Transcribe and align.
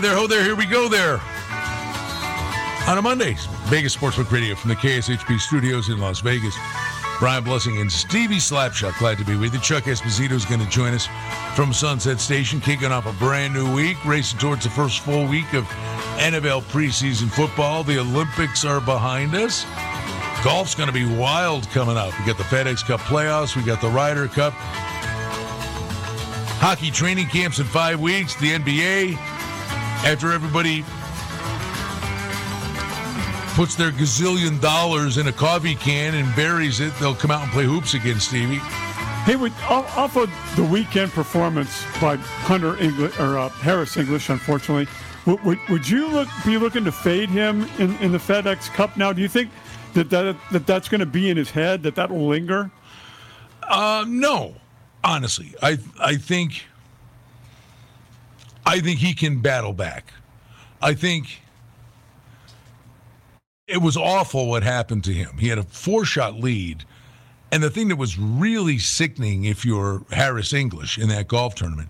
there, 0.00 0.14
ho 0.14 0.26
there, 0.26 0.42
here 0.42 0.56
we 0.56 0.66
go 0.66 0.88
there. 0.88 1.20
On 2.88 2.96
a 2.96 3.02
Monday, 3.02 3.36
Vegas 3.64 3.94
Sportsbook 3.94 4.30
Radio 4.30 4.54
from 4.54 4.70
the 4.70 4.76
KSHP 4.76 5.38
studios 5.38 5.88
in 5.90 5.98
Las 5.98 6.20
Vegas. 6.20 6.56
Brian 7.18 7.44
Blessing 7.44 7.78
and 7.80 7.92
Stevie 7.92 8.36
Slapshot, 8.36 8.98
glad 8.98 9.18
to 9.18 9.24
be 9.24 9.36
with 9.36 9.52
you. 9.52 9.60
Chuck 9.60 9.84
Esposito 9.84 10.32
is 10.32 10.46
going 10.46 10.60
to 10.60 10.68
join 10.70 10.94
us 10.94 11.06
from 11.54 11.72
Sunset 11.72 12.18
Station, 12.18 12.60
kicking 12.60 12.92
off 12.92 13.04
a 13.06 13.12
brand 13.18 13.52
new 13.52 13.74
week, 13.74 14.02
racing 14.06 14.38
towards 14.38 14.64
the 14.64 14.70
first 14.70 15.00
full 15.00 15.26
week 15.26 15.52
of 15.52 15.64
NFL 16.16 16.62
preseason 16.62 17.30
football. 17.30 17.84
The 17.84 17.98
Olympics 17.98 18.64
are 18.64 18.80
behind 18.80 19.34
us. 19.34 19.64
Golf's 20.42 20.74
going 20.74 20.88
to 20.88 20.94
be 20.94 21.04
wild 21.04 21.68
coming 21.70 21.98
up. 21.98 22.18
We 22.18 22.24
got 22.24 22.38
the 22.38 22.44
FedEx 22.44 22.86
Cup 22.86 23.00
playoffs, 23.00 23.54
we 23.54 23.62
got 23.62 23.82
the 23.82 23.90
Ryder 23.90 24.28
Cup. 24.28 24.54
Hockey 26.62 26.90
training 26.90 27.26
camps 27.26 27.58
in 27.58 27.66
five 27.66 28.00
weeks, 28.00 28.34
the 28.36 28.52
NBA, 28.52 29.39
after 30.04 30.32
everybody 30.32 30.82
puts 33.54 33.74
their 33.74 33.90
gazillion 33.90 34.60
dollars 34.60 35.18
in 35.18 35.26
a 35.28 35.32
coffee 35.32 35.74
can 35.74 36.14
and 36.14 36.34
buries 36.34 36.80
it, 36.80 36.92
they'll 36.98 37.14
come 37.14 37.30
out 37.30 37.42
and 37.42 37.52
play 37.52 37.64
hoops 37.64 37.94
again, 37.94 38.18
Stevie. 38.18 38.60
Hey, 39.24 39.36
would, 39.36 39.52
off 39.68 40.16
of 40.16 40.30
the 40.56 40.64
weekend 40.64 41.12
performance 41.12 41.84
by 42.00 42.16
Hunter 42.16 42.78
English 42.78 43.18
or 43.20 43.36
uh, 43.36 43.48
Harris 43.50 43.96
English, 43.96 44.30
unfortunately, 44.30 44.88
would, 45.26 45.44
would, 45.44 45.58
would 45.68 45.88
you 45.88 46.08
look 46.08 46.28
be 46.44 46.56
looking 46.56 46.84
to 46.84 46.92
fade 46.92 47.28
him 47.28 47.68
in, 47.78 47.94
in 47.96 48.12
the 48.12 48.18
FedEx 48.18 48.72
Cup 48.72 48.96
now? 48.96 49.12
Do 49.12 49.20
you 49.20 49.28
think 49.28 49.50
that, 49.92 50.08
that, 50.10 50.36
that 50.52 50.66
that's 50.66 50.88
going 50.88 51.00
to 51.00 51.06
be 51.06 51.28
in 51.28 51.36
his 51.36 51.50
head 51.50 51.82
that 51.82 51.96
that 51.96 52.10
will 52.10 52.28
linger? 52.28 52.70
Uh, 53.62 54.04
no, 54.08 54.54
honestly, 55.04 55.54
I 55.62 55.78
I 56.00 56.16
think 56.16 56.64
I 58.66 58.80
think 58.80 59.00
he 59.00 59.14
can 59.14 59.40
battle 59.40 59.72
back. 59.72 60.12
I 60.82 60.94
think 60.94 61.40
it 63.66 63.80
was 63.80 63.96
awful 63.96 64.48
what 64.48 64.62
happened 64.62 65.04
to 65.04 65.12
him. 65.12 65.38
He 65.38 65.48
had 65.48 65.58
a 65.58 65.62
four 65.62 66.04
shot 66.04 66.34
lead. 66.34 66.84
And 67.52 67.62
the 67.62 67.70
thing 67.70 67.88
that 67.88 67.96
was 67.96 68.18
really 68.18 68.78
sickening, 68.78 69.44
if 69.44 69.64
you're 69.64 70.02
Harris 70.10 70.52
English 70.52 70.98
in 70.98 71.08
that 71.08 71.26
golf 71.28 71.54
tournament, 71.56 71.88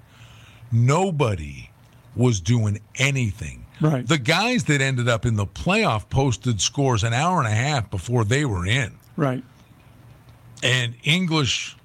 nobody 0.73 1.71
was 2.17 2.41
doing 2.41 2.81
anything. 2.97 3.67
Right. 3.81 4.07
The 4.07 4.19
guys 4.19 4.65
that 4.65 4.81
ended 4.81 5.09
up 5.09 5.25
in 5.25 5.37
the 5.37 5.47
playoff 5.47 6.09
posted 6.09 6.61
scores 6.61 7.05
an 7.05 7.13
hour 7.13 7.39
and 7.39 7.47
a 7.47 7.55
half 7.55 7.91
before 7.91 8.25
they 8.25 8.45
were 8.45 8.67
in. 8.67 8.99
Right. 9.17 9.43
And 10.63 10.95
English, 11.05 11.77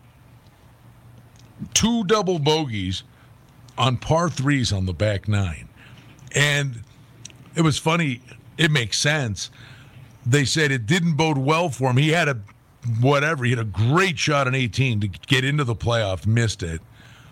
two 1.73 2.03
double 2.05 2.39
bogeys 2.39 3.03
on 3.77 3.97
par 3.97 4.29
threes 4.29 4.71
on 4.71 4.85
the 4.85 4.93
back 4.93 5.27
nine. 5.27 5.69
And 6.33 6.81
it 7.55 7.61
was 7.61 7.77
funny. 7.77 8.21
It 8.57 8.71
makes 8.71 8.97
sense. 8.97 9.49
They 10.25 10.45
said 10.45 10.71
it 10.71 10.85
didn't 10.85 11.13
bode 11.13 11.37
well 11.37 11.69
for 11.69 11.91
him. 11.91 11.97
He 11.97 12.09
had 12.09 12.27
a 12.27 12.39
whatever. 12.99 13.43
He 13.43 13.51
had 13.51 13.59
a 13.59 13.63
great 13.63 14.17
shot 14.17 14.47
on 14.47 14.55
18 14.55 15.01
to 15.01 15.07
get 15.07 15.45
into 15.45 15.63
the 15.63 15.75
playoff, 15.75 16.25
missed 16.25 16.63
it. 16.63 16.81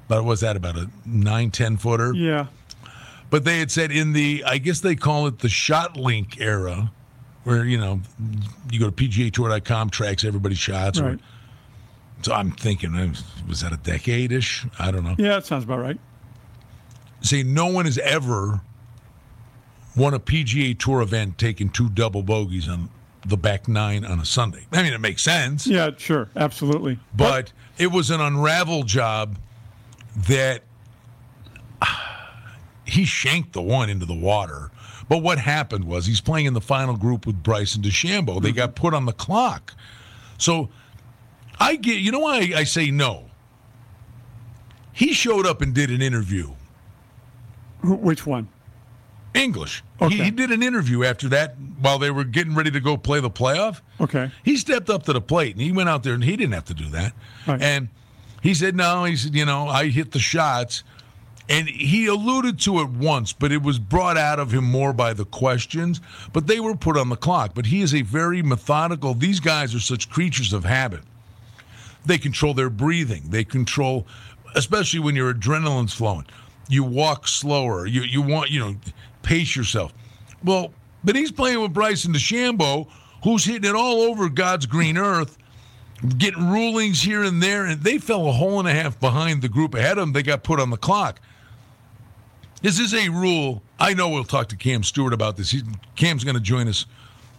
But 0.07 0.23
was 0.25 0.41
that 0.41 0.55
about 0.55 0.77
a 0.77 0.89
9 1.05 1.51
10 1.51 1.77
footer? 1.77 2.13
Yeah. 2.13 2.47
But 3.29 3.45
they 3.45 3.59
had 3.59 3.71
said 3.71 3.91
in 3.91 4.13
the, 4.13 4.43
I 4.45 4.57
guess 4.59 4.81
they 4.81 4.95
call 4.95 5.27
it 5.27 5.39
the 5.39 5.49
shot 5.49 5.97
link 5.97 6.39
era, 6.39 6.91
where, 7.45 7.65
you 7.65 7.79
know, 7.79 8.01
you 8.71 8.79
go 8.79 8.89
to 8.89 8.91
PGA 8.91 9.91
tracks 9.91 10.23
everybody's 10.23 10.59
shots. 10.59 10.99
Right. 10.99 11.15
Or, 11.15 11.19
so 12.21 12.33
I'm 12.33 12.51
thinking, 12.51 12.95
uh, 12.95 13.13
was 13.47 13.61
that 13.61 13.73
a 13.73 13.77
decade 13.77 14.31
ish? 14.31 14.65
I 14.77 14.91
don't 14.91 15.03
know. 15.03 15.15
Yeah, 15.17 15.29
that 15.29 15.45
sounds 15.45 15.63
about 15.63 15.79
right. 15.79 15.99
See, 17.23 17.41
no 17.41 17.67
one 17.67 17.85
has 17.85 17.97
ever 17.97 18.61
won 19.95 20.13
a 20.13 20.19
PGA 20.19 20.77
Tour 20.77 21.01
event 21.01 21.37
taking 21.37 21.69
two 21.69 21.89
double 21.89 22.21
bogeys 22.21 22.67
on 22.67 22.89
the 23.25 23.37
back 23.37 23.67
nine 23.67 24.03
on 24.03 24.19
a 24.19 24.25
Sunday. 24.25 24.65
I 24.71 24.83
mean, 24.83 24.93
it 24.93 24.99
makes 24.99 25.21
sense. 25.21 25.65
Yeah, 25.65 25.91
sure, 25.97 26.29
absolutely. 26.35 26.99
But 27.15 27.53
it 27.77 27.87
was 27.87 28.11
an 28.11 28.19
unravel 28.19 28.83
job 28.83 29.37
that 30.27 30.63
he 32.85 33.05
shanked 33.05 33.53
the 33.53 33.61
one 33.61 33.89
into 33.89 34.05
the 34.05 34.13
water. 34.13 34.71
But 35.07 35.19
what 35.19 35.37
happened 35.37 35.85
was 35.85 36.05
he's 36.05 36.21
playing 36.21 36.45
in 36.45 36.53
the 36.53 36.61
final 36.61 36.95
group 36.95 37.25
with 37.25 37.41
Bryson 37.41 37.81
DeChambeau. 37.81 38.41
They 38.41 38.49
mm-hmm. 38.49 38.57
got 38.57 38.75
put 38.75 38.93
on 38.93 39.05
the 39.05 39.13
clock. 39.13 39.73
So 40.37 40.69
I 41.59 41.75
get, 41.75 41.97
you 41.97 42.11
know 42.11 42.19
why 42.19 42.37
I, 42.37 42.59
I 42.59 42.63
say 42.63 42.91
no? 42.91 43.29
He 44.91 45.13
showed 45.13 45.45
up 45.45 45.61
and 45.61 45.73
did 45.73 45.89
an 45.89 46.01
interview. 46.01 46.51
Wh- 47.83 48.01
Which 48.01 48.25
one? 48.25 48.47
English. 49.33 49.83
Okay. 50.01 50.15
He, 50.15 50.23
he 50.25 50.31
did 50.31 50.51
an 50.51 50.61
interview 50.61 51.03
after 51.03 51.27
that 51.29 51.55
while 51.79 51.97
they 51.97 52.11
were 52.11 52.23
getting 52.23 52.53
ready 52.53 52.69
to 52.71 52.79
go 52.79 52.97
play 52.97 53.19
the 53.19 53.31
playoff. 53.31 53.81
Okay. 53.99 54.29
He 54.43 54.57
stepped 54.57 54.89
up 54.91 55.03
to 55.03 55.13
the 55.13 55.21
plate 55.21 55.53
and 55.55 55.61
he 55.61 55.71
went 55.71 55.89
out 55.89 56.03
there 56.03 56.13
and 56.13 56.23
he 56.23 56.35
didn't 56.35 56.53
have 56.53 56.65
to 56.65 56.73
do 56.75 56.85
that. 56.89 57.13
Right. 57.47 57.61
And 57.61 57.89
he 58.43 58.53
said, 58.53 58.75
No, 58.75 59.05
he 59.05 59.15
said, 59.15 59.33
you 59.33 59.45
know, 59.45 59.67
I 59.67 59.87
hit 59.87 60.11
the 60.11 60.19
shots. 60.19 60.83
And 61.49 61.67
he 61.67 62.05
alluded 62.07 62.59
to 62.61 62.79
it 62.79 62.89
once, 62.89 63.33
but 63.33 63.51
it 63.51 63.61
was 63.61 63.77
brought 63.77 64.15
out 64.17 64.39
of 64.39 64.53
him 64.53 64.63
more 64.63 64.93
by 64.93 65.13
the 65.13 65.25
questions. 65.25 65.99
But 66.31 66.47
they 66.47 66.59
were 66.61 66.75
put 66.75 66.95
on 66.95 67.09
the 67.09 67.17
clock. 67.17 67.53
But 67.53 67.65
he 67.65 67.81
is 67.81 67.93
a 67.93 68.01
very 68.01 68.41
methodical, 68.41 69.13
these 69.13 69.39
guys 69.41 69.75
are 69.75 69.79
such 69.81 70.09
creatures 70.09 70.53
of 70.53 70.63
habit. 70.63 71.01
They 72.05 72.17
control 72.17 72.53
their 72.53 72.69
breathing. 72.69 73.23
They 73.29 73.43
control, 73.43 74.05
especially 74.55 74.99
when 75.01 75.15
your 75.15 75.33
adrenaline's 75.33 75.93
flowing. 75.93 76.25
You 76.73 76.83
walk 76.83 77.27
slower. 77.27 77.85
You 77.85 78.01
you 78.01 78.21
want 78.21 78.49
you 78.49 78.59
know 78.59 78.75
pace 79.21 79.55
yourself. 79.55 79.93
Well, 80.43 80.73
but 81.03 81.15
he's 81.15 81.31
playing 81.31 81.61
with 81.61 81.71
Bryson 81.71 82.13
DeChambeau, 82.13 82.87
who's 83.23 83.45
hitting 83.45 83.69
it 83.69 83.75
all 83.75 84.01
over 84.01 84.27
God's 84.27 84.65
green 84.65 84.97
earth, 84.97 85.37
getting 86.17 86.49
rulings 86.49 87.01
here 87.01 87.23
and 87.23 87.43
there, 87.43 87.65
and 87.65 87.81
they 87.81 87.99
fell 87.99 88.27
a 88.27 88.31
hole 88.31 88.59
and 88.59 88.67
a 88.67 88.73
half 88.73 88.99
behind 88.99 89.41
the 89.43 89.49
group 89.49 89.75
ahead 89.75 89.97
of 89.97 89.97
them. 89.97 90.13
They 90.13 90.23
got 90.23 90.43
put 90.43 90.59
on 90.59 90.71
the 90.71 90.77
clock. 90.77 91.21
This 92.63 92.79
is 92.79 92.93
a 92.93 93.09
rule. 93.09 93.61
I 93.77 93.93
know 93.93 94.09
we'll 94.09 94.23
talk 94.23 94.47
to 94.49 94.55
Cam 94.55 94.83
Stewart 94.83 95.13
about 95.13 95.37
this. 95.37 95.51
He's, 95.51 95.63
Cam's 95.95 96.23
going 96.23 96.35
to 96.35 96.41
join 96.41 96.67
us 96.67 96.85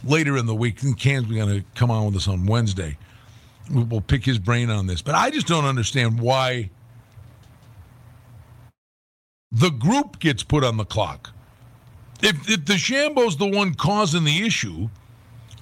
later 0.05 0.37
in 0.37 0.47
the 0.47 0.55
week, 0.55 0.83
and 0.83 0.97
Cam's 0.97 1.27
going 1.27 1.49
to 1.49 1.65
come 1.75 1.91
on 1.91 2.07
with 2.07 2.17
us 2.17 2.29
on 2.29 2.47
Wednesday. 2.47 2.99
We'll 3.71 4.03
pick 4.03 4.25
his 4.25 4.39
brain 4.39 4.71
on 4.71 4.87
this, 4.87 5.03
but 5.03 5.15
I 5.15 5.31
just 5.31 5.47
don't 5.47 5.65
understand 5.65 6.21
why 6.21 6.71
the 9.55 9.71
group 9.71 10.19
gets 10.19 10.43
put 10.43 10.65
on 10.65 10.77
the 10.77 10.85
clock. 10.85 11.31
If, 12.21 12.49
if 12.51 12.65
DeChambeau's 12.65 13.37
the 13.37 13.47
one 13.47 13.75
causing 13.75 14.25
the 14.25 14.45
issue, 14.45 14.89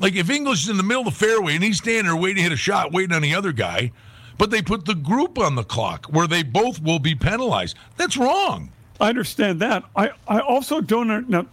like 0.01 0.15
if 0.15 0.31
English 0.31 0.65
is 0.65 0.69
in 0.71 0.79
the 0.79 0.83
middle 0.83 1.07
of 1.07 1.13
the 1.13 1.19
fairway 1.19 1.55
and 1.55 1.63
he's 1.63 1.77
standing 1.77 2.05
there 2.07 2.17
waiting 2.17 2.37
to 2.37 2.43
hit 2.43 2.53
a 2.53 2.57
shot, 2.57 2.93
waiting 2.93 3.15
on 3.15 3.23
the 3.23 3.35
other 3.35 3.53
guy, 3.53 3.93
but 4.39 4.51
they 4.51 4.63
put 4.63 4.87
the 4.87 4.95
group 4.95 5.39
on 5.39 5.55
the 5.55 5.63
clock 5.63 6.07
where 6.07 6.27
they 6.27 6.43
both 6.43 6.83
will 6.83 6.99
be 6.99 7.15
penalized. 7.15 7.77
That's 7.97 8.17
wrong. 8.17 8.73
I 9.01 9.09
understand 9.09 9.61
that. 9.61 9.85
I, 9.95 10.11
I 10.27 10.41
also 10.41 10.81
don't. 10.81 11.29
Now, 11.29 11.47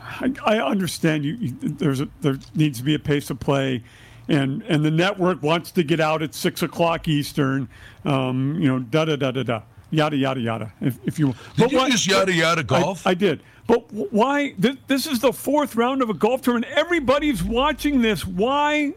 I, 0.00 0.32
I 0.44 0.58
understand 0.58 1.24
you. 1.24 1.34
you 1.34 1.50
there's 1.60 2.00
a, 2.00 2.08
there 2.22 2.38
needs 2.54 2.78
to 2.78 2.84
be 2.84 2.94
a 2.94 2.98
pace 2.98 3.30
of 3.30 3.38
play, 3.38 3.82
and 4.28 4.62
and 4.62 4.84
the 4.84 4.90
network 4.90 5.42
wants 5.42 5.70
to 5.72 5.82
get 5.82 6.00
out 6.00 6.22
at 6.22 6.34
six 6.34 6.62
o'clock 6.62 7.06
Eastern. 7.06 7.68
Um, 8.04 8.58
you 8.58 8.68
know, 8.68 8.78
da 8.78 9.04
da 9.04 9.16
da 9.16 9.30
da 9.30 9.42
da, 9.42 9.62
yada 9.90 10.16
yada 10.16 10.40
yada. 10.40 10.72
If, 10.80 10.98
if 11.04 11.18
you 11.18 11.34
Did 11.56 11.72
you 11.72 11.90
just 11.90 12.06
yada 12.06 12.32
yada 12.32 12.62
golf? 12.62 13.06
I, 13.06 13.10
I 13.10 13.14
did. 13.14 13.42
But 13.66 13.92
why? 13.92 14.54
Th- 14.60 14.78
this 14.86 15.06
is 15.06 15.20
the 15.20 15.32
fourth 15.32 15.76
round 15.76 16.02
of 16.02 16.10
a 16.10 16.14
golf 16.14 16.42
tournament. 16.42 16.72
Everybody's 16.74 17.44
watching 17.44 18.00
this. 18.00 18.26
Why? 18.26 18.94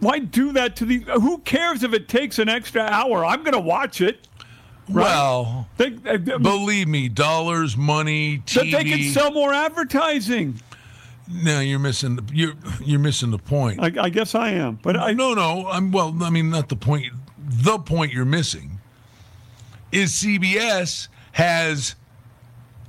why 0.00 0.18
do 0.18 0.52
that 0.52 0.76
to 0.76 0.84
the? 0.84 0.98
Who 0.98 1.38
cares 1.38 1.82
if 1.82 1.92
it 1.92 2.08
takes 2.08 2.38
an 2.38 2.48
extra 2.48 2.82
hour? 2.82 3.24
I'm 3.24 3.42
going 3.42 3.54
to 3.54 3.60
watch 3.60 4.00
it. 4.00 4.28
Right? 4.88 5.04
Well, 5.04 5.68
they, 5.78 5.90
they, 5.90 6.16
believe 6.16 6.86
me, 6.86 7.08
dollars, 7.08 7.76
money, 7.76 8.38
TV. 8.46 8.70
That 8.70 8.84
they 8.84 8.90
can 8.90 9.12
sell 9.12 9.32
more 9.32 9.52
advertising. 9.52 10.60
No, 11.28 11.58
you're 11.60 11.80
missing. 11.80 12.16
The, 12.16 12.24
you're 12.32 12.54
you're 12.80 13.00
missing 13.00 13.30
the 13.30 13.38
point. 13.38 13.80
I, 13.82 14.04
I 14.04 14.08
guess 14.10 14.34
I 14.34 14.50
am, 14.50 14.78
but 14.82 14.96
I 14.96 15.12
no, 15.12 15.34
no. 15.34 15.66
I'm 15.68 15.90
well. 15.90 16.16
I 16.22 16.30
mean, 16.30 16.50
not 16.50 16.68
the 16.68 16.76
point. 16.76 17.06
The 17.38 17.78
point 17.78 18.12
you're 18.12 18.24
missing 18.24 18.75
is 19.92 20.12
CBS 20.12 21.08
has 21.32 21.94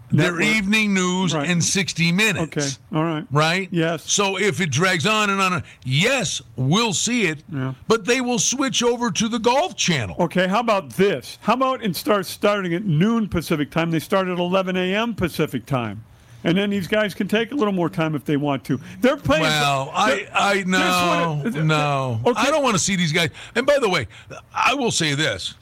their 0.10 0.40
evening 0.40 0.94
news 0.94 1.34
Right. 1.34 1.50
in 1.50 1.62
60 1.62 2.12
minutes. 2.14 2.58
Okay. 2.58 2.68
All 2.98 3.04
right. 3.04 3.26
Right? 3.30 3.68
Yes. 3.72 4.10
So 4.10 4.38
if 4.40 4.62
it 4.62 4.72
drags 4.72 5.06
on 5.06 5.30
and 5.30 5.42
on, 5.42 5.64
yes, 5.84 6.42
we'll 6.56 6.94
see 6.94 7.26
it, 7.28 7.44
Yeah. 7.54 7.74
but 7.90 8.06
they 8.06 8.22
will 8.22 8.40
switch 8.40 8.82
over 8.82 9.12
to 9.12 9.28
the 9.28 9.38
Golf 9.40 9.76
Channel. 9.76 10.16
Okay, 10.20 10.48
how 10.48 10.62
about 10.62 10.92
this? 10.92 11.38
How 11.42 11.54
about 11.56 11.84
instead 11.84 12.18
of 12.20 12.26
starting 12.26 12.74
at 12.74 12.86
noon 12.86 13.28
Pacific 13.28 13.70
time, 13.70 13.92
they 13.92 14.00
start 14.00 14.30
at 14.30 14.40
11 14.40 14.78
a.m. 14.78 15.14
Pacific 15.14 15.66
time? 15.66 16.04
And 16.46 16.58
then 16.58 16.70
these 16.70 16.88
guys 16.88 17.14
can 17.14 17.28
take 17.28 17.52
a 17.52 17.56
little 17.56 17.74
more 17.74 17.90
time 17.90 18.16
if 18.16 18.24
they 18.24 18.38
want 18.38 18.64
to. 18.66 18.80
They're 19.02 19.18
playing. 19.18 19.42
Well, 19.44 19.92
I, 19.94 20.28
I 20.34 20.64
no, 20.66 21.44
no. 21.64 22.22
Okay. 22.26 22.40
I 22.40 22.50
don't 22.52 22.64
want 22.64 22.76
to 22.76 22.80
see 22.80 22.96
these 22.96 23.12
guys. 23.12 23.32
And 23.56 23.66
by 23.66 23.78
the 23.82 23.90
way, 23.90 24.08
I 24.54 24.74
will 24.76 24.92
say 24.92 25.16
this. 25.16 25.56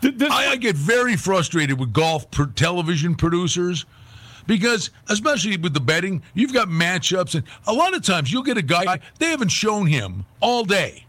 Th- 0.00 0.14
this- 0.16 0.30
I, 0.32 0.52
I 0.52 0.56
get 0.56 0.76
very 0.76 1.16
frustrated 1.16 1.78
with 1.78 1.92
golf 1.92 2.30
per 2.30 2.46
television 2.46 3.14
producers 3.14 3.84
because, 4.46 4.90
especially 5.08 5.56
with 5.56 5.74
the 5.74 5.80
betting, 5.80 6.22
you've 6.34 6.52
got 6.52 6.68
matchups, 6.68 7.34
and 7.34 7.44
a 7.66 7.72
lot 7.72 7.94
of 7.94 8.02
times 8.02 8.32
you'll 8.32 8.42
get 8.42 8.56
a 8.56 8.62
guy 8.62 8.98
they 9.18 9.26
haven't 9.26 9.50
shown 9.50 9.86
him 9.86 10.24
all 10.40 10.64
day. 10.64 11.04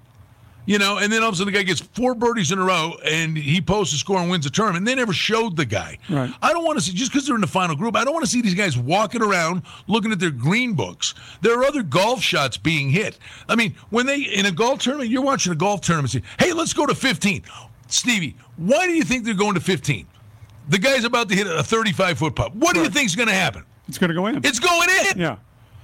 You 0.67 0.77
know, 0.77 0.99
and 0.99 1.11
then 1.11 1.23
all 1.23 1.29
of 1.29 1.33
a 1.33 1.37
sudden 1.37 1.51
the 1.51 1.57
guy 1.59 1.63
gets 1.63 1.81
four 1.81 2.13
birdies 2.13 2.51
in 2.51 2.59
a 2.59 2.63
row 2.63 2.93
and 3.03 3.35
he 3.35 3.59
posts 3.59 3.95
a 3.95 3.97
score 3.97 4.19
and 4.19 4.29
wins 4.29 4.45
a 4.45 4.49
tournament. 4.51 4.77
And 4.81 4.87
they 4.87 4.93
never 4.93 5.11
showed 5.11 5.57
the 5.57 5.65
guy. 5.65 5.97
Right. 6.07 6.31
I 6.39 6.53
don't 6.53 6.63
want 6.63 6.77
to 6.77 6.85
see, 6.85 6.93
just 6.93 7.11
because 7.11 7.25
they're 7.25 7.33
in 7.35 7.41
the 7.41 7.47
final 7.47 7.75
group, 7.75 7.95
I 7.95 8.03
don't 8.03 8.13
want 8.13 8.23
to 8.25 8.29
see 8.31 8.43
these 8.43 8.53
guys 8.53 8.77
walking 8.77 9.23
around 9.23 9.63
looking 9.87 10.11
at 10.11 10.19
their 10.19 10.29
green 10.29 10.73
books. 10.73 11.15
There 11.41 11.57
are 11.59 11.63
other 11.65 11.81
golf 11.81 12.21
shots 12.21 12.57
being 12.57 12.91
hit. 12.91 13.17
I 13.49 13.55
mean, 13.55 13.75
when 13.89 14.05
they, 14.05 14.21
in 14.21 14.45
a 14.45 14.51
golf 14.51 14.79
tournament, 14.81 15.09
you're 15.09 15.23
watching 15.23 15.51
a 15.51 15.55
golf 15.55 15.81
tournament, 15.81 16.11
say, 16.11 16.21
hey, 16.37 16.53
let's 16.53 16.73
go 16.73 16.85
to 16.85 16.93
15. 16.93 17.41
Stevie, 17.87 18.35
why 18.67 18.85
do 18.87 18.93
you 18.93 19.03
think 19.03 19.25
they're 19.25 19.33
going 19.33 19.55
to 19.55 19.59
15? 19.61 20.07
The 20.69 20.77
guy's 20.77 21.03
about 21.03 21.29
to 21.29 21.35
hit 21.35 21.47
a 21.47 21.63
35 21.63 22.17
foot 22.19 22.35
putt. 22.35 22.55
What 22.55 22.73
do 22.73 22.79
you 22.79 22.85
Right. 22.85 22.93
think's 22.93 23.15
going 23.15 23.27
to 23.29 23.33
happen? 23.33 23.63
it's 23.87 23.97
going 23.97 24.09
to 24.09 24.13
go 24.15 24.27
in. 24.27 24.37
It's 24.45 24.59
going 24.59 24.87
in. 25.11 25.19
yeah, 25.19 25.37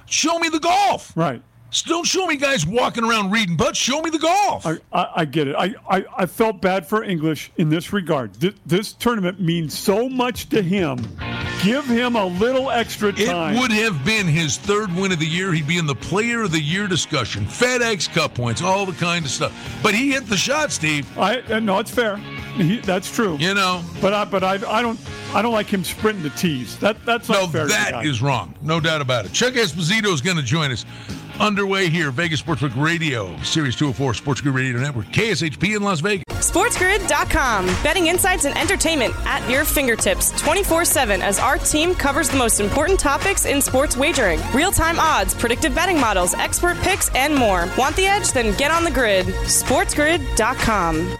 Show 0.05 0.39
me 0.39 0.49
the 0.49 0.59
golf. 0.59 1.11
right. 1.15 1.41
Don't 1.85 2.05
show 2.05 2.25
me 2.27 2.37
guys 2.37 2.65
walking 2.65 3.03
around 3.03 3.31
reading 3.31 3.57
butts. 3.57 3.77
Show 3.77 4.01
me 4.01 4.09
the 4.09 4.19
golf. 4.19 4.65
I, 4.65 4.77
I, 4.93 5.11
I 5.17 5.25
get 5.25 5.47
it. 5.49 5.55
I, 5.55 5.75
I, 5.89 6.05
I 6.17 6.25
felt 6.25 6.61
bad 6.61 6.87
for 6.87 7.03
English 7.03 7.51
in 7.57 7.69
this 7.69 7.91
regard. 7.91 8.33
Th- 8.39 8.55
this 8.65 8.93
tournament 8.93 9.41
means 9.41 9.77
so 9.77 10.07
much 10.07 10.47
to 10.49 10.61
him. 10.61 10.97
Give 11.63 11.85
him 11.85 12.15
a 12.15 12.25
little 12.25 12.69
extra 12.71 13.11
time. 13.11 13.55
It 13.55 13.59
would 13.59 13.71
have 13.71 14.05
been 14.05 14.27
his 14.27 14.57
third 14.57 14.93
win 14.95 15.11
of 15.11 15.19
the 15.19 15.25
year. 15.25 15.51
He'd 15.51 15.67
be 15.67 15.77
in 15.77 15.85
the 15.87 15.95
Player 15.95 16.43
of 16.43 16.51
the 16.51 16.61
Year 16.61 16.87
discussion, 16.87 17.45
FedEx 17.45 18.13
Cup 18.13 18.35
points, 18.35 18.61
all 18.61 18.85
the 18.85 18.93
kind 18.93 19.25
of 19.25 19.31
stuff. 19.31 19.79
But 19.83 19.93
he 19.95 20.11
hit 20.11 20.27
the 20.27 20.37
shot, 20.37 20.71
Steve. 20.71 21.05
I 21.17 21.41
uh, 21.41 21.59
no, 21.59 21.79
it's 21.79 21.91
fair. 21.91 22.17
He, 22.55 22.77
that's 22.77 23.13
true. 23.13 23.37
You 23.39 23.53
know, 23.55 23.83
But 24.01 24.13
I, 24.13 24.25
but 24.25 24.43
I, 24.43 24.53
I 24.53 24.81
don't, 24.81 24.99
I 25.33 25.41
don't 25.41 25.53
like 25.53 25.67
him 25.67 25.83
sprinting 25.83 26.23
the 26.23 26.29
tees. 26.31 26.77
That, 26.79 27.03
that's 27.05 27.27
not 27.27 27.41
no, 27.41 27.47
fair. 27.47 27.67
that 27.67 28.05
is 28.05 28.21
wrong. 28.21 28.55
No 28.61 28.79
doubt 28.79 29.01
about 29.01 29.25
it. 29.25 29.33
Chuck 29.33 29.53
Esposito 29.55 30.13
is 30.13 30.21
going 30.21 30.37
to 30.37 30.43
join 30.43 30.71
us. 30.71 30.85
Underway 31.39 31.89
here, 31.89 32.11
Vegas 32.11 32.41
Sportsbook 32.41 32.81
Radio, 32.81 33.27
Sirius 33.43 33.75
204 33.75 34.15
Sports 34.15 34.41
Grid 34.41 34.55
Radio 34.55 34.79
Network, 34.79 35.05
KSHP 35.07 35.75
in 35.75 35.83
Las 35.83 35.99
Vegas. 35.99 36.23
SportsGrid.com. 36.29 37.65
Betting 37.83 38.07
insights 38.07 38.45
and 38.45 38.57
entertainment 38.57 39.13
at 39.25 39.47
your 39.49 39.65
fingertips 39.65 40.31
24 40.41 40.85
7 40.85 41.21
as 41.21 41.39
our 41.39 41.57
team 41.57 41.93
covers 41.93 42.29
the 42.29 42.37
most 42.37 42.59
important 42.59 42.99
topics 42.99 43.45
in 43.45 43.61
sports 43.61 43.95
wagering 43.97 44.39
real 44.53 44.71
time 44.71 44.99
odds, 44.99 45.33
predictive 45.33 45.75
betting 45.75 45.99
models, 45.99 46.33
expert 46.35 46.77
picks, 46.77 47.13
and 47.15 47.35
more. 47.35 47.67
Want 47.77 47.95
the 47.95 48.05
edge? 48.05 48.31
Then 48.31 48.55
get 48.57 48.71
on 48.71 48.83
the 48.83 48.91
grid. 48.91 49.27
SportsGrid.com. 49.27 51.17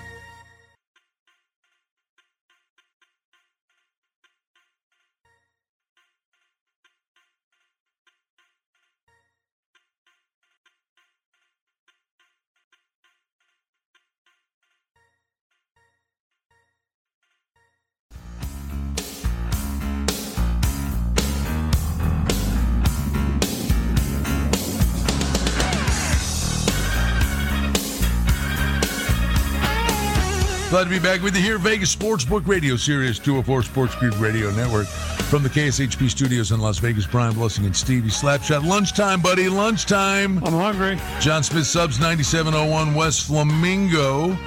Glad 30.70 30.84
to 30.84 30.90
be 30.90 31.00
back 31.00 31.22
with 31.22 31.34
you 31.34 31.42
here, 31.42 31.58
Vegas 31.58 31.96
Sportsbook 31.96 32.46
Radio, 32.46 32.76
Sirius 32.76 33.20
204 33.20 33.64
Sports 33.64 33.96
Grid 33.96 34.14
Radio 34.16 34.52
Network 34.52 34.86
from 35.30 35.42
the 35.42 35.48
KSHP 35.48 36.10
studios 36.10 36.52
in 36.52 36.60
Las 36.60 36.78
Vegas. 36.80 37.08
Brian 37.08 37.34
Blessing 37.34 37.66
and 37.66 37.74
Stevie 37.74 38.10
Slapshot. 38.10 38.68
Lunchtime, 38.68 39.22
buddy, 39.22 39.48
lunchtime. 39.48 40.44
I'm 40.44 40.52
hungry. 40.52 41.00
John 41.22 41.42
Smith 41.42 41.68
subs 41.68 42.02
9701 42.02 42.94
West 42.94 43.28
Flamingo. 43.28 44.38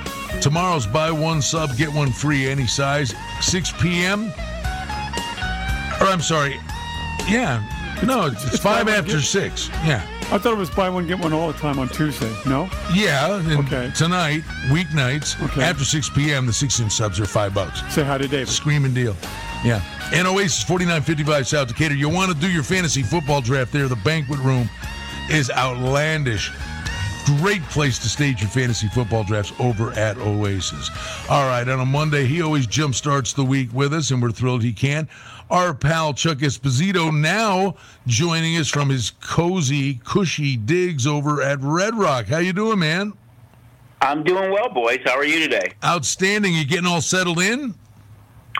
Tomorrow's 0.42 0.86
buy 0.86 1.10
one 1.10 1.40
sub, 1.40 1.74
get 1.78 1.88
one 1.90 2.12
free, 2.12 2.46
any 2.48 2.66
size, 2.66 3.14
6 3.40 3.72
p.m. 3.80 4.26
Or 6.02 6.06
I'm 6.06 6.20
sorry, 6.20 6.60
yeah, 7.30 7.64
no, 8.04 8.26
it's, 8.26 8.44
it's 8.44 8.58
five 8.58 8.88
after 8.88 9.22
six. 9.22 9.68
Yeah, 9.86 10.06
I 10.32 10.38
thought 10.38 10.52
it 10.52 10.58
was 10.58 10.70
buy 10.70 10.88
one 10.88 11.06
get 11.08 11.18
one 11.18 11.32
all 11.32 11.50
the 11.52 11.58
time 11.58 11.78
on 11.80 11.88
Tuesday. 11.88 12.32
No. 12.46 12.68
yeah. 12.94 13.36
And 13.36 13.66
Okay. 13.66 13.90
Tonight, 13.96 14.42
weeknights 14.68 15.42
Okay. 15.42 15.62
after 15.62 15.84
6 15.84 16.08
p.m. 16.10 16.46
The 16.46 16.52
16 16.52 16.88
subs 16.88 17.18
are 17.18 17.26
five 17.26 17.52
bucks. 17.52 17.82
Say 17.92 18.04
hi 18.04 18.16
to 18.18 18.28
David. 18.28 18.48
Screaming 18.48 18.94
deal. 18.94 19.16
Yeah. 19.64 19.82
And 20.12 20.28
Oasis 20.28 20.62
4955 20.62 21.48
South 21.48 21.68
Decatur. 21.68 21.94
You 21.94 22.08
want 22.08 22.30
to 22.32 22.38
do 22.38 22.48
your 22.50 22.62
fantasy 22.62 23.02
football 23.02 23.40
draft 23.40 23.72
there. 23.72 23.88
The 23.88 23.96
banquet 23.96 24.38
room 24.40 24.70
is 25.30 25.50
outlandish. 25.50 26.52
Great 27.40 27.62
place 27.64 27.98
to 27.98 28.08
stage 28.08 28.40
your 28.40 28.50
fantasy 28.50 28.88
football 28.88 29.24
drafts 29.24 29.52
over 29.60 29.92
at 29.92 30.16
Oasis. 30.16 30.90
All 31.28 31.46
right, 31.46 31.68
on 31.68 31.78
a 31.80 31.84
Monday, 31.86 32.24
he 32.26 32.40
always 32.40 32.66
jump 32.66 32.94
starts 32.94 33.32
the 33.34 33.44
week 33.44 33.72
with 33.72 33.92
us, 33.92 34.10
and 34.10 34.22
we're 34.22 34.30
thrilled 34.30 34.62
he 34.62 34.72
can. 34.72 35.08
Our 35.50 35.74
pal 35.74 36.14
Chuck 36.14 36.38
Esposito 36.38 37.12
now 37.12 37.74
joining 38.06 38.56
us 38.56 38.68
from 38.68 38.88
his 38.88 39.10
cozy, 39.10 39.94
cushy 40.04 40.56
digs 40.56 41.08
over 41.08 41.42
at 41.42 41.58
Red 41.60 41.96
Rock. 41.96 42.26
How 42.26 42.38
you 42.38 42.52
doing, 42.52 42.78
man? 42.78 43.14
I'm 44.00 44.22
doing 44.22 44.52
well, 44.52 44.68
boys. 44.68 45.00
How 45.04 45.16
are 45.16 45.24
you 45.24 45.40
today? 45.40 45.72
Outstanding. 45.84 46.54
You 46.54 46.64
getting 46.64 46.86
all 46.86 47.00
settled 47.00 47.40
in? 47.40 47.74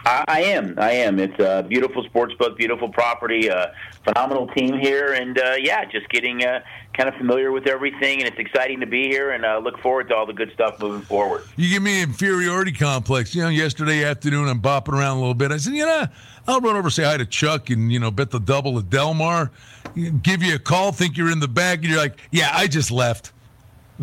I, 0.04 0.24
I 0.26 0.42
am. 0.42 0.74
I 0.78 0.92
am. 0.92 1.18
It's 1.18 1.38
a 1.38 1.64
beautiful 1.68 2.02
sports 2.04 2.34
book, 2.34 2.56
beautiful 2.56 2.88
property, 2.88 3.50
uh, 3.50 3.68
phenomenal 4.04 4.48
team 4.48 4.78
here, 4.78 5.12
and 5.12 5.38
uh, 5.38 5.54
yeah, 5.58 5.84
just 5.84 6.08
getting 6.08 6.44
uh, 6.44 6.60
kind 6.94 7.08
of 7.08 7.14
familiar 7.16 7.52
with 7.52 7.66
everything. 7.66 8.20
And 8.20 8.28
it's 8.28 8.38
exciting 8.38 8.80
to 8.80 8.86
be 8.86 9.04
here, 9.08 9.30
and 9.30 9.44
uh, 9.44 9.58
look 9.58 9.78
forward 9.80 10.08
to 10.08 10.16
all 10.16 10.26
the 10.26 10.32
good 10.32 10.52
stuff 10.54 10.80
moving 10.80 11.02
forward. 11.02 11.42
You 11.56 11.68
give 11.68 11.82
me 11.82 12.02
an 12.02 12.08
inferiority 12.10 12.72
complex. 12.72 13.34
You 13.34 13.42
know, 13.42 13.48
yesterday 13.48 14.04
afternoon 14.04 14.48
I'm 14.48 14.60
bopping 14.60 14.94
around 14.94 15.18
a 15.18 15.20
little 15.20 15.34
bit. 15.34 15.52
I 15.52 15.58
said, 15.58 15.74
you 15.74 15.86
know, 15.86 16.06
I'll 16.50 16.60
run 16.60 16.76
over 16.76 16.90
say 16.90 17.04
hi 17.04 17.16
to 17.16 17.24
Chuck 17.24 17.70
and 17.70 17.92
you 17.92 18.00
know 18.00 18.10
bet 18.10 18.30
the 18.30 18.40
double 18.40 18.78
at 18.78 18.90
Delmar. 18.90 19.50
Give 20.22 20.42
you 20.42 20.56
a 20.56 20.58
call, 20.58 20.92
think 20.92 21.16
you're 21.16 21.30
in 21.30 21.40
the 21.40 21.48
bag, 21.48 21.80
and 21.80 21.88
you're 21.90 22.00
like, 22.00 22.18
yeah, 22.30 22.50
I 22.52 22.66
just 22.66 22.90
left. 22.90 23.32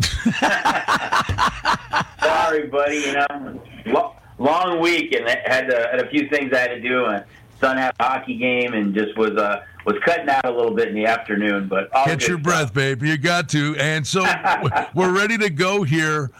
Sorry, 2.20 2.66
buddy. 2.66 2.96
You 2.96 3.12
know, 3.14 3.60
lo- 3.86 4.14
long 4.38 4.80
week, 4.80 5.14
and 5.14 5.26
I 5.26 5.42
had, 5.46 5.68
to, 5.68 5.88
had 5.90 6.00
a 6.00 6.08
few 6.10 6.28
things 6.28 6.52
I 6.52 6.58
had 6.58 6.68
to 6.68 6.80
do. 6.80 7.06
and 7.06 7.24
son 7.60 7.76
had 7.76 7.94
a 7.98 8.04
hockey 8.04 8.36
game, 8.36 8.74
and 8.74 8.94
just 8.94 9.16
was 9.16 9.36
uh, 9.36 9.64
was 9.84 9.96
cutting 10.04 10.28
out 10.28 10.44
a 10.44 10.50
little 10.50 10.74
bit 10.74 10.88
in 10.88 10.94
the 10.94 11.06
afternoon. 11.06 11.68
But 11.68 11.92
Catch 11.92 12.28
your 12.28 12.38
breath, 12.38 12.72
babe. 12.72 13.02
You 13.02 13.16
got 13.18 13.48
to. 13.50 13.76
And 13.78 14.06
so 14.06 14.24
we're 14.94 15.14
ready 15.14 15.38
to 15.38 15.50
go 15.50 15.82
here 15.82 16.30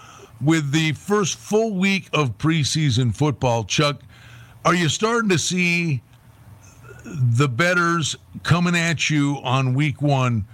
with 0.40 0.70
the 0.72 0.92
first 0.92 1.36
full 1.36 1.74
week 1.74 2.08
of 2.12 2.38
preseason 2.38 3.14
football. 3.14 3.64
Chuck, 3.64 4.00
are 4.68 4.74
you 4.74 4.90
starting 4.90 5.30
to 5.30 5.38
see 5.38 6.02
the 7.02 7.48
bettors 7.48 8.16
coming 8.42 8.76
at 8.76 9.08
you 9.08 9.38
on 9.42 9.72
week 9.72 10.02
one 10.02 10.46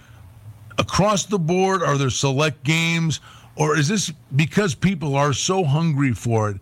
across 0.79 1.25
the 1.27 1.37
board? 1.39 1.83
Are 1.83 1.99
there 1.99 2.11
select 2.11 2.63
games? 2.63 3.19
Or 3.57 3.77
is 3.77 3.89
this 3.89 4.13
because 4.37 4.73
people 4.77 5.17
are 5.17 5.33
so 5.33 5.65
hungry 5.65 6.13
for 6.13 6.51
it? 6.51 6.61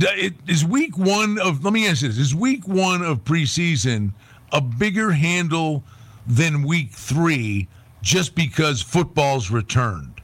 It- 0.00 0.34
Is 0.48 0.64
week 0.64 0.96
one 0.96 1.38
of, 1.38 1.62
let 1.62 1.74
me 1.74 1.86
ask 1.86 2.00
you 2.00 2.08
this, 2.08 2.16
is 2.16 2.34
week 2.34 2.66
one 2.66 3.02
of 3.02 3.22
preseason 3.22 4.12
a 4.50 4.62
bigger 4.62 5.10
handle 5.10 5.84
than 6.26 6.62
week 6.62 6.92
three 6.92 7.68
just 8.00 8.34
because 8.34 8.80
football's 8.80 9.50
returned? 9.50 10.22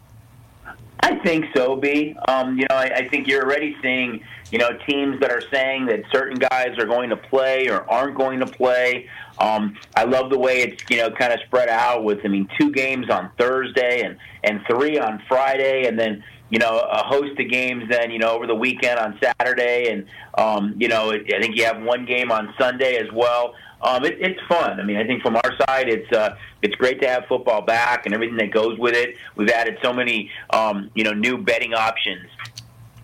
I 1.01 1.17
think 1.17 1.45
so, 1.55 1.77
B. 1.77 2.17
Um, 2.27 2.57
you 2.59 2.65
know, 2.71 2.77
I, 2.77 2.85
I 2.87 3.09
think 3.11 3.29
you're 3.29 3.43
already 3.45 3.77
seeing, 3.83 4.23
you 4.51 4.59
know, 4.59 4.71
teams 4.89 5.21
that 5.21 5.31
are 5.31 5.43
saying 5.53 5.87
that 5.87 6.03
certain 6.13 6.39
guys 6.39 6.79
are 6.79 6.87
going 6.87 7.11
to 7.11 7.17
play 7.17 7.69
or 7.69 7.89
aren't 7.91 8.17
going 8.17 8.41
to 8.41 8.47
play. 8.47 9.09
Um, 9.39 9.77
I 9.95 10.05
love 10.05 10.31
the 10.31 10.39
way 10.39 10.63
it's, 10.63 10.83
you 10.91 10.97
know, 10.99 11.11
kind 11.11 11.33
of 11.33 11.41
spread 11.47 11.69
out 11.69 12.05
with, 12.05 12.21
I 12.25 12.29
mean, 12.29 12.49
two 12.59 12.71
games 12.73 13.11
on 13.11 13.31
Thursday 13.39 14.03
and, 14.03 14.17
and 14.45 14.61
three 14.69 14.99
on 14.99 15.23
Friday, 15.29 15.87
and 15.87 15.99
then, 15.99 16.25
you 16.49 16.59
know, 16.59 16.79
a 16.79 17.05
host 17.07 17.39
of 17.39 17.51
games 17.51 17.85
then, 17.91 18.11
you 18.11 18.19
know, 18.19 18.31
over 18.31 18.47
the 18.47 18.55
weekend 18.55 18.99
on 18.99 19.19
Saturday. 19.23 19.91
And, 19.91 20.07
um, 20.39 20.75
you 20.79 20.89
know, 20.89 21.11
I 21.11 21.41
think 21.41 21.57
you 21.57 21.65
have 21.65 21.83
one 21.83 22.07
game 22.07 22.31
on 22.31 22.55
Sunday 22.59 22.97
as 22.97 23.13
well 23.13 23.55
um, 23.83 24.05
it, 24.05 24.17
it's 24.21 24.41
fun. 24.49 24.81
I 24.81 24.83
mean, 24.83 24.97
I 24.97 25.07
think 25.07 25.23
from 25.23 25.37
our 25.37 25.57
side, 25.67 25.89
it's 25.89 26.11
uh, 26.13 26.37
it's 26.63 26.75
great 26.77 27.01
to 27.03 27.09
have 27.09 27.27
football 27.27 27.63
back 27.63 28.07
and 28.07 28.15
everything 28.15 28.37
that 28.39 28.51
goes 28.51 28.79
with 28.79 28.95
it. 28.95 29.17
We've 29.37 29.49
added 29.51 29.79
so 29.83 29.93
many, 29.93 30.31
um, 30.51 30.91
you 30.95 31.05
know, 31.05 31.13
new 31.13 31.39
betting 31.39 31.75
options 31.75 32.27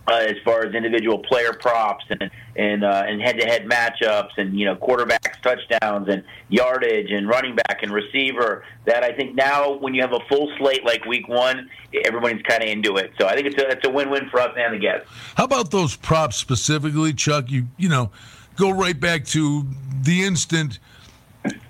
uh, 0.09 0.15
as 0.15 0.37
far 0.45 0.65
as 0.65 0.75
individual 0.75 1.19
player 1.19 1.53
props 1.53 2.05
and 2.11 2.31
and 2.57 2.85
uh, 2.85 3.05
and 3.07 3.23
head-to-head 3.23 3.67
matchups 3.69 4.31
and 4.37 4.59
you 4.59 4.67
know 4.67 4.77
quarterbacks 4.77 5.41
touchdowns 5.43 6.09
and 6.09 6.25
yardage 6.49 7.11
and 7.11 7.29
running 7.29 7.55
back 7.55 7.83
and 7.83 7.93
receiver. 7.93 8.65
That 8.85 9.05
I 9.05 9.13
think 9.13 9.35
now 9.35 9.73
when 9.79 9.95
you 9.95 10.03
have 10.03 10.13
a 10.13 10.21
full 10.29 10.53
slate 10.59 10.85
like 10.85 11.05
Week 11.05 11.29
One, 11.29 11.69
everybody's 12.05 12.43
kind 12.43 12.63
of 12.63 12.69
into 12.69 12.97
it. 12.97 13.13
So 13.19 13.27
I 13.27 13.35
think 13.35 13.47
it's 13.47 13.63
a 13.63 13.69
it's 13.69 13.87
a 13.87 13.91
win-win 13.91 14.29
for 14.31 14.41
us 14.41 14.51
and 14.57 14.75
the 14.75 14.79
guests. 14.79 15.09
How 15.37 15.45
about 15.45 15.71
those 15.71 15.97
props 15.97 16.37
specifically, 16.37 17.13
Chuck? 17.13 17.51
You 17.51 17.69
you 17.77 17.89
know 17.89 18.11
go 18.57 18.71
right 18.71 18.99
back 18.99 19.25
to 19.27 19.67
the 20.03 20.25
instant 20.25 20.79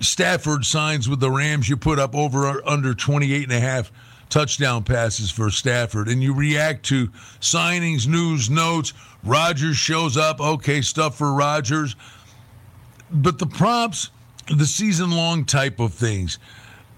Stafford 0.01 0.65
signs 0.65 1.09
with 1.09 1.21
the 1.21 1.31
Rams, 1.31 1.69
you 1.69 1.77
put 1.77 1.99
up 1.99 2.15
over 2.15 2.67
under 2.69 2.95
28 2.95 3.45
and 3.45 3.53
a 3.53 3.61
half 3.61 3.91
touchdown 4.33 4.83
passes 4.83 5.31
for 5.31 5.51
Stafford, 5.51 6.09
and 6.09 6.23
you 6.23 6.33
react 6.33 6.87
to 6.87 7.09
signings, 7.41 8.07
news, 8.07 8.49
notes. 8.49 8.95
Rodgers 9.23 9.77
shows 9.77 10.17
up, 10.17 10.41
okay, 10.41 10.81
stuff 10.81 11.19
for 11.19 11.35
Rodgers. 11.35 11.95
But 13.11 13.39
the 13.39 13.47
props, 13.47 14.09
the 14.49 14.65
season 14.65 15.11
long 15.11 15.45
type 15.45 15.79
of 15.81 15.93
things, 15.93 16.39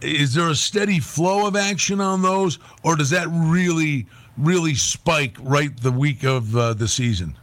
is 0.00 0.32
there 0.34 0.48
a 0.48 0.54
steady 0.54 1.00
flow 1.00 1.48
of 1.48 1.56
action 1.56 2.00
on 2.00 2.22
those, 2.22 2.60
or 2.84 2.94
does 2.94 3.10
that 3.10 3.26
really, 3.28 4.06
really 4.38 4.76
spike 4.76 5.36
right 5.40 5.76
the 5.82 5.90
week 5.90 6.22
of 6.22 6.56
uh, 6.56 6.74
the 6.74 6.86
season? 6.86 7.36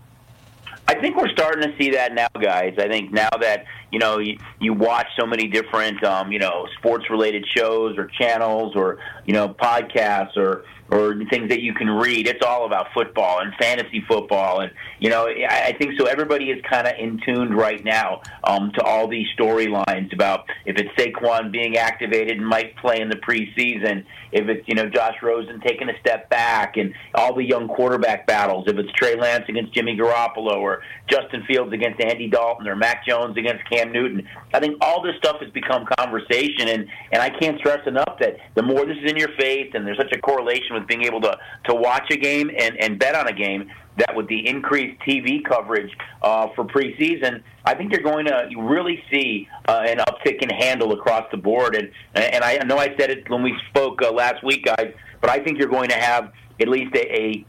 I 0.92 1.00
think 1.00 1.16
we're 1.16 1.30
starting 1.30 1.64
to 1.72 1.78
see 1.78 1.92
that 1.92 2.14
now, 2.14 2.28
guys. 2.42 2.74
I 2.78 2.90
think 2.90 3.14
now 3.14 3.30
that 3.40 3.64
you 3.94 4.00
know 4.00 4.20
you, 4.20 4.38
you 4.60 4.74
watch 4.74 5.08
so 5.18 5.26
many 5.26 5.48
different 5.48 6.04
um, 6.04 6.34
you 6.34 6.40
know 6.40 6.68
sports 6.78 7.10
related 7.10 7.48
shows 7.48 7.98
or 7.98 8.08
channels 8.08 8.76
or 8.76 8.98
you 9.26 9.34
know 9.34 9.48
podcasts 9.48 10.36
or 10.36 10.66
or 10.92 11.16
things 11.30 11.48
that 11.50 11.62
you 11.62 11.74
can 11.74 11.90
read. 11.90 12.28
It's 12.28 12.46
all 12.46 12.66
about 12.66 12.88
football 12.94 13.40
and 13.40 13.54
fantasy 13.56 14.04
football, 14.08 14.60
and 14.60 14.72
you 15.00 15.10
know 15.10 15.26
I, 15.26 15.74
think 15.80 15.98
so. 15.98 16.06
Everybody 16.06 16.52
is 16.52 16.62
kind 16.70 16.86
of 16.86 16.94
in 17.00 17.20
tuned 17.26 17.56
right 17.56 17.84
now 17.84 18.22
um, 18.44 18.72
to 18.74 18.84
all 18.84 19.08
these 19.08 19.28
storylines 19.40 20.14
about 20.14 20.46
if 20.66 20.78
it's 20.78 20.90
Saquon 21.00 21.52
being 21.52 21.78
activated 21.78 22.38
and 22.38 22.46
might 22.46 22.76
play 22.78 23.00
in 23.00 23.10
the 23.10 23.16
preseason, 23.16 24.04
if 24.34 24.50
it's 24.50 24.68
you 24.68 24.76
know 24.76 24.90
Josh 24.90 25.16
Rosen 25.24 25.62
taking 25.62 25.90
a 25.90 25.98
step 26.02 26.30
back, 26.30 26.76
and 26.76 26.94
all 27.16 27.34
the 27.34 27.44
young 27.44 27.70
quarterback 27.70 28.28
battles. 28.28 28.66
If 28.68 28.78
it's 28.78 28.92
Trey 28.92 29.16
Lance 29.16 29.46
against 29.48 29.74
Jimmy 29.74 29.98
Garoppolo, 29.98 30.58
or 30.58 30.84
Justin 31.10 31.44
Fields 31.48 31.72
against 31.72 32.02
Andy 32.02 32.28
Dalton, 32.28 32.68
or 32.68 32.76
Mac 32.76 33.06
Jones 33.08 33.38
against 33.38 33.64
Cam 33.70 33.94
Newton. 33.94 34.28
I 34.54 34.60
think 34.60 34.78
all 34.82 35.02
this 35.02 35.16
stuff 35.18 35.38
has 35.40 35.50
become 35.52 35.86
conversation, 35.98 36.68
and 36.68 36.88
and 37.14 37.22
I 37.22 37.30
can't 37.30 37.58
stress 37.60 37.88
enough 37.88 38.18
that 38.20 38.36
the 38.56 38.62
more 38.62 38.86
this 38.86 38.98
is 38.98 39.10
in 39.10 39.16
your 39.16 39.32
face, 39.40 39.72
and 39.74 39.88
there's 39.88 39.98
such 39.98 40.12
a 40.12 40.20
correlation 40.20 40.74
with 40.74 40.81
with 40.82 40.88
being 40.88 41.04
able 41.04 41.22
to 41.22 41.38
to 41.66 41.76
watch 41.76 42.12
a 42.12 42.18
game 42.18 42.52
and 42.58 42.78
and 42.78 43.00
bet 43.00 43.16
on 43.16 43.28
a 43.28 43.34
game 43.34 43.70
that 43.98 44.16
with 44.16 44.28
the 44.28 44.48
increased 44.48 45.00
TV 45.02 45.44
coverage 45.44 45.92
uh, 46.22 46.48
for 46.56 46.64
preseason, 46.64 47.44
I 47.66 47.76
think 47.76 47.92
you're 47.92 48.02
going 48.02 48.26
to 48.26 48.50
really 48.58 49.04
see 49.12 49.48
uh, 49.68 49.84
an 49.86 49.98
uptick 49.98 50.42
in 50.42 50.50
handle 50.50 50.94
across 50.94 51.26
the 51.32 51.38
board. 51.38 51.76
And 51.76 51.92
and 52.16 52.44
I 52.44 52.58
know 52.66 52.78
I 52.78 52.96
said 52.98 53.10
it 53.10 53.30
when 53.30 53.44
we 53.44 53.56
spoke 53.70 54.02
uh, 54.02 54.12
last 54.12 54.44
week, 54.44 54.66
guys, 54.66 54.94
but 55.20 55.30
I 55.30 55.40
think 55.40 55.60
you're 55.60 55.70
going 55.70 55.90
to 55.90 55.98
have 55.98 56.32
at 56.60 56.68
least 56.68 56.96
a, 56.96 57.16
a 57.16 57.46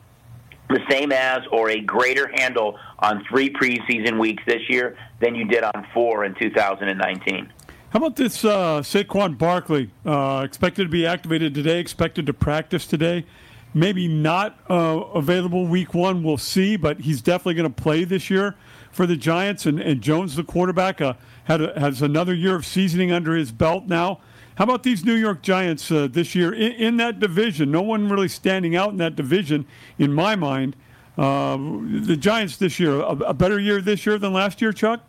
the 0.68 0.80
same 0.88 1.12
as 1.12 1.40
or 1.50 1.70
a 1.70 1.80
greater 1.80 2.30
handle 2.34 2.78
on 2.98 3.24
three 3.28 3.52
preseason 3.52 4.18
weeks 4.18 4.42
this 4.46 4.62
year 4.68 4.96
than 5.20 5.34
you 5.34 5.44
did 5.44 5.62
on 5.62 5.86
four 5.92 6.24
in 6.24 6.34
2019. 6.34 7.52
How 7.92 7.98
about 7.98 8.16
this 8.16 8.42
uh, 8.42 8.80
Saquon 8.80 9.36
Barkley? 9.36 9.90
Uh, 10.06 10.40
expected 10.46 10.84
to 10.84 10.88
be 10.88 11.04
activated 11.04 11.54
today, 11.54 11.78
expected 11.78 12.24
to 12.24 12.32
practice 12.32 12.86
today. 12.86 13.26
Maybe 13.74 14.08
not 14.08 14.58
uh, 14.70 15.02
available 15.12 15.66
week 15.66 15.92
one, 15.92 16.22
we'll 16.22 16.38
see, 16.38 16.76
but 16.76 17.00
he's 17.00 17.20
definitely 17.20 17.52
going 17.52 17.70
to 17.70 17.82
play 17.82 18.04
this 18.04 18.30
year 18.30 18.54
for 18.92 19.04
the 19.04 19.14
Giants. 19.14 19.66
And, 19.66 19.78
and 19.78 20.00
Jones, 20.00 20.36
the 20.36 20.42
quarterback, 20.42 21.02
uh, 21.02 21.12
a, 21.46 21.78
has 21.78 22.00
another 22.00 22.32
year 22.32 22.56
of 22.56 22.64
seasoning 22.64 23.12
under 23.12 23.34
his 23.34 23.52
belt 23.52 23.84
now. 23.84 24.20
How 24.54 24.64
about 24.64 24.84
these 24.84 25.04
New 25.04 25.16
York 25.16 25.42
Giants 25.42 25.92
uh, 25.92 26.08
this 26.10 26.34
year 26.34 26.54
in, 26.54 26.72
in, 26.72 26.96
that 26.96 27.20
division? 27.20 27.70
No 27.70 27.82
one 27.82 28.08
really 28.08 28.28
standing 28.28 28.74
out 28.74 28.88
in 28.88 28.96
that 28.96 29.16
division, 29.16 29.66
in 29.98 30.14
my 30.14 30.34
mind. 30.34 30.76
Uh, 31.18 31.58
the 31.58 32.16
Giants 32.16 32.56
this 32.56 32.80
year, 32.80 33.00
a, 33.00 33.16
a 33.16 33.34
better 33.34 33.60
year 33.60 33.82
this 33.82 34.06
year 34.06 34.16
than 34.16 34.32
last 34.32 34.62
year, 34.62 34.72
Chuck? 34.72 35.02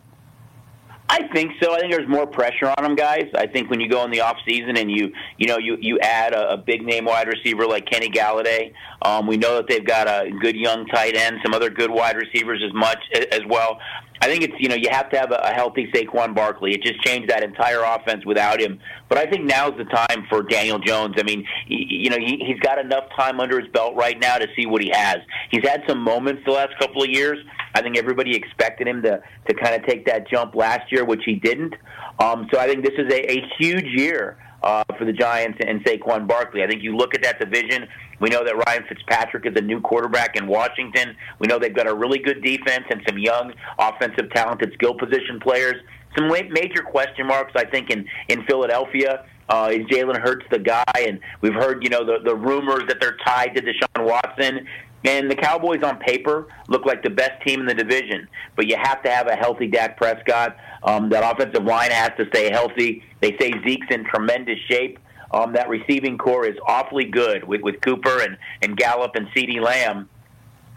I 1.08 1.28
think 1.34 1.52
so. 1.62 1.74
I 1.74 1.80
think 1.80 1.92
there's 1.92 2.08
more 2.08 2.26
pressure 2.26 2.72
on 2.78 2.82
them, 2.82 2.94
guys. 2.94 3.28
I 3.34 3.46
think 3.46 3.68
when 3.68 3.78
you 3.78 3.90
go 3.90 4.04
in 4.04 4.10
the 4.10 4.20
off 4.20 4.38
season 4.48 4.78
and 4.78 4.90
you 4.90 5.12
you 5.36 5.46
know 5.46 5.58
you 5.58 5.76
you 5.78 5.98
add 6.00 6.32
a, 6.32 6.52
a 6.52 6.56
big 6.56 6.82
name 6.82 7.04
wide 7.04 7.28
receiver 7.28 7.66
like 7.66 7.84
Kenny 7.86 8.08
Golladay, 8.08 8.72
um, 9.02 9.26
we 9.26 9.36
know 9.36 9.56
that 9.56 9.68
they've 9.68 9.84
got 9.84 10.08
a 10.08 10.30
good 10.40 10.56
young 10.56 10.86
tight 10.86 11.14
end, 11.14 11.40
some 11.44 11.52
other 11.52 11.68
good 11.68 11.90
wide 11.90 12.16
receivers 12.16 12.62
as 12.64 12.72
much 12.72 12.98
as 13.32 13.42
well. 13.46 13.78
I 14.22 14.26
think 14.28 14.44
it's 14.44 14.54
you 14.58 14.70
know 14.70 14.74
you 14.74 14.88
have 14.90 15.10
to 15.10 15.18
have 15.18 15.30
a, 15.30 15.40
a 15.44 15.52
healthy 15.52 15.90
Saquon 15.92 16.34
Barkley. 16.34 16.72
It 16.72 16.82
just 16.82 17.02
changed 17.02 17.28
that 17.28 17.42
entire 17.42 17.82
offense 17.82 18.24
without 18.24 18.58
him. 18.58 18.80
But 19.10 19.18
I 19.18 19.26
think 19.26 19.44
now's 19.44 19.76
the 19.76 19.84
time 19.84 20.24
for 20.30 20.42
Daniel 20.42 20.78
Jones. 20.78 21.16
I 21.18 21.22
mean, 21.22 21.46
he, 21.66 21.86
you 21.90 22.08
know 22.08 22.16
he, 22.16 22.42
he's 22.46 22.60
got 22.60 22.78
enough 22.78 23.04
time 23.14 23.40
under 23.40 23.60
his 23.60 23.68
belt 23.72 23.94
right 23.94 24.18
now 24.18 24.38
to 24.38 24.46
see 24.56 24.64
what 24.64 24.80
he 24.80 24.90
has. 24.94 25.18
He's 25.50 25.68
had 25.68 25.82
some 25.86 25.98
moments 25.98 26.42
the 26.46 26.52
last 26.52 26.78
couple 26.78 27.02
of 27.02 27.10
years. 27.10 27.38
I 27.74 27.82
think 27.82 27.98
everybody 27.98 28.36
expected 28.36 28.86
him 28.86 29.02
to 29.02 29.22
to 29.48 29.54
kind 29.54 29.74
of 29.74 29.86
take 29.86 30.06
that 30.06 30.28
jump 30.28 30.54
last 30.54 30.90
year, 30.92 31.04
which 31.04 31.22
he 31.24 31.34
didn't. 31.34 31.74
Um, 32.18 32.48
so 32.52 32.58
I 32.58 32.66
think 32.66 32.84
this 32.84 32.94
is 32.96 33.12
a, 33.12 33.32
a 33.32 33.42
huge 33.58 33.86
year 33.86 34.38
uh, 34.62 34.82
for 34.96 35.04
the 35.04 35.12
Giants 35.12 35.58
and 35.66 35.84
Saquon 35.84 36.26
Barkley. 36.26 36.62
I 36.62 36.66
think 36.66 36.82
you 36.82 36.96
look 36.96 37.14
at 37.14 37.22
that 37.22 37.38
division. 37.38 37.86
We 38.20 38.30
know 38.30 38.44
that 38.44 38.56
Ryan 38.66 38.84
Fitzpatrick 38.88 39.44
is 39.44 39.52
a 39.56 39.60
new 39.60 39.80
quarterback 39.80 40.36
in 40.36 40.46
Washington. 40.46 41.14
We 41.38 41.46
know 41.46 41.58
they've 41.58 41.74
got 41.74 41.86
a 41.86 41.94
really 41.94 42.18
good 42.18 42.42
defense 42.42 42.84
and 42.88 43.02
some 43.06 43.18
young 43.18 43.52
offensive, 43.78 44.30
talented 44.30 44.72
skill 44.74 44.94
position 44.94 45.38
players. 45.40 45.76
Some 46.16 46.28
major 46.28 46.82
question 46.82 47.26
marks, 47.26 47.52
I 47.56 47.64
think, 47.64 47.90
in 47.90 48.06
in 48.28 48.44
Philadelphia. 48.44 49.26
Uh, 49.48 49.68
is 49.72 49.80
Jalen 49.88 50.18
Hurts 50.20 50.46
the 50.50 50.58
guy? 50.58 50.84
And 50.96 51.20
we've 51.42 51.52
heard, 51.54 51.82
you 51.82 51.90
know, 51.90 52.04
the 52.04 52.20
the 52.24 52.34
rumors 52.34 52.84
that 52.88 52.98
they're 53.00 53.18
tied 53.26 53.54
to 53.56 53.62
Deshaun 53.62 54.06
Watson. 54.06 54.66
And 55.04 55.30
the 55.30 55.36
Cowboys 55.36 55.82
on 55.82 55.98
paper 55.98 56.48
look 56.68 56.86
like 56.86 57.02
the 57.02 57.10
best 57.10 57.42
team 57.46 57.60
in 57.60 57.66
the 57.66 57.74
division, 57.74 58.26
but 58.56 58.66
you 58.66 58.76
have 58.76 59.02
to 59.02 59.10
have 59.10 59.26
a 59.26 59.36
healthy 59.36 59.66
Dak 59.66 59.98
Prescott. 59.98 60.56
Um, 60.82 61.10
that 61.10 61.22
offensive 61.30 61.64
line 61.64 61.90
has 61.90 62.10
to 62.18 62.26
stay 62.28 62.50
healthy. 62.50 63.02
They 63.20 63.36
say 63.38 63.52
Zeke's 63.66 63.86
in 63.90 64.04
tremendous 64.04 64.58
shape. 64.68 64.98
Um, 65.30 65.52
that 65.54 65.68
receiving 65.68 66.16
corps 66.16 66.46
is 66.46 66.56
awfully 66.66 67.04
good 67.04 67.44
with, 67.44 67.60
with 67.60 67.80
Cooper 67.80 68.20
and, 68.20 68.38
and 68.62 68.76
Gallup 68.76 69.16
and 69.16 69.26
CeeDee 69.28 69.60
Lamb 69.60 70.08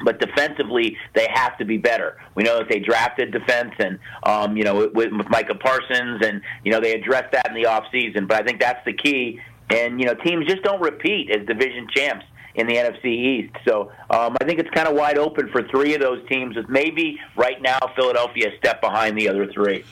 but 0.04 0.20
defensively 0.20 0.96
they 1.16 1.28
have 1.34 1.58
to 1.58 1.66
be 1.66 1.78
better. 1.78 2.18
We 2.36 2.44
know 2.44 2.60
that 2.60 2.70
they 2.70 2.80
drafted 2.80 3.32
defense 3.32 3.74
and 3.80 3.98
um, 4.24 4.56
you 4.56 4.64
know 4.64 4.76
with, 4.94 4.94
with 4.94 5.30
Micah 5.30 5.56
Parsons 5.56 6.24
and 6.24 6.42
you 6.64 6.72
know 6.72 6.80
they 6.80 6.94
addressed 6.94 7.32
that 7.32 7.48
in 7.50 7.56
the 7.56 7.66
off 7.66 7.86
season. 7.92 8.28
But 8.28 8.42
I 8.42 8.46
think 8.46 8.60
that's 8.60 8.84
the 8.86 8.94
key. 8.94 9.40
And 9.72 10.00
you 10.00 10.06
know 10.06 10.14
teams 10.14 10.46
just 10.46 10.64
don't 10.64 10.82
repeat 10.82 11.32
as 11.32 11.46
division 11.48 11.88
champs 11.96 12.26
in 12.58 12.68
the 12.68 12.76
NFC 12.76 13.06
East. 13.06 13.56
So 13.66 13.92
um, 14.10 14.36
I 14.42 14.46
think 14.46 14.60
it's 14.60 14.70
kind 14.72 14.88
of 14.88 14.96
wide 14.96 15.18
open 15.18 15.50
for 15.50 15.64
three 15.70 15.94
of 15.94 16.02
those 16.02 16.28
teams, 16.28 16.56
with 16.56 16.68
maybe 16.68 17.20
right 17.36 17.62
now 17.62 17.80
Philadelphia 17.96 18.52
a 18.54 18.58
step 18.58 18.82
behind 18.82 19.18
the 19.18 19.30
other 19.30 19.52
three. 19.52 19.86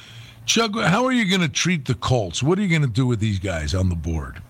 Chuck, 0.45 0.75
how 0.75 1.05
are 1.05 1.11
you 1.11 1.27
going 1.27 1.41
to 1.41 1.49
treat 1.49 1.85
the 1.85 1.95
Colts? 1.95 2.43
What 2.43 2.59
are 2.59 2.61
you 2.61 2.67
going 2.67 2.81
to 2.81 2.87
do 2.87 3.07
with 3.07 3.19
these 3.19 3.39
guys 3.39 3.73
on 3.73 3.89
the 3.89 3.95
board? 3.95 4.41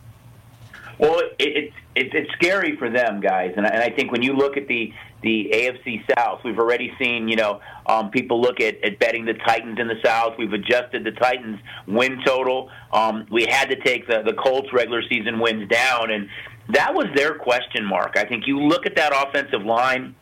Well, 0.98 1.20
it, 1.20 1.34
it, 1.40 1.74
it, 1.96 2.14
it's 2.14 2.32
scary 2.34 2.78
for 2.78 2.90
them, 2.90 3.20
guys, 3.20 3.54
and, 3.58 3.66
and 3.66 3.78
I 3.78 3.90
think 3.90 4.12
when 4.12 4.22
you 4.22 4.34
look 4.34 4.58
at 4.58 4.68
the 4.68 4.94
the 5.22 5.50
AFC 5.52 6.04
South, 6.16 6.42
we've 6.44 6.60
already 6.60 6.94
seen 7.00 7.28
you 7.28 7.36
know 7.36 7.60
um, 7.86 8.12
people 8.12 8.40
look 8.40 8.62
at, 8.62 8.82
at 8.84 9.00
betting 9.00 9.26
the 9.26 9.34
Titans 9.34 9.80
in 9.80 9.88
the 9.88 10.00
South. 10.04 10.36
We've 10.38 10.54
adjusted 10.54 11.04
the 11.04 11.12
Titans 11.12 11.60
win 11.88 12.22
total. 12.26 12.70
Um, 12.94 13.26
we 13.30 13.46
had 13.46 13.70
to 13.70 13.76
take 13.76 14.08
the 14.08 14.22
the 14.22 14.34
Colts 14.34 14.72
regular 14.72 15.02
season 15.10 15.40
wins 15.40 15.68
down, 15.68 16.12
and 16.12 16.30
that 16.70 16.94
was 16.94 17.08
their 17.16 17.36
question 17.36 17.86
mark. 17.86 18.16
I 18.18 18.26
think 18.26 18.48
you 18.48 18.60
look 18.60 18.86
at 18.86 18.96
that 18.96 19.14
offensive 19.14 19.66
line. 19.66 20.16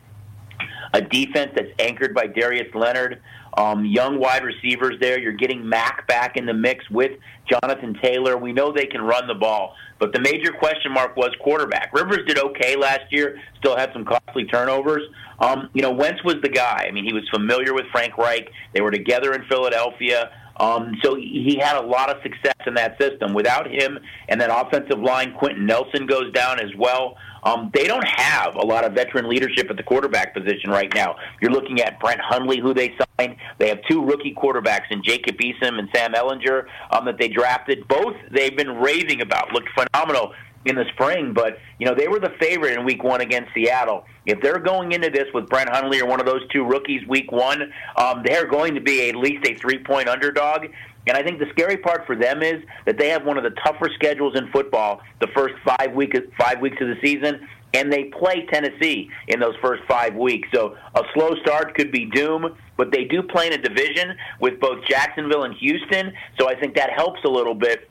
a 0.94 1.02
defense 1.02 1.52
that's 1.56 1.72
anchored 1.80 2.14
by 2.14 2.28
Darius 2.28 2.74
Leonard, 2.76 3.22
um, 3.58 3.86
young 3.86 4.20
wide 4.20 4.44
receivers 4.44 4.96
there. 5.00 5.20
You're 5.20 5.34
getting 5.34 5.68
Mack 5.68 6.08
back 6.08 6.38
in 6.38 6.46
the 6.46 6.54
mix 6.54 6.88
with 6.90 7.12
Jonathan 7.50 7.98
Taylor. 8.02 8.38
We 8.38 8.54
know 8.54 8.72
they 8.72 8.86
can 8.86 9.02
run 9.02 9.28
the 9.28 9.34
ball, 9.34 9.76
but 10.00 10.14
the 10.14 10.20
major 10.20 10.52
question 10.52 10.92
mark 10.92 11.16
was 11.16 11.32
quarterback. 11.42 11.94
Rivers 11.94 12.20
did 12.28 12.38
okay 12.38 12.76
last 12.76 13.12
year, 13.12 13.40
still 13.58 13.76
had 13.76 13.92
some 13.94 14.06
costly 14.06 14.46
turnovers. 14.46 15.04
Um, 15.40 15.70
you 15.74 15.82
know, 15.82 15.92
Wentz 15.92 16.24
was 16.24 16.36
the 16.42 16.50
guy. 16.50 16.86
I 16.88 16.92
mean, 16.92 17.06
he 17.06 17.14
was 17.14 17.28
familiar 17.30 17.74
with 17.74 17.86
Frank 17.92 18.18
Reich. 18.18 18.50
They 18.74 18.82
were 18.82 18.92
together 18.92 19.34
in 19.34 19.44
Philadelphia. 19.46 20.32
Um, 20.58 20.96
so 21.04 21.16
he 21.16 21.58
had 21.60 21.78
a 21.78 21.86
lot 21.86 22.10
of 22.10 22.22
success 22.22 22.56
in 22.68 22.76
that 22.76 23.00
system. 23.00 23.34
Without 23.34 23.70
him 23.70 24.00
and 24.30 24.40
that 24.40 24.50
offensive 24.52 25.00
line, 25.00 25.34
Quenton 25.34 25.66
Nelson 25.66 26.06
goes 26.06 26.32
down 26.34 26.60
as 26.60 26.70
well. 26.78 27.18
Um, 27.44 27.72
they 27.74 27.88
don't 27.88 28.08
have 28.08 28.56
a 28.56 28.62
lot 28.62 28.86
of 28.86 28.94
veteran 28.94 29.28
leadership 29.28 29.70
at 29.70 29.76
the 29.76 29.84
quarterback 29.84 30.34
position 30.34 30.70
right 30.70 30.94
now. 30.94 31.18
You're 31.42 31.52
looking 31.52 31.82
at 31.82 32.00
Brett 32.00 32.20
Hundley, 32.20 32.60
who 32.60 32.74
they 32.74 32.96
signed. 33.20 33.36
They 33.58 33.68
have 33.68 33.80
two 33.90 34.06
rookie 34.06 34.34
quarterbacks 34.34 34.92
in 34.92 35.04
Jacob 35.04 35.38
Eason 35.38 35.78
and 35.78 35.90
Sam 35.94 36.14
Ehlinger 36.14 36.66
um, 36.92 37.06
that 37.06 37.18
they 37.18 37.28
drafted. 37.28 37.86
Both 37.88 38.16
they've 38.32 38.56
been 38.56 38.78
raving 38.78 39.22
about. 39.22 39.52
Looked 39.52 39.70
phenomenal 39.78 40.34
in 40.66 40.76
the 40.76 40.86
spring, 40.94 41.34
but 41.34 41.58
you 41.80 41.86
know 41.86 41.94
they 41.96 42.08
were 42.08 42.20
the 42.20 42.34
favorite 42.40 42.78
in 42.78 42.86
Week 42.86 43.04
One 43.04 43.22
against 43.22 43.54
Seattle. 43.54 44.06
If 44.26 44.42
they're 44.42 44.60
going 44.60 44.94
into 44.94 45.10
this 45.10 45.28
with 45.34 45.48
Brett 45.50 45.70
Hundley 45.70 46.00
or 46.02 46.06
one 46.06 46.20
of 46.20 46.26
those 46.26 46.48
two 46.50 46.64
rookies 46.64 47.06
Week 47.08 47.32
One, 47.32 47.74
um, 47.98 48.24
they're 48.26 48.48
going 48.48 48.76
to 48.76 48.82
be 48.82 49.10
at 49.10 49.16
least 49.16 49.46
a 49.48 49.56
three-point 49.56 50.08
underdog. 50.08 50.68
And 51.06 51.18
I 51.18 51.24
think 51.24 51.40
the 51.40 51.48
scary 51.52 51.78
part 51.78 52.08
for 52.08 52.16
them 52.16 52.42
is 52.42 52.64
that 52.86 52.98
they 52.98 53.10
have 53.10 53.26
one 53.26 53.38
of 53.38 53.44
the 53.44 53.54
tougher 53.66 53.90
schedules 53.94 54.38
in 54.38 54.50
football 54.52 55.02
the 55.20 55.28
first 55.36 55.56
five 55.66 55.94
week 55.94 56.16
five 56.40 56.62
weeks 56.62 56.78
of 56.80 56.88
the 56.88 56.98
season, 57.02 57.46
and 57.74 57.92
they 57.92 58.06
play 58.06 58.46
Tennessee 58.52 59.10
in 59.28 59.40
those 59.40 59.56
first 59.62 59.84
five 59.88 60.16
weeks. 60.16 60.48
So 60.54 60.78
a 60.96 61.02
slow 61.14 61.36
start 61.42 61.76
could 61.76 61.92
be 61.92 62.06
doom, 62.06 62.56
but 62.78 62.92
they 62.92 63.04
do 63.04 63.22
play 63.22 63.48
in 63.48 63.54
a 63.54 63.58
division 63.58 64.16
with 64.40 64.60
both 64.62 64.86
Jacksonville 64.88 65.44
and 65.44 65.54
Houston, 65.56 66.14
so 66.40 66.48
I 66.48 66.56
think 66.56 66.76
that 66.76 66.92
helps 66.92 67.20
a 67.26 67.30
little 67.30 67.56
bit 67.56 67.90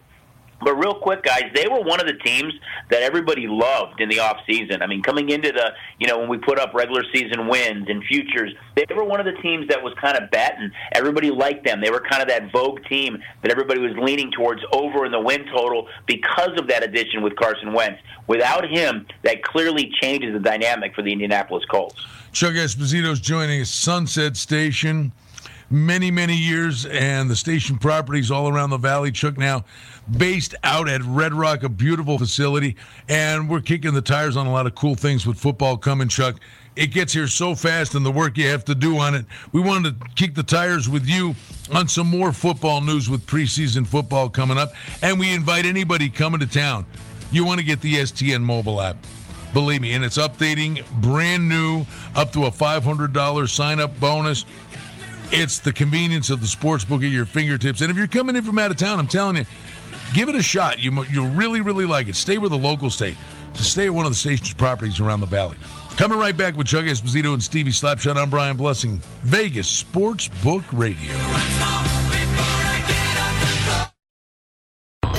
but 0.64 0.75
real 0.75 0.95
quick, 0.95 1.23
guys, 1.23 1.45
they 1.54 1.66
were 1.69 1.81
one 1.81 2.00
of 2.00 2.07
the 2.07 2.14
teams 2.25 2.52
that 2.90 3.02
everybody 3.02 3.47
loved 3.49 4.00
in 4.00 4.09
the 4.09 4.19
off 4.19 4.38
season. 4.47 4.83
I 4.83 4.87
mean, 4.87 5.02
coming 5.02 5.31
into 5.31 5.52
the, 5.52 5.73
you 5.99 6.07
know, 6.07 6.19
when 6.19 6.28
we 6.28 6.38
put 6.38 6.59
up 6.59 6.75
regular 6.75 7.02
season 7.12 7.49
wins 7.49 7.88
and 7.88 8.02
futures, 8.04 8.52
they 8.76 8.85
were 8.95 9.04
one 9.04 9.21
of 9.21 9.26
the 9.26 9.40
teams 9.42 9.69
that 9.69 9.83
was 9.83 9.95
kind 10.00 10.16
of 10.16 10.31
bet 10.31 10.54
and 10.59 10.73
everybody 10.92 11.31
liked 11.31 11.64
them. 11.64 11.81
They 11.81 11.90
were 11.90 12.00
kind 12.00 12.23
of 12.23 12.28
that 12.28 12.52
vogue 12.52 12.85
team 12.88 13.19
that 13.42 13.50
everybody 13.50 13.81
was 13.81 13.92
leaning 13.97 14.31
towards 14.31 14.62
over 14.73 15.04
in 15.04 15.12
the 15.12 15.21
win 15.21 15.47
total 15.47 15.88
because 16.07 16.59
of 16.59 16.69
that 16.69 16.83
addition 16.83 17.23
with 17.23 17.37
Carson 17.37 17.73
Wentz. 17.73 18.00
Without 18.26 18.69
him, 18.69 19.07
that 19.23 19.42
clearly 19.42 19.92
changes 20.00 20.33
the 20.33 20.40
dynamic 20.40 20.95
for 20.95 21.02
the 21.02 21.12
Indianapolis 21.12 21.64
Colts. 21.71 22.04
Chuck 22.33 22.52
Esposito's 22.52 23.21
joining 23.21 23.61
us, 23.61 23.71
Sunset 23.71 24.37
Station 24.37 25.12
many, 25.73 26.11
many 26.11 26.37
years, 26.37 26.85
and 26.87 27.31
the 27.31 27.35
station 27.35 27.79
properties 27.79 28.31
all 28.31 28.49
around 28.49 28.71
the 28.71 28.76
valley. 28.76 29.11
Chuck 29.11 29.38
now 29.38 29.64
based 30.17 30.55
out 30.62 30.88
at 30.88 31.02
Red 31.02 31.33
Rock, 31.33 31.62
a 31.62 31.69
beautiful 31.69 32.19
facility, 32.19 32.76
and 33.09 33.49
we're 33.49 33.61
kicking 33.61 33.95
the 33.95 34.02
tires 34.02 34.37
on 34.37 34.47
a 34.47 34.52
lot 34.52 34.67
of 34.67 34.75
cool 34.75 34.95
things 34.95 35.26
with 35.26 35.38
football 35.38 35.76
coming, 35.76 36.09
Chuck. 36.09 36.37
It 36.76 36.88
gets 36.88 37.12
here 37.12 37.26
so 37.26 37.55
fast, 37.55 37.95
and 37.95 38.05
the 38.05 38.11
work 38.11 38.37
you 38.37 38.49
have 38.49 38.64
to 38.67 38.75
do 38.75 38.99
on 38.99 39.14
it. 39.14 39.25
We 39.52 39.61
wanted 39.61 40.00
to 40.00 40.09
kick 40.14 40.35
the 40.35 40.43
tires 40.43 40.88
with 40.88 41.07
you 41.07 41.35
on 41.73 41.88
some 41.88 42.07
more 42.07 42.33
football 42.33 42.81
news 42.81 43.09
with 43.09 43.26
preseason 43.26 43.87
football 43.87 44.29
coming 44.29 44.59
up, 44.59 44.73
and 45.02 45.19
we 45.19 45.33
invite 45.33 45.64
anybody 45.64 46.09
coming 46.09 46.41
to 46.41 46.47
town. 46.47 46.87
You 47.31 47.45
want 47.45 47.61
to 47.61 47.67
get 47.67 47.81
the 47.81 47.95
STN 47.95 48.43
mobile 48.43 48.81
app 48.81 48.97
believe 49.52 49.81
me. 49.81 49.93
And 49.93 50.05
it's 50.05 50.19
updating, 50.19 50.85
brand 51.00 51.49
new, 51.49 51.85
up 52.14 52.33
to 52.33 52.47
a 52.47 52.50
$500 52.50 53.49
sign 53.49 53.81
up 53.81 53.99
bonus. 54.00 54.45
It's 55.35 55.61
the 55.61 55.73
convenience 55.73 56.29
of 56.29 56.43
the 56.43 56.47
sports 56.47 56.85
book 56.85 57.03
at 57.03 57.11
your 57.11 57.25
fingertips. 57.25 57.81
And 57.81 57.91
if 57.91 57.97
you're 57.97 58.07
coming 58.07 58.37
in 58.37 58.45
from 58.45 58.59
out 58.59 58.71
of 58.71 58.77
town, 58.77 58.99
I'm 58.99 59.09
telling 59.09 59.37
you, 59.37 59.47
give 60.12 60.29
it 60.29 60.35
a 60.35 60.43
shot. 60.43 60.79
You, 60.79 61.05
you'll 61.05 61.31
really, 61.31 61.62
really 61.62 61.87
like 61.87 62.09
it. 62.09 62.17
Stay 62.17 62.37
with 62.37 62.53
a 62.53 62.57
local 62.57 62.91
state. 62.91 63.17
To 63.55 63.62
stay 63.62 63.87
at 63.87 63.95
one 63.95 64.05
of 64.05 64.12
the 64.12 64.17
station's 64.17 64.53
properties 64.53 65.01
around 65.01 65.21
the 65.21 65.27
valley. 65.27 65.57
Coming 65.97 66.19
right 66.19 66.37
back 66.37 66.57
with 66.57 66.67
Chuck 66.67 66.85
Esposito 66.85 67.33
and 67.33 67.43
Stevie 67.43 67.71
Slapshot. 67.71 68.16
I'm 68.16 68.29
Brian 68.29 68.59
Blessing, 68.59 68.99
Vegas 69.23 69.68
Sports 69.68 70.29
Book 70.42 70.64
Radio. 70.71 71.12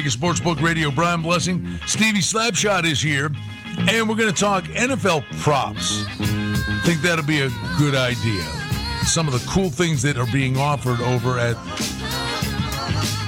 Vegas 0.00 0.16
Sportsbook 0.16 0.62
Radio, 0.62 0.90
Brian 0.90 1.20
Blessing. 1.20 1.78
Stevie 1.84 2.20
Slapshot 2.20 2.86
is 2.86 3.02
here, 3.02 3.30
and 3.80 4.08
we're 4.08 4.14
going 4.14 4.32
to 4.32 4.40
talk 4.40 4.64
NFL 4.64 5.24
props. 5.42 6.04
Think 6.86 7.02
that'll 7.02 7.26
be 7.26 7.42
a 7.42 7.50
good 7.76 7.94
idea. 7.94 8.42
Some 9.04 9.28
of 9.28 9.34
the 9.34 9.46
cool 9.46 9.68
things 9.68 10.00
that 10.00 10.16
are 10.16 10.24
being 10.32 10.56
offered 10.56 11.02
over 11.02 11.38
at 11.38 11.54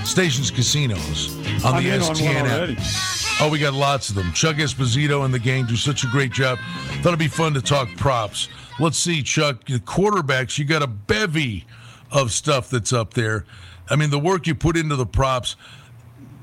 Stations 0.06 0.50
Casinos 0.50 1.36
on 1.62 1.74
I'm 1.74 1.84
the 1.84 1.92
on 1.92 2.00
STN 2.14 2.78
app. 2.78 3.42
Oh, 3.42 3.50
we 3.50 3.58
got 3.58 3.74
lots 3.74 4.08
of 4.08 4.14
them. 4.14 4.32
Chuck 4.32 4.56
Esposito 4.56 5.26
and 5.26 5.34
the 5.34 5.38
gang 5.38 5.66
do 5.66 5.76
such 5.76 6.04
a 6.04 6.06
great 6.06 6.32
job. 6.32 6.58
Thought 7.02 7.08
it'd 7.08 7.18
be 7.18 7.28
fun 7.28 7.52
to 7.52 7.60
talk 7.60 7.94
props. 7.98 8.48
Let's 8.80 8.96
see, 8.96 9.22
Chuck. 9.22 9.66
The 9.66 9.78
quarterbacks, 9.78 10.56
you 10.56 10.64
got 10.64 10.82
a 10.82 10.86
bevy 10.86 11.66
of 12.10 12.32
stuff 12.32 12.70
that's 12.70 12.94
up 12.94 13.12
there. 13.12 13.44
I 13.90 13.96
mean, 13.96 14.08
the 14.08 14.18
work 14.18 14.46
you 14.46 14.54
put 14.54 14.78
into 14.78 14.96
the 14.96 15.04
props. 15.04 15.54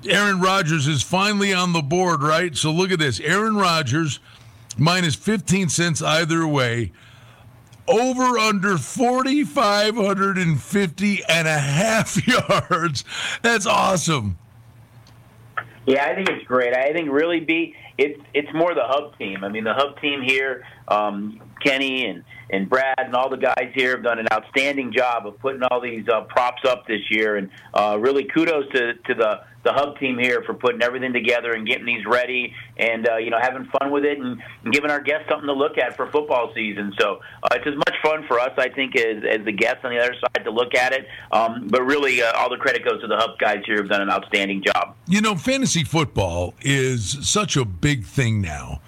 Aaron 0.07 0.39
Rodgers 0.39 0.87
is 0.87 1.03
finally 1.03 1.53
on 1.53 1.73
the 1.73 1.81
board, 1.81 2.23
right? 2.23 2.55
So 2.55 2.71
look 2.71 2.89
at 2.91 2.99
this. 2.99 3.19
Aaron 3.19 3.57
Rodgers 3.57 4.21
minus 4.77 5.15
15 5.15 5.67
cents 5.69 6.01
either 6.01 6.47
way. 6.47 6.93
Over 7.87 8.37
under 8.37 8.77
4,550 8.77 11.23
and 11.27 11.47
a 11.47 11.57
half 11.57 12.27
yards. 12.27 13.03
That's 13.41 13.65
awesome. 13.65 14.37
Yeah, 15.85 16.05
I 16.05 16.13
think 16.13 16.29
it's 16.29 16.45
great. 16.45 16.75
I 16.75 16.91
think 16.93 17.09
really 17.11 17.39
be 17.39 17.73
it's 17.97 18.21
it's 18.33 18.53
more 18.53 18.75
the 18.75 18.83
hub 18.83 19.17
team. 19.17 19.43
I 19.43 19.49
mean, 19.49 19.63
the 19.63 19.73
hub 19.73 19.99
team 19.99 20.21
here, 20.21 20.63
um, 20.87 21.41
Kenny 21.63 22.05
and 22.05 22.23
and 22.49 22.69
Brad 22.69 22.95
and 22.97 23.15
all 23.15 23.29
the 23.29 23.37
guys 23.37 23.71
here 23.73 23.91
have 23.91 24.03
done 24.03 24.19
an 24.19 24.27
outstanding 24.31 24.91
job 24.91 25.27
of 25.27 25.39
putting 25.39 25.61
all 25.63 25.81
these 25.81 26.07
uh, 26.07 26.21
props 26.21 26.63
up 26.67 26.87
this 26.87 27.01
year, 27.09 27.37
and 27.37 27.49
uh, 27.73 27.97
really 27.99 28.25
kudos 28.25 28.65
to 28.73 28.93
to 28.93 29.13
the 29.13 29.41
the 29.63 29.73
hub 29.73 29.99
team 29.99 30.17
here 30.17 30.41
for 30.45 30.53
putting 30.53 30.81
everything 30.81 31.11
together 31.11 31.51
and 31.51 31.67
getting 31.67 31.85
these 31.85 32.05
ready, 32.05 32.53
and 32.77 33.07
uh, 33.07 33.17
you 33.17 33.29
know 33.29 33.39
having 33.39 33.65
fun 33.79 33.91
with 33.91 34.05
it 34.05 34.17
and, 34.17 34.41
and 34.63 34.73
giving 34.73 34.89
our 34.89 35.01
guests 35.01 35.27
something 35.29 35.47
to 35.47 35.53
look 35.53 35.77
at 35.77 35.95
for 35.95 36.09
football 36.11 36.51
season. 36.55 36.93
So 36.99 37.19
uh, 37.43 37.49
it's 37.53 37.67
as 37.67 37.75
much 37.75 37.95
fun 38.01 38.25
for 38.27 38.39
us, 38.39 38.51
I 38.57 38.69
think, 38.69 38.95
as, 38.95 39.23
as 39.29 39.45
the 39.45 39.51
guests 39.51 39.79
on 39.83 39.91
the 39.91 39.99
other 39.99 40.15
side 40.15 40.43
to 40.43 40.51
look 40.51 40.75
at 40.75 40.93
it. 40.93 41.07
Um, 41.31 41.67
but 41.67 41.83
really, 41.83 42.21
uh, 42.21 42.31
all 42.37 42.49
the 42.49 42.57
credit 42.57 42.85
goes 42.85 43.01
to 43.01 43.07
the 43.07 43.17
hub 43.17 43.37
guys 43.37 43.61
here 43.65 43.77
who've 43.77 43.89
done 43.89 44.01
an 44.01 44.09
outstanding 44.09 44.63
job. 44.63 44.95
You 45.07 45.21
know, 45.21 45.35
fantasy 45.35 45.83
football 45.83 46.53
is 46.61 47.27
such 47.27 47.57
a 47.57 47.65
big 47.65 48.05
thing 48.05 48.41
now. 48.41 48.81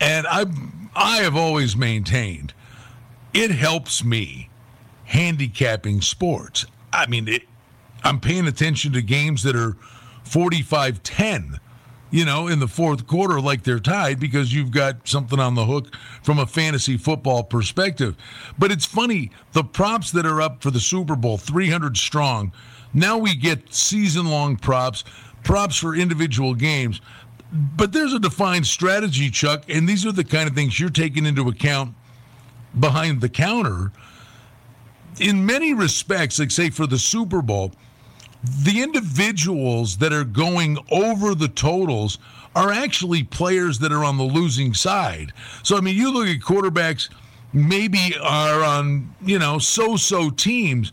And 0.00 0.26
I 0.28 0.46
I 0.94 1.18
have 1.18 1.36
always 1.36 1.76
maintained 1.76 2.52
it 3.34 3.50
helps 3.50 4.04
me 4.04 4.50
handicapping 5.04 6.00
sports. 6.00 6.66
I 6.92 7.06
mean, 7.06 7.28
it, 7.28 7.42
I'm 8.04 8.20
paying 8.20 8.46
attention 8.46 8.92
to 8.92 9.02
games 9.02 9.42
that 9.42 9.56
are 9.56 9.76
45 10.24 11.02
10, 11.02 11.60
you 12.10 12.24
know, 12.24 12.48
in 12.48 12.58
the 12.58 12.68
fourth 12.68 13.06
quarter, 13.06 13.40
like 13.40 13.62
they're 13.62 13.80
tied, 13.80 14.20
because 14.20 14.54
you've 14.54 14.70
got 14.70 15.08
something 15.08 15.38
on 15.38 15.54
the 15.54 15.64
hook 15.64 15.94
from 16.22 16.38
a 16.38 16.46
fantasy 16.46 16.96
football 16.96 17.42
perspective. 17.42 18.16
But 18.58 18.70
it's 18.70 18.84
funny, 18.86 19.30
the 19.52 19.64
props 19.64 20.10
that 20.12 20.26
are 20.26 20.40
up 20.40 20.62
for 20.62 20.70
the 20.70 20.80
Super 20.80 21.16
Bowl, 21.16 21.38
300 21.38 21.96
strong, 21.96 22.52
now 22.94 23.16
we 23.16 23.34
get 23.34 23.72
season 23.72 24.26
long 24.26 24.56
props, 24.56 25.04
props 25.42 25.76
for 25.76 25.94
individual 25.94 26.54
games. 26.54 27.00
But 27.52 27.92
there's 27.92 28.14
a 28.14 28.18
defined 28.18 28.66
strategy, 28.66 29.30
Chuck, 29.30 29.64
and 29.68 29.88
these 29.88 30.06
are 30.06 30.12
the 30.12 30.24
kind 30.24 30.48
of 30.48 30.54
things 30.54 30.78
you're 30.78 30.90
taking 30.90 31.26
into 31.26 31.48
account 31.48 31.94
behind 32.78 33.20
the 33.20 33.28
counter 33.28 33.92
in 35.20 35.44
many 35.44 35.74
respects, 35.74 36.38
like 36.38 36.50
say 36.50 36.70
for 36.70 36.86
the 36.86 36.98
Super 36.98 37.42
Bowl, 37.42 37.72
the 38.42 38.82
individuals 38.82 39.98
that 39.98 40.12
are 40.12 40.24
going 40.24 40.78
over 40.90 41.34
the 41.34 41.48
totals 41.48 42.18
are 42.54 42.70
actually 42.70 43.22
players 43.22 43.78
that 43.78 43.92
are 43.92 44.04
on 44.04 44.18
the 44.18 44.24
losing 44.24 44.74
side. 44.74 45.32
So 45.62 45.76
I 45.76 45.80
mean, 45.80 45.96
you 45.96 46.12
look 46.12 46.26
at 46.26 46.40
quarterbacks 46.40 47.08
maybe 47.52 48.14
are 48.20 48.62
on, 48.62 49.14
you 49.22 49.38
know, 49.38 49.58
so-so 49.58 50.30
teams. 50.30 50.92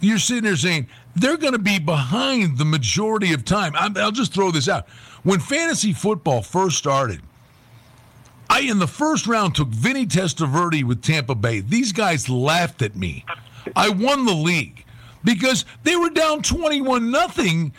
You're 0.00 0.18
sitting 0.18 0.44
there 0.44 0.56
saying 0.56 0.88
they're 1.16 1.36
going 1.36 1.52
to 1.52 1.58
be 1.58 1.78
behind 1.78 2.58
the 2.58 2.64
majority 2.64 3.32
of 3.32 3.44
time. 3.44 3.74
i 3.76 3.88
will 3.88 4.10
just 4.10 4.34
throw 4.34 4.50
this 4.50 4.68
out. 4.68 4.88
When 5.22 5.40
fantasy 5.40 5.92
football 5.92 6.42
first 6.42 6.76
started, 6.76 7.22
I 8.54 8.60
in 8.60 8.78
the 8.78 8.86
first 8.86 9.26
round 9.26 9.56
took 9.56 9.66
Vinny 9.66 10.06
Testaverde 10.06 10.84
with 10.84 11.02
Tampa 11.02 11.34
Bay. 11.34 11.58
These 11.58 11.90
guys 11.90 12.28
laughed 12.28 12.82
at 12.82 12.94
me. 12.94 13.24
I 13.74 13.88
won 13.88 14.26
the 14.26 14.32
league 14.32 14.84
because 15.24 15.64
they 15.82 15.96
were 15.96 16.10
down 16.10 16.40
21 16.40 17.10
nothing, 17.10 17.72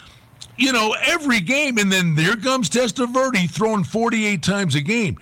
you 0.58 0.74
know, 0.74 0.94
every 1.02 1.40
game 1.40 1.78
and 1.78 1.90
then 1.90 2.14
there 2.16 2.36
comes 2.36 2.70
Testaverde 2.70 3.50
throwing 3.50 3.86
48 3.86 4.44
times 4.44 4.76
a 4.76 4.82
game. 4.82 5.18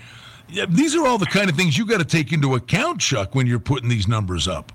These 0.70 0.96
are 0.96 1.06
all 1.06 1.20
the 1.20 1.28
kind 1.28 1.52
of 1.52 1.56
things 1.56 1.78
you 1.78 1.86
got 1.86 2.00
to 2.00 2.06
take 2.06 2.34
into 2.34 2.56
account, 2.56 3.00
Chuck, 3.00 3.36
when 3.36 3.46
you're 3.46 3.60
putting 3.60 3.90
these 3.90 4.08
numbers 4.08 4.48
up. 4.48 4.72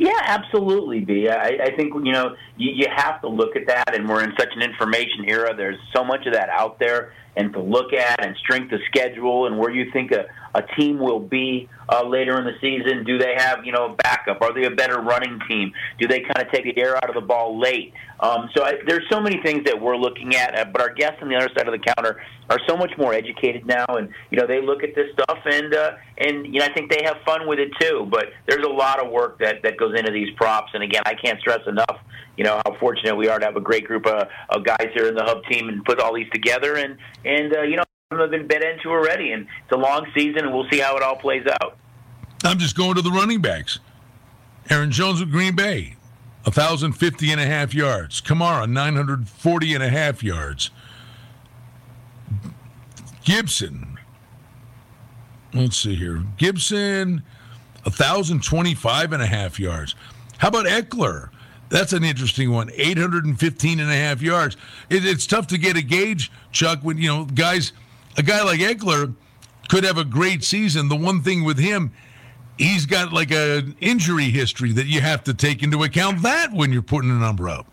Yeah, 0.00 0.18
absolutely, 0.22 1.00
B. 1.00 1.28
I, 1.28 1.58
I 1.62 1.76
think 1.76 1.92
you 1.92 2.12
know 2.12 2.34
you, 2.56 2.72
you 2.72 2.86
have 2.96 3.20
to 3.20 3.28
look 3.28 3.54
at 3.54 3.66
that, 3.66 3.94
and 3.94 4.08
we're 4.08 4.24
in 4.24 4.32
such 4.38 4.48
an 4.56 4.62
information 4.62 5.26
era. 5.28 5.54
There's 5.54 5.78
so 5.94 6.02
much 6.02 6.24
of 6.26 6.32
that 6.32 6.48
out 6.48 6.78
there, 6.78 7.12
and 7.36 7.52
to 7.52 7.60
look 7.60 7.92
at 7.92 8.24
and 8.24 8.34
strength 8.38 8.72
of 8.72 8.80
schedule 8.86 9.46
and 9.46 9.58
where 9.58 9.70
you 9.70 9.92
think 9.92 10.12
a, 10.12 10.24
a 10.54 10.62
team 10.76 10.98
will 10.98 11.20
be 11.20 11.68
uh, 11.88 12.06
later 12.06 12.38
in 12.38 12.44
the 12.44 12.54
season. 12.60 13.04
Do 13.04 13.18
they 13.18 13.34
have 13.36 13.64
you 13.64 13.72
know 13.72 13.86
a 13.86 13.94
backup? 13.94 14.40
Are 14.42 14.52
they 14.52 14.64
a 14.64 14.70
better 14.70 15.00
running 15.00 15.38
team? 15.48 15.72
Do 15.98 16.08
they 16.08 16.20
kind 16.20 16.46
of 16.46 16.52
take 16.52 16.64
the 16.64 16.80
air 16.80 16.96
out 16.96 17.08
of 17.08 17.14
the 17.14 17.20
ball 17.20 17.58
late? 17.58 17.92
Um, 18.20 18.50
so 18.54 18.64
I, 18.64 18.74
there's 18.86 19.04
so 19.10 19.20
many 19.20 19.40
things 19.42 19.64
that 19.64 19.80
we're 19.80 19.96
looking 19.96 20.36
at, 20.36 20.58
uh, 20.58 20.64
but 20.66 20.80
our 20.82 20.92
guests 20.92 21.18
on 21.22 21.28
the 21.28 21.36
other 21.36 21.48
side 21.56 21.66
of 21.66 21.72
the 21.72 21.92
counter 21.94 22.20
are 22.50 22.58
so 22.68 22.76
much 22.76 22.92
more 22.98 23.14
educated 23.14 23.66
now, 23.66 23.86
and 23.88 24.08
you 24.30 24.38
know 24.38 24.46
they 24.46 24.60
look 24.60 24.82
at 24.82 24.94
this 24.94 25.06
stuff 25.12 25.38
and 25.44 25.74
uh, 25.74 25.92
and 26.18 26.46
you 26.46 26.60
know 26.60 26.66
I 26.66 26.72
think 26.72 26.90
they 26.90 27.04
have 27.04 27.16
fun 27.24 27.46
with 27.46 27.58
it 27.58 27.70
too. 27.80 28.06
But 28.10 28.26
there's 28.46 28.64
a 28.64 28.70
lot 28.70 29.04
of 29.04 29.10
work 29.10 29.38
that 29.40 29.62
that 29.62 29.76
goes 29.76 29.98
into 29.98 30.12
these 30.12 30.30
props, 30.36 30.72
and 30.74 30.82
again 30.82 31.02
I 31.06 31.14
can't 31.14 31.40
stress 31.40 31.60
enough 31.66 32.00
you 32.36 32.44
know 32.44 32.60
how 32.64 32.74
fortunate 32.78 33.14
we 33.14 33.28
are 33.28 33.38
to 33.38 33.44
have 33.44 33.56
a 33.56 33.60
great 33.60 33.86
group 33.86 34.06
of, 34.06 34.26
of 34.48 34.64
guys 34.64 34.88
here 34.94 35.08
in 35.08 35.14
the 35.14 35.22
hub 35.22 35.44
team 35.44 35.68
and 35.68 35.84
put 35.84 36.00
all 36.00 36.14
these 36.14 36.30
together 36.32 36.76
and 36.76 36.96
and 37.24 37.54
uh, 37.54 37.62
you 37.62 37.76
know 37.76 37.82
have 38.18 38.32
been 38.32 38.48
bet 38.48 38.60
into 38.64 38.88
already 38.88 39.30
and 39.30 39.46
it's 39.62 39.70
a 39.70 39.76
long 39.76 40.04
season 40.16 40.44
and 40.44 40.52
we'll 40.52 40.68
see 40.68 40.80
how 40.80 40.96
it 40.96 41.02
all 41.02 41.14
plays 41.14 41.46
out 41.60 41.76
i'm 42.42 42.58
just 42.58 42.76
going 42.76 42.96
to 42.96 43.02
the 43.02 43.10
running 43.10 43.40
backs 43.40 43.78
aaron 44.68 44.90
jones 44.90 45.20
with 45.20 45.30
green 45.30 45.54
bay 45.54 45.94
1050 46.42 47.30
and 47.30 47.40
a 47.40 47.46
half 47.46 47.72
yards 47.72 48.20
kamara 48.20 48.68
940 48.68 49.74
and 49.74 49.84
a 49.84 49.88
half 49.88 50.24
yards 50.24 50.72
gibson 53.22 53.96
let's 55.54 55.76
see 55.76 55.94
here 55.94 56.24
gibson 56.36 57.22
1025 57.84 59.12
and 59.12 59.22
a 59.22 59.26
half 59.26 59.60
yards 59.60 59.94
how 60.38 60.48
about 60.48 60.66
Ekeler? 60.66 61.30
that's 61.68 61.92
an 61.92 62.02
interesting 62.02 62.50
one. 62.50 62.68
815 62.74 63.78
and 63.78 63.88
a 63.88 63.94
half 63.94 64.20
yards. 64.20 64.56
It, 64.88 65.04
it's 65.04 65.24
tough 65.24 65.46
to 65.48 65.58
get 65.58 65.76
a 65.76 65.82
gauge, 65.82 66.32
Chuck, 66.50 66.80
when, 66.82 66.98
you 66.98 67.06
know, 67.06 67.26
guys, 67.26 67.72
a 68.20 68.22
guy 68.22 68.42
like 68.42 68.60
Ekeler 68.60 69.14
could 69.68 69.82
have 69.82 69.96
a 69.96 70.04
great 70.04 70.44
season. 70.44 70.88
The 70.88 70.96
one 70.96 71.22
thing 71.22 71.42
with 71.42 71.58
him, 71.58 71.90
he's 72.58 72.84
got 72.84 73.14
like 73.14 73.30
an 73.30 73.74
injury 73.80 74.30
history 74.30 74.72
that 74.72 74.86
you 74.86 75.00
have 75.00 75.24
to 75.24 75.34
take 75.34 75.62
into 75.62 75.82
account 75.82 76.22
that 76.22 76.52
when 76.52 76.70
you're 76.70 76.82
putting 76.82 77.10
a 77.10 77.14
number 77.14 77.48
up. 77.48 77.66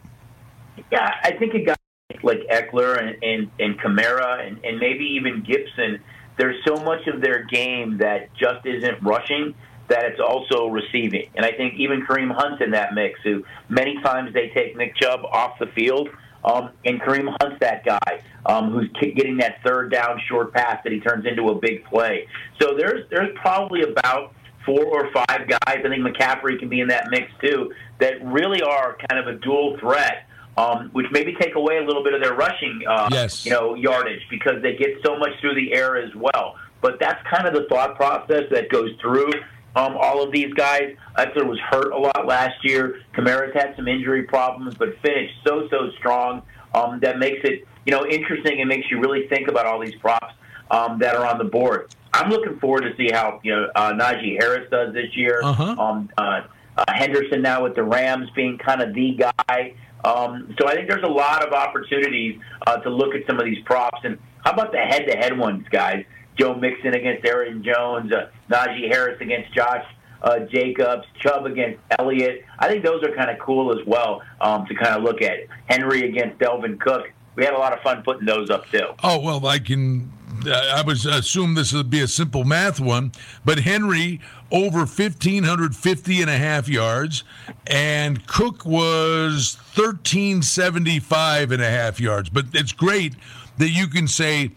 Yeah, 0.89 1.15
I 1.21 1.33
think 1.33 1.53
a 1.53 1.59
guy 1.59 1.75
like 2.23 2.39
Ekeler 2.49 2.97
and, 2.97 3.21
and, 3.21 3.51
and 3.59 3.79
Kamara 3.79 4.47
and, 4.47 4.63
and 4.63 4.79
maybe 4.79 5.03
even 5.03 5.43
Gibson, 5.43 5.99
there's 6.37 6.63
so 6.65 6.75
much 6.77 7.07
of 7.07 7.19
their 7.21 7.43
game 7.43 7.97
that 7.97 8.33
just 8.35 8.65
isn't 8.65 9.03
rushing 9.03 9.53
that 9.89 10.05
it's 10.05 10.19
also 10.19 10.67
receiving. 10.67 11.29
And 11.35 11.45
I 11.45 11.51
think 11.51 11.73
even 11.75 12.05
Kareem 12.05 12.33
Hunt's 12.33 12.61
in 12.63 12.71
that 12.71 12.93
mix, 12.93 13.19
who 13.23 13.43
many 13.67 14.01
times 14.01 14.33
they 14.33 14.49
take 14.49 14.77
Nick 14.77 14.95
Chubb 14.95 15.25
off 15.25 15.59
the 15.59 15.67
field. 15.67 16.09
Um, 16.43 16.71
and 16.85 17.01
Kareem 17.01 17.35
Hunt's 17.41 17.59
that 17.59 17.83
guy 17.83 18.21
um, 18.45 18.71
who's 18.71 18.89
getting 19.01 19.37
that 19.37 19.57
third 19.65 19.91
down 19.91 20.19
short 20.27 20.53
pass 20.53 20.81
that 20.83 20.93
he 20.93 20.99
turns 20.99 21.25
into 21.25 21.49
a 21.49 21.55
big 21.55 21.83
play. 21.85 22.27
So 22.61 22.75
there's 22.75 23.09
there's 23.09 23.35
probably 23.35 23.83
about 23.83 24.33
four 24.65 24.85
or 24.85 25.11
five 25.11 25.47
guys. 25.47 25.59
I 25.65 25.81
think 25.81 26.05
McCaffrey 26.05 26.59
can 26.59 26.69
be 26.69 26.81
in 26.81 26.87
that 26.89 27.09
mix 27.09 27.31
too. 27.41 27.73
That 27.99 28.23
really 28.25 28.61
are 28.61 28.97
kind 29.09 29.19
of 29.19 29.35
a 29.35 29.39
dual 29.39 29.77
threat. 29.79 30.23
Um, 30.57 30.89
which 30.93 31.05
maybe 31.11 31.35
take 31.39 31.53
away 31.53 31.77
a 31.77 31.83
little 31.83 32.03
bit 32.03 32.15
of 32.15 32.21
their 32.23 32.33
rushing, 32.33 32.81
uh, 32.89 33.09
yes. 33.11 33.45
you 33.45 33.51
know, 33.51 33.75
yardage 33.75 34.23
because 34.27 34.59
they 34.63 34.75
get 34.75 34.89
so 35.05 35.15
much 35.15 35.29
through 35.39 35.53
the 35.53 35.71
air 35.71 35.97
as 35.97 36.09
well. 36.15 36.55
But 36.81 36.99
that's 36.99 37.21
kind 37.27 37.47
of 37.47 37.53
the 37.53 37.67
thought 37.69 37.95
process 37.95 38.45
that 38.49 38.67
goes 38.69 38.89
through 38.99 39.33
um, 39.77 39.95
all 39.95 40.23
of 40.23 40.31
these 40.31 40.51
guys. 40.53 40.95
Ekeler 41.17 41.47
was 41.47 41.59
hurt 41.59 41.91
a 41.91 41.97
lot 41.97 42.25
last 42.25 42.63
year. 42.63 43.01
Kamara's 43.13 43.53
had 43.53 43.75
some 43.75 43.87
injury 43.87 44.23
problems, 44.23 44.75
but 44.75 44.89
finished 45.01 45.35
so 45.45 45.67
so 45.69 45.91
strong. 45.99 46.41
Um, 46.73 46.99
that 47.01 47.19
makes 47.19 47.39
it 47.43 47.65
you 47.85 47.91
know 47.91 48.05
interesting 48.05 48.59
and 48.59 48.67
makes 48.67 48.89
you 48.89 48.99
really 48.99 49.27
think 49.27 49.47
about 49.47 49.65
all 49.65 49.79
these 49.79 49.95
props 49.95 50.33
um, 50.71 50.99
that 50.99 51.15
are 51.15 51.25
on 51.25 51.37
the 51.37 51.45
board. 51.45 51.93
I'm 52.13 52.29
looking 52.29 52.59
forward 52.59 52.81
to 52.81 52.95
see 52.97 53.11
how 53.11 53.39
you 53.43 53.55
know 53.55 53.69
uh, 53.75 53.93
Najee 53.93 54.37
Harris 54.39 54.69
does 54.71 54.93
this 54.93 55.15
year. 55.15 55.41
Uh-huh. 55.43 55.75
Um, 55.77 56.09
uh, 56.17 56.41
uh, 56.77 56.83
Henderson 56.89 57.41
now 57.41 57.63
with 57.63 57.75
the 57.75 57.83
Rams 57.83 58.29
being 58.35 58.57
kind 58.57 58.81
of 58.81 58.93
the 58.93 59.13
guy. 59.17 59.73
Um, 60.05 60.55
so 60.59 60.67
I 60.67 60.75
think 60.75 60.87
there's 60.87 61.03
a 61.03 61.11
lot 61.11 61.45
of 61.45 61.53
opportunities 61.53 62.39
uh, 62.65 62.77
to 62.77 62.89
look 62.89 63.15
at 63.15 63.25
some 63.27 63.39
of 63.39 63.45
these 63.45 63.63
props. 63.65 63.99
And 64.03 64.19
how 64.43 64.51
about 64.51 64.71
the 64.71 64.77
head-to-head 64.77 65.37
ones, 65.37 65.65
guys? 65.71 66.05
Joe 66.37 66.55
Mixon 66.55 66.93
against 66.93 67.25
Aaron 67.25 67.63
Jones, 67.63 68.11
uh, 68.11 68.29
Najee 68.49 68.89
Harris 68.89 69.19
against 69.21 69.53
Josh 69.53 69.85
uh, 70.21 70.39
Jacobs, 70.39 71.05
Chubb 71.19 71.45
against 71.45 71.79
Elliott. 71.99 72.43
I 72.59 72.67
think 72.67 72.83
those 72.83 73.03
are 73.03 73.13
kind 73.15 73.29
of 73.29 73.39
cool 73.39 73.77
as 73.77 73.85
well 73.85 74.21
um, 74.41 74.65
to 74.65 74.75
kind 74.75 74.95
of 74.95 75.03
look 75.03 75.21
at. 75.21 75.39
Henry 75.65 76.09
against 76.09 76.39
Dalvin 76.39 76.79
Cook. 76.79 77.11
We 77.35 77.45
had 77.45 77.53
a 77.53 77.57
lot 77.57 77.73
of 77.73 77.81
fun 77.81 78.01
putting 78.01 78.25
those 78.25 78.49
up 78.49 78.67
too. 78.69 78.87
Oh 79.03 79.19
well, 79.19 79.45
I 79.45 79.59
can. 79.59 80.11
I 80.45 80.83
would 80.85 81.03
assume 81.05 81.55
this 81.55 81.73
would 81.73 81.89
be 81.89 82.01
a 82.01 82.07
simple 82.07 82.43
math 82.43 82.79
one, 82.79 83.11
but 83.43 83.59
Henry 83.59 84.21
over 84.51 84.79
1,550 84.79 86.21
and 86.21 86.29
a 86.29 86.37
half 86.37 86.69
yards, 86.69 87.23
and 87.65 88.25
Cook 88.27 88.65
was 88.65 89.57
1,375 89.75 91.51
and 91.51 91.61
a 91.61 91.69
half 91.69 91.99
yards. 91.99 92.29
But 92.29 92.45
it's 92.53 92.71
great 92.71 93.15
that 93.57 93.69
you 93.69 93.87
can 93.87 94.07
say 94.07 94.51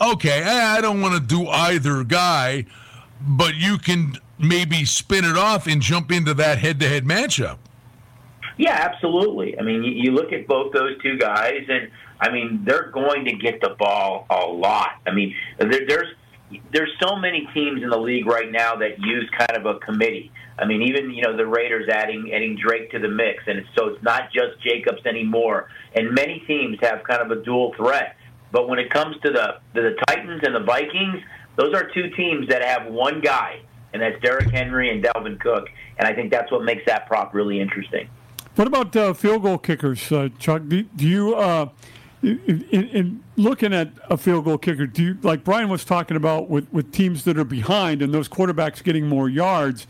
okay, 0.00 0.42
I 0.42 0.80
don't 0.80 1.00
want 1.00 1.14
to 1.14 1.20
do 1.20 1.46
either 1.48 2.04
guy, 2.04 2.66
but 3.20 3.54
you 3.54 3.78
can 3.78 4.14
maybe 4.38 4.84
spin 4.84 5.24
it 5.24 5.36
off 5.36 5.66
and 5.66 5.82
jump 5.82 6.12
into 6.12 6.34
that 6.34 6.58
head 6.58 6.80
to 6.80 6.88
head 6.88 7.04
matchup. 7.04 7.58
Yeah, 8.56 8.72
absolutely. 8.72 9.58
I 9.58 9.62
mean, 9.62 9.84
you, 9.84 10.10
look 10.10 10.32
at 10.32 10.48
both 10.48 10.72
those 10.72 11.00
two 11.00 11.16
guys, 11.16 11.64
and 11.68 11.90
I 12.20 12.30
mean, 12.30 12.62
they're 12.64 12.90
going 12.90 13.24
to 13.26 13.32
get 13.32 13.60
the 13.60 13.76
ball 13.78 14.26
a 14.28 14.46
lot. 14.46 15.00
I 15.06 15.12
mean, 15.12 15.34
there, 15.58 15.86
there's 15.86 16.08
there's 16.72 16.90
so 17.00 17.16
many 17.16 17.46
teams 17.52 17.82
in 17.82 17.90
the 17.90 17.98
league 17.98 18.26
right 18.26 18.50
now 18.50 18.74
that 18.76 18.98
use 18.98 19.28
kind 19.36 19.56
of 19.56 19.66
a 19.66 19.78
committee. 19.80 20.32
I 20.58 20.64
mean, 20.64 20.82
even 20.82 21.10
you 21.10 21.22
know 21.22 21.36
the 21.36 21.46
Raiders 21.46 21.88
adding 21.88 22.32
adding 22.34 22.56
Drake 22.56 22.90
to 22.90 22.98
the 22.98 23.08
mix, 23.08 23.44
and 23.46 23.64
so 23.76 23.88
it's 23.88 24.02
not 24.02 24.32
just 24.32 24.60
Jacobs 24.62 25.06
anymore. 25.06 25.68
And 25.94 26.12
many 26.12 26.42
teams 26.46 26.78
have 26.80 27.04
kind 27.04 27.22
of 27.22 27.30
a 27.30 27.42
dual 27.42 27.74
threat. 27.76 28.16
But 28.50 28.68
when 28.68 28.78
it 28.78 28.90
comes 28.90 29.16
to 29.22 29.30
the 29.30 29.58
to 29.74 29.82
the 29.82 29.96
Titans 30.06 30.42
and 30.44 30.54
the 30.54 30.60
Vikings, 30.60 31.22
those 31.56 31.74
are 31.74 31.90
two 31.90 32.10
teams 32.10 32.48
that 32.48 32.62
have 32.62 32.86
one 32.86 33.20
guy, 33.20 33.60
and 33.92 34.00
that's 34.00 34.20
Derrick 34.22 34.50
Henry 34.50 34.90
and 34.90 35.02
Dalvin 35.02 35.38
Cook. 35.40 35.68
And 35.98 36.06
I 36.06 36.14
think 36.14 36.30
that's 36.30 36.50
what 36.50 36.62
makes 36.62 36.84
that 36.86 37.06
prop 37.06 37.34
really 37.34 37.60
interesting. 37.60 38.08
What 38.54 38.66
about 38.66 38.96
uh, 38.96 39.12
field 39.12 39.42
goal 39.42 39.58
kickers, 39.58 40.10
uh, 40.10 40.30
Chuck? 40.38 40.62
Do, 40.66 40.82
do 40.82 41.06
you, 41.06 41.36
uh, 41.36 41.68
in, 42.22 42.64
in, 42.70 43.24
looking 43.36 43.72
at 43.72 43.92
a 44.10 44.16
field 44.16 44.46
goal 44.46 44.58
kicker, 44.58 44.86
do 44.86 45.02
you, 45.04 45.18
like 45.22 45.44
Brian 45.44 45.68
was 45.68 45.84
talking 45.84 46.16
about 46.16 46.50
with, 46.50 46.66
with 46.72 46.90
teams 46.90 47.22
that 47.22 47.38
are 47.38 47.44
behind 47.44 48.02
and 48.02 48.12
those 48.12 48.28
quarterbacks 48.28 48.82
getting 48.82 49.06
more 49.06 49.28
yards? 49.28 49.86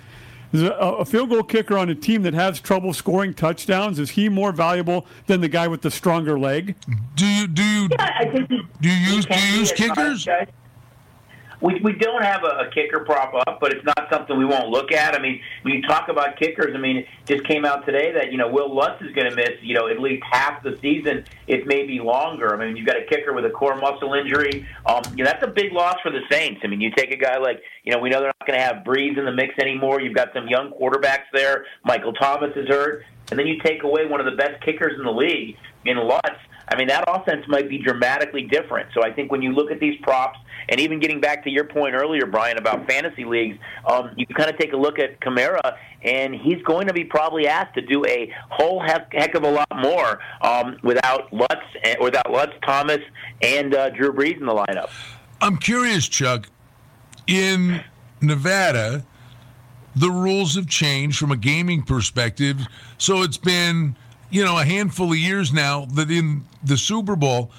Is 0.53 0.63
a, 0.63 0.73
a, 0.73 1.05
field 1.05 1.29
goal 1.29 1.43
kicker 1.43 1.77
on 1.77 1.91
a 1.91 1.95
team 1.95 2.23
that 2.23 2.33
has 2.33 2.59
trouble 2.61 2.95
scoring 2.95 3.35
touchdowns 3.35 3.99
is 3.99 4.11
he 4.11 4.31
more 4.31 4.51
valuable 4.51 5.07
than 5.27 5.43
the 5.43 5.49
guy 5.49 5.69
with 5.69 5.83
the 5.83 5.91
stronger 5.91 6.39
leg? 6.39 6.75
Do 7.17 7.27
you 7.27 7.47
do 7.47 7.63
you 7.63 7.89
yeah, 7.91 8.17
I 8.19 8.25
think 8.31 8.49
he, 8.49 8.63
do 8.81 8.89
you 8.89 9.15
use 9.15 9.27
do 9.27 9.39
you 9.39 9.59
use 9.59 9.73
kickers? 9.73 10.27
We 11.61 11.81
we 11.81 11.93
don't 11.93 12.23
have 12.23 12.45
a, 12.45 12.69
a 12.69 12.71
kicker 12.73 13.01
prop 13.01 13.35
up, 13.35 13.59
but 13.61 13.73
it's 13.73 13.85
not 13.85 14.09
something 14.11 14.39
we 14.39 14.45
won't 14.45 14.69
look 14.69 14.93
at. 14.93 15.15
I 15.15 15.19
mean, 15.21 15.41
when 15.63 15.75
you 15.75 15.83
talk 15.83 16.09
about 16.09 16.39
kickers, 16.39 16.75
I 16.75 16.79
mean, 16.79 16.99
it 16.99 17.07
just 17.27 17.45
came 17.45 17.65
out 17.65 17.85
today 17.85 18.13
that 18.13 18.31
you 18.31 18.39
know 18.39 18.49
Will 18.49 18.75
Lutz 18.75 19.03
is 19.03 19.13
going 19.13 19.29
to 19.29 19.35
miss 19.35 19.61
you 19.63 19.75
know 19.75 19.89
at 19.89 20.01
least 20.01 20.23
half 20.31 20.63
the 20.63 20.79
season, 20.81 21.25
if 21.47 21.67
maybe 21.67 21.99
longer. 22.01 22.55
I 22.55 22.65
mean, 22.65 22.77
you've 22.77 22.87
got 22.87 22.97
a 22.97 23.05
kicker 23.05 23.33
with 23.33 23.45
a 23.45 23.51
core 23.51 23.77
muscle 23.77 24.15
injury. 24.15 24.67
Um, 24.87 25.03
you 25.17 25.25
know, 25.25 25.31
that's 25.31 25.45
a 25.45 25.51
big 25.51 25.73
loss 25.73 25.97
for 26.03 26.11
the 26.11 26.21
Saints. 26.31 26.61
I 26.63 26.69
mean, 26.69 26.81
you 26.81 26.91
take 26.97 27.11
a 27.11 27.17
guy 27.17 27.39
like 27.39 27.61
you 27.85 27.93
know 27.93 27.99
we 27.99 28.11
know 28.11 28.21
they're 28.21 28.33
not 28.41 28.47
going 28.47 28.59
to 28.59 28.65
have 28.65 28.85
Brees 28.85 29.19
in 29.19 29.25
the 29.25 29.33
mix 29.33 29.55
anymore. 29.59 30.01
You've 30.01 30.17
got 30.17 30.29
some 30.35 30.47
young 30.49 30.73
quarterbacks 30.73 31.27
there. 31.33 31.67
Michael 31.85 32.13
Thomas 32.13 32.51
is 32.57 32.69
hurt, 32.69 33.05
and 33.31 33.39
then 33.39 33.47
you 33.47 33.61
take 33.65 33.83
away 33.83 34.07
one 34.07 34.21
of 34.21 34.27
the 34.27 34.37
best 34.37 34.63
kickers 34.65 34.97
in 34.97 35.05
the 35.05 35.13
league 35.13 35.57
in 35.85 35.97
Lutz. 35.97 36.39
I 36.71 36.77
mean, 36.77 36.89
that 36.89 37.05
offense 37.09 37.45
might 37.49 37.69
be 37.69 37.79
dramatically 37.79 38.43
different. 38.43 38.91
So 38.95 39.03
I 39.03 39.13
think 39.13 39.31
when 39.33 39.43
you 39.43 39.53
look 39.53 39.71
at 39.71 39.81
these 39.81 39.99
props, 40.03 40.39
and 40.69 40.81
even 40.81 41.01
getting 41.01 41.21
back 41.21 41.45
to 41.45 41.51
your 41.51 41.65
point 41.65 41.95
earlier, 41.95 42.27
Brian, 42.27 42.59
about 42.59 42.87
fantasy 42.87 43.25
leagues, 43.25 43.59
um, 43.87 44.11
you 44.17 44.27
kind 44.27 44.51
of 44.51 44.59
take 44.59 44.73
a 44.73 44.77
look 44.77 44.99
at 44.99 45.19
Kamara, 45.21 45.77
and 46.03 46.35
he's 46.35 46.63
going 46.63 46.87
to 46.87 46.93
be 46.93 47.05
probably 47.05 47.47
asked 47.47 47.75
to 47.75 47.81
do 47.81 48.05
a 48.07 48.33
whole 48.51 48.81
heck, 48.81 49.13
heck 49.13 49.35
of 49.35 49.45
a 49.45 49.51
lot 49.51 49.69
more 49.77 50.21
um, 50.43 50.77
without 50.83 51.33
Lutz, 51.33 51.55
eh, 51.83 51.97
without 52.01 52.31
Lutz, 52.31 52.53
Thomas, 52.67 53.01
and 53.41 53.75
uh, 53.75 53.91
Drew 53.91 54.13
Brees 54.13 54.39
in 54.39 54.47
the 54.47 54.55
lineup. 54.55 54.91
I'm 55.41 55.57
curious, 55.57 56.09
Chuck. 56.09 56.49
In 57.27 57.83
Nevada, 58.21 59.05
the 59.95 60.11
rules 60.11 60.55
have 60.55 60.67
changed 60.67 61.19
from 61.19 61.31
a 61.31 61.37
gaming 61.37 61.83
perspective. 61.83 62.67
So 62.99 63.23
it's 63.23 63.39
been, 63.39 63.97
you 64.31 64.45
know, 64.45 64.59
a 64.59 64.65
handful 64.65 65.13
of 65.13 65.19
years 65.19 65.53
now 65.53 65.87
that 65.95 66.11
in 66.11 66.45
the 66.63 66.77
Super 66.77 67.17
Bowl, 67.17 67.51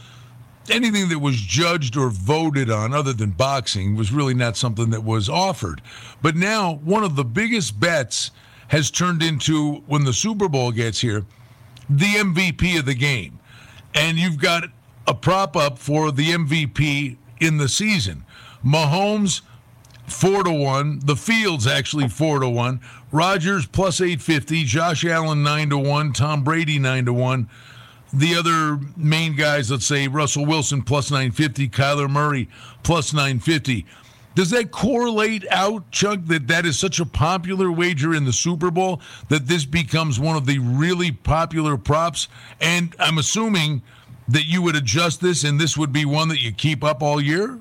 anything 0.69 1.10
that 1.10 1.19
was 1.19 1.36
judged 1.36 1.97
or 1.97 2.10
voted 2.10 2.69
on 2.69 2.93
other 2.93 3.13
than 3.13 3.32
boxing 3.32 3.95
was 3.95 4.12
really 4.12 4.34
not 4.34 4.55
something 4.55 4.89
that 4.91 5.03
was 5.03 5.29
offered. 5.29 5.82
But 6.21 6.36
now 6.36 6.75
one 6.84 7.03
of 7.03 7.15
the 7.15 7.25
biggest 7.25 7.79
bets 7.79 8.32
has 8.67 8.91
turned 8.91 9.23
into 9.23 9.75
when 9.88 10.03
the 10.03 10.13
Super 10.13 10.47
Bowl 10.47 10.71
gets 10.71 11.01
here, 11.01 11.25
the 11.89 12.05
MVP 12.05 12.77
of 12.77 12.86
the 12.86 12.93
game. 12.93 13.39
And 13.95 14.17
you've 14.17 14.39
got 14.39 14.65
a 15.08 15.13
prop 15.13 15.55
up 15.55 15.79
for 15.79 16.12
the 16.12 16.29
MVP 16.29 17.17
in 17.39 17.58
the 17.58 17.67
season. 17.67 18.23
Mahomes 18.63 19.41
four 20.05 20.43
to 20.43 20.51
one. 20.51 20.99
The 21.03 21.15
Fields 21.15 21.65
actually 21.65 22.08
four 22.10 22.39
to 22.39 22.49
one. 22.49 22.82
Rodgers 23.12 23.65
plus 23.65 24.02
eight 24.02 24.22
fifty. 24.22 24.63
Josh 24.63 25.04
Allen 25.06 25.43
nine 25.43 25.69
to 25.69 25.78
one. 25.78 26.13
Tom 26.13 26.43
Brady 26.43 26.80
nine 26.80 27.06
to 27.06 27.13
one. 27.13 27.50
The 28.12 28.36
other 28.36 28.80
main 28.98 29.36
guys, 29.36 29.69
let's 29.69 29.86
say 29.86 30.08
Russell 30.08 30.45
Wilson 30.45 30.82
plus 30.82 31.12
nine 31.12 31.32
fifty. 31.32 31.67
Kyler 31.67 32.10
Murray 32.10 32.50
plus 32.84 33.13
nine 33.13 33.39
fifty. 33.39 33.86
Does 34.36 34.52
that 34.52 34.72
correlate 34.72 35.45
out, 35.50 35.89
Chuck, 35.91 36.19
that 36.26 36.48
that 36.48 36.65
is 36.65 36.80
such 36.80 37.00
a 37.00 37.06
popular 37.06 37.72
wager 37.72 38.13
in 38.13 38.26
the 38.26 38.32
Super 38.32 38.72
Bowl 38.72 39.02
that 39.28 39.48
this 39.48 39.65
becomes 39.65 40.19
one 40.19 40.38
of 40.38 40.45
the 40.45 40.60
really 40.60 41.12
popular 41.12 41.78
props? 41.78 42.28
And 42.62 42.95
I'm 43.00 43.17
assuming 43.17 43.82
that 44.28 44.45
you 44.45 44.62
would 44.62 44.76
adjust 44.76 45.19
this 45.19 45.43
and 45.43 45.60
this 45.60 45.76
would 45.78 45.91
be 45.91 46.06
one 46.06 46.30
that 46.30 46.41
you 46.41 46.52
keep 46.52 46.84
up 46.84 47.02
all 47.02 47.19
year? 47.19 47.60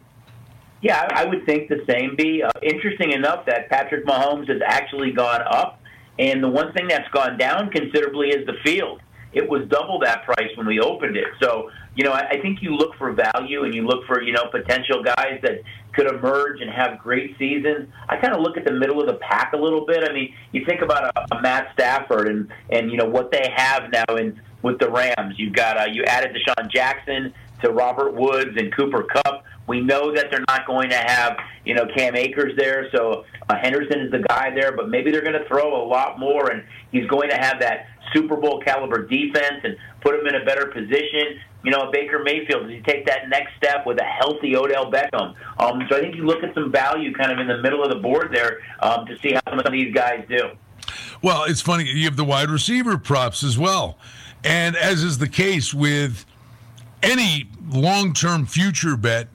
Yeah, 0.81 1.09
I 1.11 1.25
would 1.25 1.45
think 1.45 1.69
the 1.69 1.85
same. 1.89 2.15
Be 2.17 2.43
uh, 2.43 2.51
interesting 2.63 3.13
enough 3.13 3.47
that 3.47 3.69
Patrick 3.69 4.07
Mahomes 4.07 4.49
has 4.49 4.61
actually 4.65 5.11
gone 5.11 5.43
up, 5.43 5.81
and 6.19 6.43
the 6.43 6.49
one 6.49 6.73
thing 6.73 6.87
that's 6.89 7.09
gone 7.11 7.37
down 7.37 7.71
considerably 7.71 8.29
is 8.29 8.47
the 8.47 8.55
field. 8.65 9.01
It 9.33 9.49
was 9.49 9.67
double 9.69 9.99
that 10.01 10.25
price 10.25 10.51
when 10.57 10.67
we 10.67 10.81
opened 10.81 11.17
it. 11.17 11.27
So, 11.43 11.71
you 11.95 12.05
know, 12.05 12.13
I, 12.13 12.29
I 12.31 12.41
think 12.41 12.63
you 12.63 12.75
look 12.75 12.97
for 12.97 13.13
value 13.13 13.65
and 13.65 13.75
you 13.75 13.87
look 13.87 14.07
for, 14.07 14.23
you 14.23 14.33
know, 14.33 14.47
potential 14.51 15.03
guys 15.03 15.39
that 15.43 15.61
could 15.93 16.07
emerge 16.07 16.61
and 16.63 16.71
have 16.71 16.99
great 16.99 17.37
seasons. 17.39 17.89
I 18.09 18.17
kind 18.17 18.35
of 18.35 18.41
look 18.41 18.57
at 18.57 18.65
the 18.65 18.73
middle 18.73 19.01
of 19.01 19.07
the 19.07 19.15
pack 19.21 19.53
a 19.53 19.57
little 19.57 19.85
bit. 19.85 20.09
I 20.09 20.13
mean, 20.15 20.35
you 20.53 20.65
think 20.65 20.81
about 20.81 21.13
a, 21.15 21.37
a 21.37 21.43
Matt 21.43 21.69
Stafford 21.75 22.29
and 22.29 22.49
and 22.71 22.91
you 22.91 22.97
know 22.97 23.09
what 23.09 23.31
they 23.31 23.53
have 23.55 23.91
now 23.93 24.17
in 24.17 24.41
with 24.63 24.79
the 24.79 24.91
Rams. 24.91 25.35
You've 25.37 25.55
got 25.55 25.77
uh, 25.77 25.87
you 25.91 26.05
added 26.05 26.35
DeSean 26.35 26.71
Jackson 26.71 27.35
to 27.63 27.71
Robert 27.71 28.15
Woods 28.15 28.57
and 28.57 28.75
Cooper 28.75 29.03
Kupp. 29.03 29.45
We 29.69 29.81
know 29.81 30.15
that 30.15 30.31
they're 30.31 30.45
not 30.49 30.67
going 30.67 30.91
to 30.91 30.97
have, 30.97 31.37
you 31.65 31.75
know, 31.75 31.87
Cam 31.95 32.17
Akers 32.17 32.55
there, 32.57 32.89
so 32.91 33.25
uh, 33.49 33.57
Henderson 33.61 34.01
is 34.01 34.11
the 34.11 34.21
guy 34.29 34.51
there, 34.55 34.73
but 34.73 34.89
maybe 34.89 35.11
they're 35.11 35.23
going 35.23 35.41
to 35.41 35.47
throw 35.47 35.81
a 35.81 35.85
lot 35.87 36.19
more, 36.19 36.51
and 36.51 36.65
he's 36.91 37.07
going 37.07 37.31
to 37.31 37.37
have 37.37 37.61
that 37.61 37.87
Super 38.13 38.37
Bowl 38.37 38.61
caliber 38.65 39.07
defense 39.07 39.61
and 39.65 39.77
put 40.01 40.15
him 40.15 40.27
in 40.27 40.35
a 40.35 40.45
better 40.45 40.67
position. 40.67 41.39
You 41.65 41.71
know, 41.71 41.91
Baker 41.93 42.21
Mayfield, 42.23 42.63
does 42.63 42.71
he 42.71 42.81
take 42.81 43.05
that 43.07 43.29
next 43.29 43.57
step 43.57 43.85
with 43.87 44.01
a 44.01 44.05
healthy 44.05 44.57
Odell 44.57 44.91
Beckham? 44.91 45.35
Um, 45.59 45.87
so 45.91 45.97
I 45.97 46.01
think 46.01 46.17
you 46.17 46.25
look 46.25 46.43
at 46.43 46.55
some 46.55 46.73
value 46.73 47.13
kind 47.13 47.31
of 47.31 47.39
in 47.39 47.49
the 47.49 47.59
middle 47.59 47.83
of 47.83 47.91
the 47.91 47.99
board 47.99 48.33
there 48.33 48.61
um, 48.81 49.07
to 49.07 49.19
see 49.19 49.33
how 49.33 49.41
some 49.51 49.59
of 49.59 49.73
these 49.73 49.93
guys 49.95 50.25
do. 50.29 50.51
Well, 51.23 51.45
it's 51.45 51.61
funny. 51.61 51.85
You 51.85 52.05
have 52.05 52.17
the 52.17 52.25
wide 52.25 52.49
receiver 52.49 52.97
props 52.97 53.43
as 53.43 53.59
well. 53.59 53.99
And 54.45 54.77
as 54.77 55.03
is 55.03 55.19
the 55.19 55.29
case 55.29 55.75
with 55.75 56.25
any 57.03 57.49
long 57.69 58.13
term 58.13 58.47
future 58.47 58.97
bet, 58.97 59.29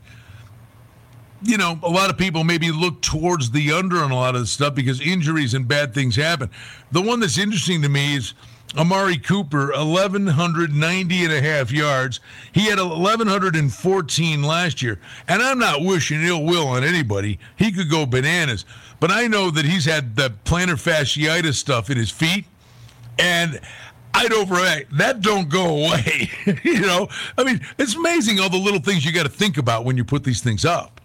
you 1.44 1.58
know, 1.58 1.80
a 1.84 1.90
lot 1.90 2.10
of 2.10 2.18
people 2.18 2.44
maybe 2.44 2.72
look 2.72 3.02
towards 3.02 3.52
the 3.52 3.72
under 3.72 3.98
on 3.98 4.12
a 4.12 4.16
lot 4.16 4.36
of 4.36 4.42
this 4.42 4.52
stuff 4.52 4.76
because 4.76 5.02
injuries 5.02 5.54
and 5.54 5.68
bad 5.68 5.94
things 5.94 6.16
happen. 6.16 6.50
The 6.92 7.02
one 7.02 7.20
that's 7.20 7.38
interesting 7.38 7.82
to 7.82 7.90
me 7.90 8.16
is 8.16 8.34
Amari 8.78 9.18
Cooper, 9.18 9.72
1,190 9.76 11.24
and 11.24 11.34
a 11.34 11.42
half 11.42 11.72
yards. 11.72 12.20
He 12.52 12.66
had 12.66 12.80
1,114 12.80 14.44
last 14.44 14.82
year. 14.82 15.00
And 15.28 15.42
I'm 15.42 15.60
not 15.60 15.82
wishing 15.82 16.24
ill 16.24 16.44
will 16.44 16.68
on 16.68 16.84
anybody. 16.84 17.40
He 17.56 17.72
could 17.72 17.90
go 17.90 18.06
bananas. 18.06 18.66
But 19.00 19.12
I 19.12 19.28
know 19.28 19.52
that 19.52 19.66
he's 19.66 19.86
had 19.86 20.16
the 20.16 20.34
plantar 20.46 20.76
fasciitis 20.76 21.56
stuff 21.56 21.90
in 21.90 21.98
his 21.98 22.10
feet. 22.10 22.46
And 23.20 23.60
I'd 24.14 24.34
overact. 24.34 24.98
That 24.98 25.22
don't 25.22 25.50
go 25.50 25.86
away. 25.86 26.32
you 26.64 26.82
know, 26.82 27.10
I 27.38 27.44
mean, 27.44 27.62
it's 27.78 27.96
amazing 27.96 28.40
all 28.40 28.50
the 28.50 28.58
little 28.58 28.80
things 28.80 29.06
you 29.06 29.12
got 29.12 29.24
to 29.24 29.30
think 29.30 29.58
about 29.58 29.86
when 29.86 29.98
you 29.98 30.04
put 30.04 30.24
these 30.24 30.42
things 30.42 30.66
up. 30.66 31.00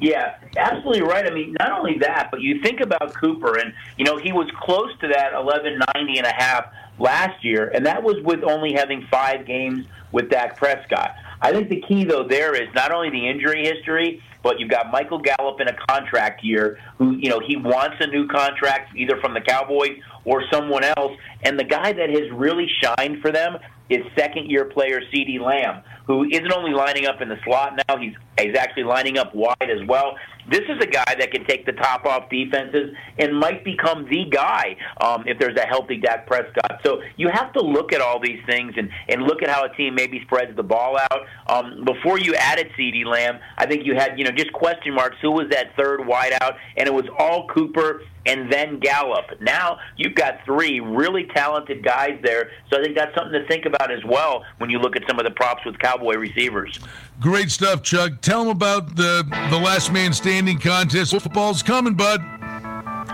Yeah, 0.00 0.36
absolutely 0.56 1.02
right. 1.02 1.26
I 1.26 1.30
mean, 1.30 1.54
not 1.58 1.72
only 1.72 1.98
that, 1.98 2.28
but 2.30 2.40
you 2.40 2.62
think 2.62 2.80
about 2.80 3.14
Cooper, 3.14 3.58
and 3.58 3.74
you 3.98 4.04
know 4.04 4.16
he 4.16 4.32
was 4.32 4.50
close 4.60 4.90
to 5.00 5.08
that 5.08 5.34
1190 5.34 6.18
and 6.18 6.26
a 6.26 6.32
half 6.32 6.72
last 6.98 7.44
year, 7.44 7.70
and 7.74 7.84
that 7.86 8.02
was 8.02 8.16
with 8.24 8.42
only 8.42 8.72
having 8.72 9.06
five 9.10 9.46
games 9.46 9.84
with 10.12 10.30
Dak 10.30 10.56
Prescott. 10.56 11.14
I 11.42 11.52
think 11.52 11.68
the 11.68 11.82
key 11.86 12.04
though 12.04 12.26
there 12.26 12.54
is 12.54 12.68
not 12.74 12.92
only 12.92 13.10
the 13.10 13.28
injury 13.28 13.64
history, 13.64 14.22
but 14.42 14.58
you've 14.58 14.70
got 14.70 14.90
Michael 14.90 15.18
Gallup 15.18 15.60
in 15.60 15.68
a 15.68 15.76
contract 15.88 16.42
year 16.42 16.78
who, 16.98 17.16
you 17.16 17.28
know, 17.28 17.40
he 17.40 17.56
wants 17.56 17.96
a 18.00 18.06
new 18.06 18.26
contract 18.26 18.96
either 18.96 19.18
from 19.20 19.34
the 19.34 19.40
Cowboys 19.40 19.98
or 20.24 20.42
someone 20.50 20.84
else. 20.84 21.16
And 21.42 21.58
the 21.58 21.64
guy 21.64 21.92
that 21.92 22.10
has 22.10 22.30
really 22.32 22.68
shined 22.82 23.20
for 23.20 23.30
them 23.30 23.58
is 23.88 24.04
second 24.16 24.50
year 24.50 24.64
player 24.64 25.00
CeeDee 25.12 25.40
Lamb, 25.40 25.82
who 26.10 26.24
isn't 26.24 26.52
only 26.52 26.72
lining 26.72 27.06
up 27.06 27.20
in 27.20 27.28
the 27.28 27.38
slot 27.44 27.78
now, 27.88 27.96
he's 27.96 28.14
he's 28.40 28.56
actually 28.56 28.84
lining 28.84 29.16
up 29.16 29.32
wide 29.34 29.70
as 29.70 29.86
well. 29.86 30.16
This 30.50 30.62
is 30.68 30.78
a 30.80 30.86
guy 30.86 31.14
that 31.18 31.30
can 31.30 31.44
take 31.44 31.66
the 31.66 31.72
top 31.72 32.04
off 32.04 32.28
defenses 32.30 32.94
and 33.18 33.38
might 33.38 33.62
become 33.64 34.08
the 34.10 34.24
guy 34.24 34.76
um, 35.00 35.22
if 35.26 35.38
there's 35.38 35.56
a 35.56 35.66
healthy 35.66 35.98
Dak 35.98 36.26
Prescott. 36.26 36.80
So 36.84 37.02
you 37.16 37.28
have 37.28 37.52
to 37.52 37.60
look 37.60 37.92
at 37.92 38.00
all 38.00 38.18
these 38.18 38.40
things 38.46 38.72
and, 38.76 38.90
and 39.08 39.22
look 39.22 39.42
at 39.42 39.50
how 39.50 39.64
a 39.64 39.76
team 39.76 39.94
maybe 39.94 40.20
spreads 40.22 40.56
the 40.56 40.62
ball 40.62 40.98
out. 40.98 41.26
Um, 41.46 41.84
before 41.84 42.18
you 42.18 42.34
added 42.34 42.70
CeeDee 42.76 43.04
Lamb, 43.04 43.38
I 43.58 43.66
think 43.66 43.86
you 43.86 43.94
had 43.94 44.18
you 44.18 44.24
know 44.24 44.32
just 44.32 44.52
question 44.52 44.94
marks. 44.94 45.16
Who 45.22 45.30
was 45.30 45.48
that 45.50 45.76
third 45.76 46.00
wideout? 46.00 46.56
And 46.76 46.88
it 46.88 46.94
was 46.94 47.06
all 47.18 47.46
Cooper 47.48 48.02
and 48.26 48.52
then 48.52 48.80
Gallup. 48.80 49.40
Now 49.40 49.78
you've 49.96 50.14
got 50.14 50.44
three 50.44 50.80
really 50.80 51.26
talented 51.34 51.84
guys 51.84 52.18
there. 52.22 52.50
So 52.70 52.78
I 52.78 52.82
think 52.82 52.96
that's 52.96 53.14
something 53.14 53.32
to 53.32 53.46
think 53.48 53.66
about 53.66 53.90
as 53.90 54.04
well 54.04 54.44
when 54.58 54.70
you 54.70 54.78
look 54.78 54.96
at 54.96 55.02
some 55.08 55.18
of 55.18 55.24
the 55.24 55.30
props 55.32 55.64
with 55.64 55.78
Cowboy 56.00 56.16
receivers. 56.16 56.78
Great 57.20 57.50
stuff, 57.50 57.82
Chuck. 57.82 58.20
Tell 58.22 58.40
them 58.40 58.48
about 58.48 58.96
the 58.96 59.26
the 59.50 59.58
last 59.58 59.92
man 59.92 60.12
standing 60.12 60.58
contest. 60.58 61.12
Football's 61.12 61.62
coming, 61.62 61.94
bud. 61.94 62.20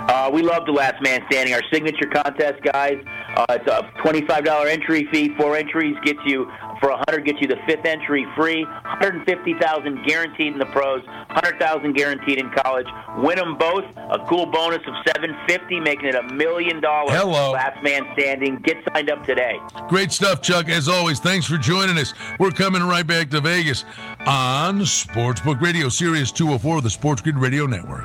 Uh, 0.08 0.30
we 0.32 0.40
love 0.40 0.64
the 0.66 0.72
last 0.72 1.02
man 1.02 1.20
standing, 1.28 1.52
our 1.52 1.62
signature 1.72 2.06
contest, 2.06 2.62
guys. 2.62 3.02
Uh, 3.36 3.44
it's 3.50 3.68
a 3.68 3.90
$25 4.04 4.70
entry 4.70 5.08
fee. 5.12 5.34
Four 5.36 5.56
entries 5.56 5.96
gets 6.04 6.20
you 6.24 6.48
for 6.80 6.90
100 6.90 7.24
gets 7.24 7.40
you 7.40 7.48
the 7.48 7.58
fifth 7.66 7.84
entry 7.84 8.26
free. 8.36 8.64
150,000 8.64 10.04
guaranteed 10.06 10.52
in 10.52 10.58
the 10.58 10.66
pros. 10.66 11.04
100,000 11.06 11.92
guaranteed 11.94 12.38
in 12.38 12.50
college. 12.50 12.86
Win 13.18 13.36
them 13.36 13.56
both. 13.56 13.84
A 14.10 14.18
cool 14.28 14.46
bonus 14.46 14.80
of 14.86 14.94
750, 15.06 15.80
making 15.80 16.06
it 16.06 16.14
a 16.14 16.22
million 16.34 16.80
dollars. 16.80 17.12
Hello. 17.12 17.52
Last 17.52 17.82
man 17.82 18.02
standing. 18.14 18.56
Get 18.56 18.78
signed 18.92 19.10
up 19.10 19.24
today. 19.24 19.58
Great 19.88 20.12
stuff, 20.12 20.42
Chuck. 20.42 20.68
As 20.68 20.88
always, 20.88 21.20
thanks 21.20 21.46
for 21.46 21.58
joining 21.58 21.98
us. 21.98 22.14
We're 22.38 22.50
coming 22.50 22.82
right 22.82 23.06
back 23.06 23.30
to 23.30 23.40
Vegas 23.40 23.84
on 24.26 24.80
Sportsbook 24.80 25.60
Radio, 25.60 25.88
Sirius 25.88 26.32
204, 26.32 26.78
of 26.78 26.82
the 26.82 26.90
Sports 26.90 27.22
Grid 27.22 27.38
Radio 27.38 27.66
Network. 27.66 28.04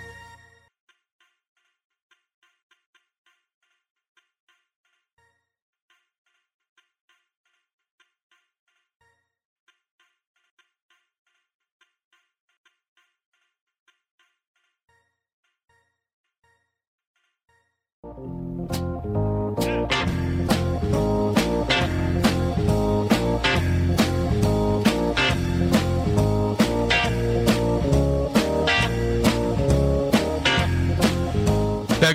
Back 18.03 18.09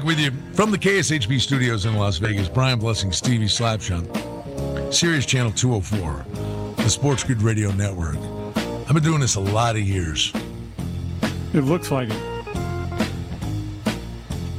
with 0.02 0.18
you 0.18 0.32
from 0.54 0.72
the 0.72 0.76
KSHP 0.76 1.40
studios 1.40 1.86
in 1.86 1.94
Las 1.94 2.18
Vegas. 2.18 2.48
Brian 2.48 2.80
Blessing, 2.80 3.12
Stevie 3.12 3.46
Slapshot, 3.46 4.92
Sirius 4.92 5.24
Channel 5.24 5.52
204, 5.52 6.74
the 6.78 6.90
Sports 6.90 7.22
Grid 7.22 7.42
Radio 7.42 7.70
Network. 7.70 8.16
I've 8.56 8.94
been 8.94 9.04
doing 9.04 9.20
this 9.20 9.36
a 9.36 9.40
lot 9.40 9.76
of 9.76 9.82
years. 9.82 10.32
It 11.54 11.60
looks 11.60 11.92
like 11.92 12.08
it. 12.10 12.22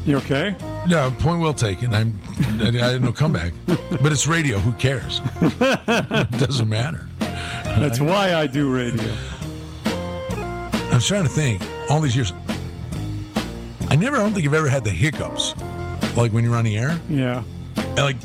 You 0.05 0.19
okay? 0.19 0.55
Yeah, 0.87 1.13
point 1.19 1.41
well 1.41 1.53
taken. 1.53 1.93
I'm, 1.93 2.17
I, 2.61 2.67
I 2.69 2.91
had 2.93 3.01
no 3.01 3.11
comeback, 3.11 3.51
but 3.65 4.11
it's 4.11 4.25
radio. 4.25 4.57
Who 4.57 4.71
cares? 4.73 5.21
it 5.41 6.31
doesn't 6.39 6.69
matter. 6.69 7.07
That's 7.19 7.99
why 7.99 8.33
I 8.33 8.47
do 8.47 8.73
radio. 8.73 9.13
I 9.85 10.91
was 10.93 11.05
trying 11.05 11.23
to 11.23 11.29
think. 11.29 11.61
All 11.89 11.99
these 12.01 12.15
years, 12.15 12.33
I 13.89 13.95
never. 13.95 14.17
I 14.17 14.19
don't 14.19 14.33
think 14.33 14.47
I've 14.47 14.53
ever 14.53 14.69
had 14.69 14.83
the 14.83 14.89
hiccups, 14.89 15.55
like 16.15 16.31
when 16.31 16.43
you're 16.43 16.55
on 16.55 16.63
the 16.65 16.77
air. 16.77 16.99
Yeah. 17.09 17.43
And 17.75 17.97
like 17.99 18.19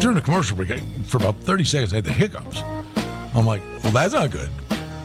during 0.00 0.14
the 0.16 0.22
commercial 0.22 0.56
break, 0.56 0.70
I, 0.70 0.78
for 1.04 1.18
about 1.18 1.36
30 1.42 1.64
seconds, 1.64 1.92
I 1.92 1.96
had 1.96 2.04
the 2.04 2.12
hiccups. 2.12 2.62
I'm 3.34 3.46
like, 3.46 3.62
well, 3.82 3.92
that's 3.92 4.14
not 4.14 4.30
good. 4.30 4.50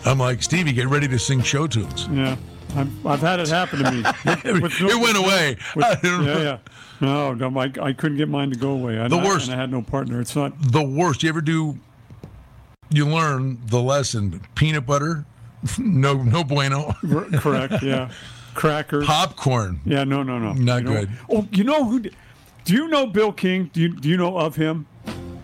I'm 0.05 0.17
like, 0.19 0.41
Stevie, 0.43 0.73
get 0.73 0.87
ready 0.87 1.07
to 1.07 1.19
sing 1.19 1.41
show 1.41 1.67
tunes. 1.67 2.07
Yeah. 2.11 2.35
I've, 2.75 3.05
I've 3.05 3.19
had 3.21 3.39
it 3.39 3.47
happen 3.49 3.83
to 3.83 3.91
me. 3.91 4.01
With- 4.53 4.61
with 4.63 4.81
no- 4.81 4.87
it 4.89 4.99
went 5.01 5.17
away. 5.17 5.57
with- 5.75 5.85
I 5.85 5.99
yeah, 6.03 6.39
yeah. 6.41 6.57
No, 7.01 7.33
no, 7.33 7.59
I, 7.59 7.71
I 7.81 7.93
couldn't 7.93 8.17
get 8.17 8.29
mine 8.29 8.49
to 8.51 8.55
go 8.57 8.71
away. 8.71 8.99
I, 8.99 9.07
The 9.07 9.17
I- 9.17 9.23
worst. 9.25 9.47
And 9.47 9.55
I 9.55 9.59
had 9.61 9.71
no 9.71 9.81
partner. 9.81 10.21
It's 10.21 10.35
not. 10.35 10.53
The 10.71 10.83
worst. 10.83 11.23
You 11.23 11.29
ever 11.29 11.41
do? 11.41 11.77
You 12.89 13.07
learn 13.07 13.59
the 13.65 13.81
lesson. 13.81 14.41
Peanut 14.55 14.85
butter, 14.85 15.25
no, 15.77 16.13
no 16.23 16.43
bueno. 16.43 16.93
Correct. 17.39 17.81
Yeah. 17.83 18.11
Crackers. 18.53 19.05
Popcorn. 19.07 19.79
Yeah. 19.85 20.03
No. 20.03 20.21
No. 20.23 20.37
No. 20.39 20.53
Not 20.53 20.83
You 20.83 20.83
know- 20.89 20.91
good. 20.93 21.09
Oh, 21.29 21.47
you 21.51 21.63
know 21.63 21.85
who? 21.85 21.99
Do 22.01 22.73
you 22.73 22.87
know 22.87 23.07
Bill 23.07 23.33
King? 23.33 23.69
Do 23.73 23.81
you 23.81 23.89
do 23.89 24.07
you 24.07 24.15
know 24.17 24.37
of 24.37 24.55
him? 24.55 24.85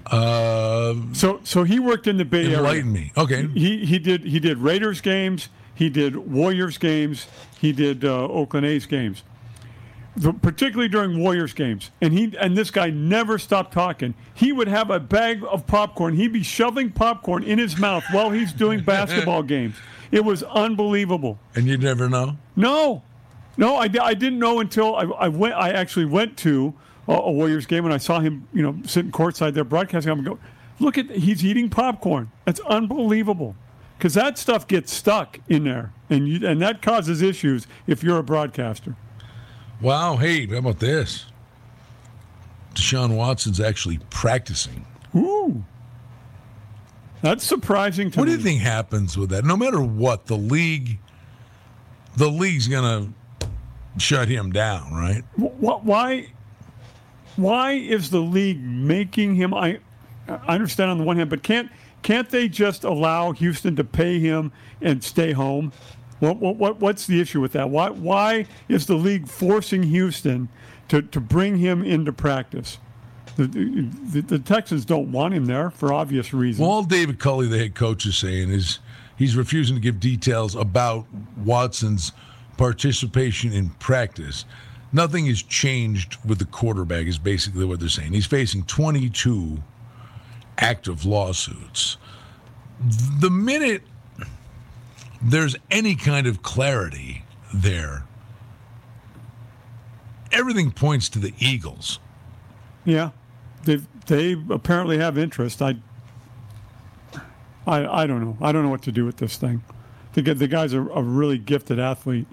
Uh, 0.06 0.94
So 1.14 1.40
so 1.44 1.64
he 1.64 1.80
worked 1.80 2.08
in 2.08 2.18
the 2.18 2.26
Bay 2.26 2.44
Area. 2.46 2.58
enlighten 2.58 2.94
me. 2.94 3.12
Okay. 3.18 3.48
He 3.48 3.86
he 3.86 4.00
did 4.00 4.24
he 4.24 4.40
did 4.40 4.58
Raiders 4.60 5.02
games. 5.02 5.50
He 5.80 5.90
did 5.90 6.18
Warriors 6.18 6.78
games. 6.78 7.26
He 7.62 7.72
did 7.72 8.04
uh, 8.04 8.28
Oakland 8.28 8.66
A's 8.66 8.86
games. 8.86 9.24
The- 10.18 10.34
particularly 10.34 10.90
during 10.90 11.18
Warriors 11.20 11.54
games, 11.54 11.90
and 12.02 12.12
he 12.12 12.36
and 12.38 12.58
this 12.58 12.70
guy 12.70 12.90
never 12.90 13.38
stopped 13.40 13.72
talking. 13.72 14.14
He 14.34 14.52
would 14.52 14.68
have 14.68 14.90
a 14.90 15.00
bag 15.00 15.42
of 15.50 15.66
popcorn. 15.68 16.16
He'd 16.16 16.34
be 16.34 16.44
shoving 16.44 16.92
popcorn 16.92 17.44
in 17.44 17.58
his 17.60 17.78
mouth 17.78 18.04
while 18.12 18.30
he's 18.30 18.52
doing 18.52 18.82
basketball 18.84 19.42
games. 19.56 19.78
It 20.12 20.26
was 20.26 20.44
unbelievable. 20.44 21.40
And 21.56 21.66
you 21.66 21.78
never 21.78 22.10
know. 22.10 22.38
No, 22.58 23.02
no, 23.56 23.78
I, 23.78 23.88
I 24.02 24.14
didn't 24.16 24.40
know 24.40 24.60
until 24.60 24.98
I, 24.98 25.04
I 25.04 25.28
went. 25.30 25.54
I 25.54 25.70
actually 25.70 26.06
went 26.06 26.36
to 26.40 26.74
a, 27.08 27.14
a 27.14 27.32
Warriors 27.32 27.66
game 27.66 27.86
and 27.86 27.94
I 27.94 28.00
saw 28.00 28.20
him, 28.20 28.46
you 28.54 28.64
know, 28.64 28.76
sitting 28.86 29.12
courtside 29.14 29.54
there 29.54 29.64
broadcasting. 29.64 30.12
I'm 30.12 30.26
going, 30.26 30.40
look 30.80 30.98
at 30.98 31.10
he's 31.10 31.46
eating 31.46 31.70
popcorn. 31.70 32.32
That's 32.44 32.60
unbelievable, 32.62 33.56
because 34.00 34.14
that 34.14 34.38
stuff 34.38 34.66
gets 34.66 34.94
stuck 34.94 35.40
in 35.50 35.66
there, 35.66 35.92
and 36.10 36.26
you, 36.26 36.48
and 36.48 36.62
that 36.62 36.82
causes 36.82 37.22
issues 37.22 37.68
if 37.86 38.02
you're 38.02 38.18
a 38.18 38.24
broadcaster. 38.24 38.96
Wow. 39.82 40.16
Hey, 40.16 40.48
how 40.48 40.56
about 40.56 40.80
this? 40.80 41.26
Deshaun 42.76 43.18
Watson's 43.18 43.60
actually 43.60 44.00
practicing. 44.10 44.86
Ooh, 45.14 45.66
that's 47.22 47.44
surprising 47.44 48.10
to 48.12 48.20
What 48.20 48.28
me. 48.28 48.32
What 48.32 48.38
do 48.38 48.42
you 48.42 48.44
think 48.50 48.62
happens 48.62 49.18
with 49.18 49.32
that? 49.32 49.44
No 49.44 49.58
matter 49.58 49.82
what, 49.82 50.28
the 50.28 50.38
league, 50.38 50.98
the 52.16 52.30
league's 52.30 52.70
gonna 52.70 53.12
shut 53.98 54.30
him 54.30 54.54
down, 54.54 54.94
right? 54.94 55.24
Wh- 55.36 55.84
Why? 55.86 56.28
Why 57.36 57.74
is 57.74 58.12
the 58.12 58.22
league 58.22 58.62
making 58.64 59.36
him? 59.36 59.54
I, 59.54 59.80
I 60.30 60.56
understand 60.56 60.90
on 60.90 60.98
the 61.00 61.04
one 61.04 61.18
hand, 61.18 61.30
but 61.30 61.44
can't 61.44 61.70
can't 62.02 62.30
they 62.30 62.48
just 62.48 62.84
allow 62.84 63.32
Houston 63.32 63.76
to 63.76 63.84
pay 63.84 64.20
him 64.20 64.52
and 64.82 65.04
stay 65.04 65.32
home? 65.32 65.72
What, 66.20 66.38
what, 66.38 66.56
what 66.58 66.80
what's 66.80 67.08
the 67.08 67.20
issue 67.22 67.40
with 67.42 67.54
that? 67.54 67.70
Why 67.70 67.90
why 67.90 68.46
is 68.68 68.86
the 68.86 68.96
league 68.96 69.28
forcing 69.28 69.84
Houston 69.84 70.50
to, 70.90 71.02
to 71.02 71.20
bring 71.20 71.58
him 71.58 71.84
into 71.84 72.12
practice? 72.12 72.78
The, 73.38 73.48
the, 73.48 74.22
the 74.22 74.40
Texans 74.40 74.84
don't 74.84 75.14
want 75.14 75.34
him 75.34 75.46
there 75.46 75.70
for 75.70 75.94
obvious 75.94 76.34
reasons. 76.34 76.60
Well, 76.60 76.72
all 76.72 76.84
David 76.84 77.20
Culley, 77.20 77.48
the 77.48 77.58
head 77.58 77.74
coach, 77.74 78.06
is 78.06 78.18
saying 78.18 78.50
is 78.50 78.80
he's 79.16 79.38
refusing 79.38 79.78
to 79.78 79.82
give 79.82 80.02
details 80.02 80.56
about 80.56 81.06
Watson's 81.46 82.12
participation 82.58 83.54
in 83.54 83.70
practice. 83.70 84.44
Nothing 84.92 85.28
has 85.28 85.42
changed 85.42 86.18
with 86.26 86.40
the 86.40 86.46
quarterback, 86.46 87.06
is 87.06 87.18
basically 87.18 87.64
what 87.64 87.80
they're 87.80 87.88
saying. 87.88 88.12
He's 88.12 88.26
facing 88.26 88.64
22 88.64 89.64
active 90.60 91.06
lawsuits. 91.06 91.98
The 93.20 93.30
minute 93.30 93.84
there's 95.22 95.56
any 95.70 95.96
kind 95.96 96.28
of 96.28 96.42
clarity 96.42 97.24
there, 97.54 98.06
everything 100.32 100.72
points 100.72 101.10
to 101.10 101.20
the 101.20 101.34
Eagles. 101.40 102.00
Yeah, 102.86 103.12
they 103.64 103.82
they 104.08 104.36
apparently 104.50 104.98
have 104.98 105.18
interest. 105.18 105.62
I, 105.62 105.76
I 107.68 108.04
I 108.04 108.08
don't 108.08 108.22
know. 108.22 108.38
I 108.42 108.52
don't 108.52 108.64
know 108.64 108.70
what 108.70 108.84
to 108.84 108.92
do 108.92 109.06
with 109.06 109.18
this 109.18 109.38
thing. 109.38 109.64
The 110.14 110.22
the 110.34 110.48
guy's 110.48 110.74
a, 110.74 110.82
a 110.82 111.02
really 111.02 111.38
gifted 111.38 111.80
athlete. 111.80 112.28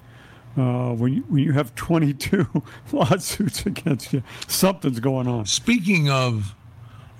Uh, 0.56 0.94
when 0.94 1.12
you 1.12 1.20
when 1.28 1.42
you 1.42 1.52
have 1.52 1.74
22 1.74 2.62
lawsuits 2.92 3.66
against 3.66 4.12
you, 4.12 4.22
something's 4.46 5.00
going 5.00 5.26
on. 5.28 5.44
Speaking 5.44 6.08
of 6.08 6.55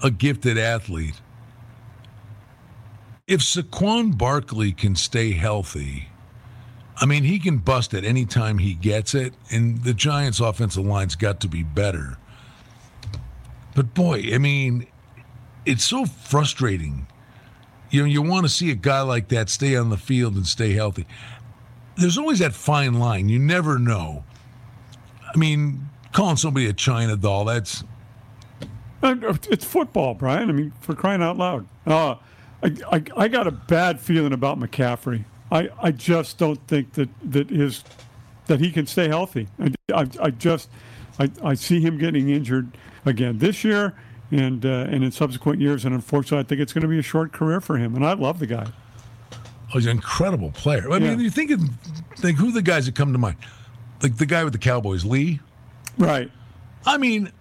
a 0.02 0.10
gifted 0.10 0.58
athlete, 0.58 1.20
if 3.26 3.40
Saquon 3.40 4.16
Barkley 4.16 4.72
can 4.72 4.94
stay 4.94 5.32
healthy, 5.32 6.08
I 6.98 7.06
mean, 7.06 7.24
he 7.24 7.38
can 7.38 7.58
bust 7.58 7.92
it 7.92 8.04
any 8.04 8.24
time 8.24 8.58
he 8.58 8.74
gets 8.74 9.14
it, 9.14 9.34
and 9.50 9.82
the 9.82 9.92
Giants' 9.92 10.40
offensive 10.40 10.84
line's 10.84 11.16
got 11.16 11.40
to 11.40 11.48
be 11.48 11.62
better. 11.62 12.18
But 13.74 13.92
boy, 13.94 14.30
I 14.32 14.38
mean, 14.38 14.86
it's 15.66 15.84
so 15.84 16.06
frustrating. 16.06 17.06
You 17.90 18.02
know, 18.02 18.06
you 18.06 18.22
want 18.22 18.46
to 18.46 18.48
see 18.48 18.70
a 18.70 18.74
guy 18.74 19.02
like 19.02 19.28
that 19.28 19.50
stay 19.50 19.76
on 19.76 19.90
the 19.90 19.98
field 19.98 20.34
and 20.34 20.46
stay 20.46 20.72
healthy. 20.72 21.06
There's 21.96 22.16
always 22.16 22.38
that 22.38 22.54
fine 22.54 22.94
line. 22.94 23.28
You 23.28 23.38
never 23.38 23.78
know. 23.78 24.24
I 25.34 25.36
mean, 25.36 25.88
calling 26.12 26.36
somebody 26.36 26.66
a 26.66 26.72
China 26.72 27.16
doll, 27.16 27.44
that's 27.44 27.84
It's 29.02 29.64
football, 29.64 30.14
Brian. 30.14 30.48
I 30.48 30.52
mean, 30.52 30.72
for 30.80 30.94
crying 30.94 31.22
out 31.22 31.36
loud. 31.36 31.66
Uh, 31.86 32.16
I, 32.62 32.74
I, 32.90 33.02
I 33.16 33.28
got 33.28 33.46
a 33.46 33.50
bad 33.50 34.00
feeling 34.00 34.32
about 34.32 34.58
McCaffrey. 34.58 35.24
I, 35.50 35.68
I 35.80 35.90
just 35.92 36.38
don't 36.38 36.60
think 36.66 36.94
that, 36.94 37.08
that 37.30 37.50
his 37.50 37.84
that 38.46 38.60
he 38.60 38.70
can 38.70 38.86
stay 38.86 39.08
healthy. 39.08 39.48
I, 39.58 39.72
I, 39.92 40.08
I 40.20 40.30
just 40.30 40.68
I, 41.18 41.30
I 41.42 41.54
see 41.54 41.80
him 41.80 41.98
getting 41.98 42.28
injured 42.30 42.76
again 43.04 43.38
this 43.38 43.64
year 43.64 43.94
and 44.30 44.64
uh, 44.64 44.86
and 44.88 45.04
in 45.04 45.12
subsequent 45.12 45.60
years. 45.60 45.84
And 45.84 45.94
unfortunately, 45.94 46.38
I 46.38 46.42
think 46.44 46.60
it's 46.60 46.72
going 46.72 46.82
to 46.82 46.88
be 46.88 46.98
a 46.98 47.02
short 47.02 47.32
career 47.32 47.60
for 47.60 47.76
him. 47.76 47.94
And 47.94 48.04
I 48.04 48.14
love 48.14 48.38
the 48.38 48.46
guy. 48.46 48.66
Oh, 49.32 49.78
he's 49.78 49.86
an 49.86 49.92
incredible 49.92 50.52
player. 50.52 50.90
I 50.90 50.98
mean, 50.98 51.20
you 51.20 51.30
think 51.30 51.50
of 51.50 51.60
think 52.16 52.38
who 52.38 52.48
are 52.48 52.52
the 52.52 52.62
guys 52.62 52.86
that 52.86 52.94
come 52.94 53.12
to 53.12 53.18
mind? 53.18 53.36
Like 54.02 54.16
the 54.16 54.26
guy 54.26 54.44
with 54.44 54.52
the 54.52 54.58
Cowboys, 54.58 55.04
Lee. 55.04 55.40
Right. 55.98 56.30
I 56.84 56.98
mean, 56.98 57.32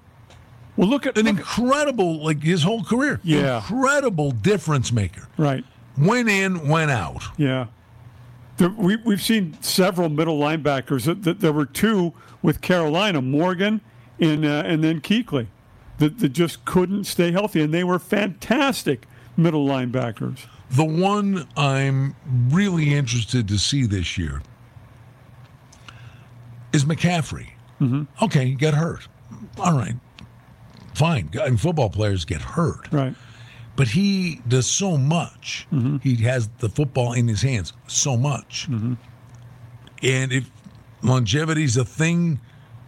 Well, 0.78 0.88
look 0.88 1.06
at 1.06 1.18
an 1.18 1.26
look 1.26 1.38
incredible 1.38 2.24
like 2.24 2.44
his 2.44 2.64
whole 2.64 2.84
career. 2.84 3.20
Yeah. 3.24 3.58
incredible 3.58 4.32
difference 4.32 4.92
maker. 4.92 5.28
right. 5.38 5.64
Went 5.98 6.28
in, 6.28 6.68
went 6.68 6.92
out. 6.92 7.24
Yeah. 7.38 7.68
there, 8.58 8.70
we, 8.70 8.98
we've 8.98 9.22
seen 9.22 9.58
several 9.62 10.10
middle 10.10 10.38
linebackers. 10.38 11.06
That, 11.24 11.40
there 11.40 11.54
were 11.54 11.66
two 11.66 12.12
with 12.42 12.60
Carolina, 12.60 13.22
Morgan 13.22 13.80
and 14.20 14.46
uh, 14.46 14.64
and 14.66 14.84
then 14.84 15.02
Kuechly, 15.02 15.48
that, 16.00 16.20
that 16.20 16.30
just 16.30 16.66
couldn't 16.66 17.06
stay 17.06 17.32
healthy, 17.32 17.62
and 17.62 17.74
they 17.74 17.84
were 17.84 18.00
fantastic 18.00 19.06
middle 19.38 19.66
linebackers. 19.66 20.46
The 20.72 20.86
one 20.86 21.48
I'm 21.56 22.16
really 22.50 22.94
interested 22.94 23.48
to 23.48 23.58
see 23.58 23.86
this 23.86 24.18
year 24.18 24.42
is 26.74 26.86
McCaffrey. 26.86 27.50
Mm-hmm. 27.80 28.04
Okay, 28.24 28.48
he 28.48 28.56
got 28.56 28.74
hurt. 28.74 29.08
All 29.60 29.78
right, 29.78 29.96
fine. 30.96 31.30
And 31.34 31.60
football 31.60 31.90
players 31.90 32.26
get 32.26 32.42
hurt. 32.42 32.92
Right. 32.92 33.16
But 33.76 33.90
he 33.90 34.42
does 34.48 34.68
so 34.70 34.98
much. 34.98 35.68
Mm-hmm. 35.72 35.98
He 35.98 36.16
has 36.24 36.48
the 36.60 36.70
football 36.70 37.14
in 37.14 37.28
his 37.28 37.42
hands 37.42 37.74
so 37.88 38.16
much. 38.16 38.68
Mm-hmm. 38.70 38.94
And 40.02 40.32
if 40.32 40.50
longevity's 41.04 41.76
a 41.78 41.86
thing, 41.86 42.40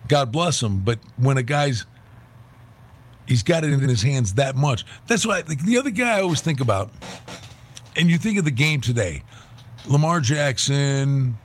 God 0.08 0.32
bless 0.32 0.64
him. 0.64 0.80
But 0.80 1.00
when 1.18 1.38
a 1.38 1.44
guy's 1.44 1.86
he's 3.28 3.44
got 3.44 3.66
it 3.66 3.74
in 3.74 3.82
his 3.82 4.02
hands 4.02 4.36
that 4.36 4.56
much, 4.56 4.86
that's 5.08 5.26
why 5.26 5.44
like, 5.48 5.64
the 5.66 5.78
other 5.78 5.90
guy 5.90 6.18
I 6.18 6.22
always 6.22 6.42
think 6.42 6.62
about. 6.62 6.92
And 7.98 8.10
you 8.10 8.18
think 8.18 8.38
of 8.38 8.46
the 8.46 8.52
game 8.52 8.80
today, 8.80 9.24
Lamar 9.88 10.22
Jackson, 10.22 11.38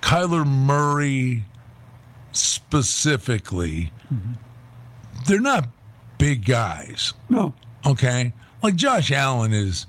Kyler 0.00 0.46
Murray, 0.46 1.44
specifically, 2.32 3.92
they're 5.26 5.40
not 5.40 5.68
big 6.20 6.44
guys. 6.44 7.14
No. 7.28 7.54
Okay. 7.86 8.32
Like 8.62 8.76
Josh 8.76 9.10
Allen 9.10 9.52
is, 9.52 9.86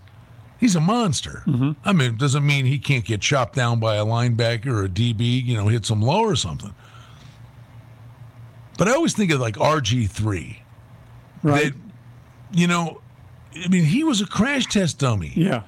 he's 0.60 0.76
a 0.76 0.82
monster. 0.82 1.44
Mm-hmm. 1.46 1.72
I 1.84 1.94
mean, 1.94 2.14
it 2.14 2.18
doesn't 2.18 2.46
mean 2.46 2.66
he 2.66 2.80
can't 2.80 3.06
get 3.06 3.22
chopped 3.22 3.56
down 3.56 3.80
by 3.80 3.96
a 3.98 4.06
linebacker 4.06 4.68
or 4.68 4.86
a 4.86 4.90
DB, 4.90 5.44
you 5.46 5.56
know, 5.56 5.68
hit 5.68 5.86
some 5.86 6.02
low 6.02 6.22
or 6.22 6.36
something. 6.36 6.74
But 8.78 8.88
I 8.88 8.94
always 8.94 9.14
think 9.14 9.32
of 9.32 9.40
like 9.40 9.56
RG3. 9.56 10.58
Right. 11.44 11.66
That, 11.66 11.74
you 12.54 12.68
know, 12.68 13.02
I 13.56 13.68
mean, 13.68 13.84
he 13.84 14.04
was 14.04 14.22
a 14.22 14.26
crash 14.26 14.66
test 14.66 15.00
dummy. 15.00 15.34
yeah. 15.36 15.64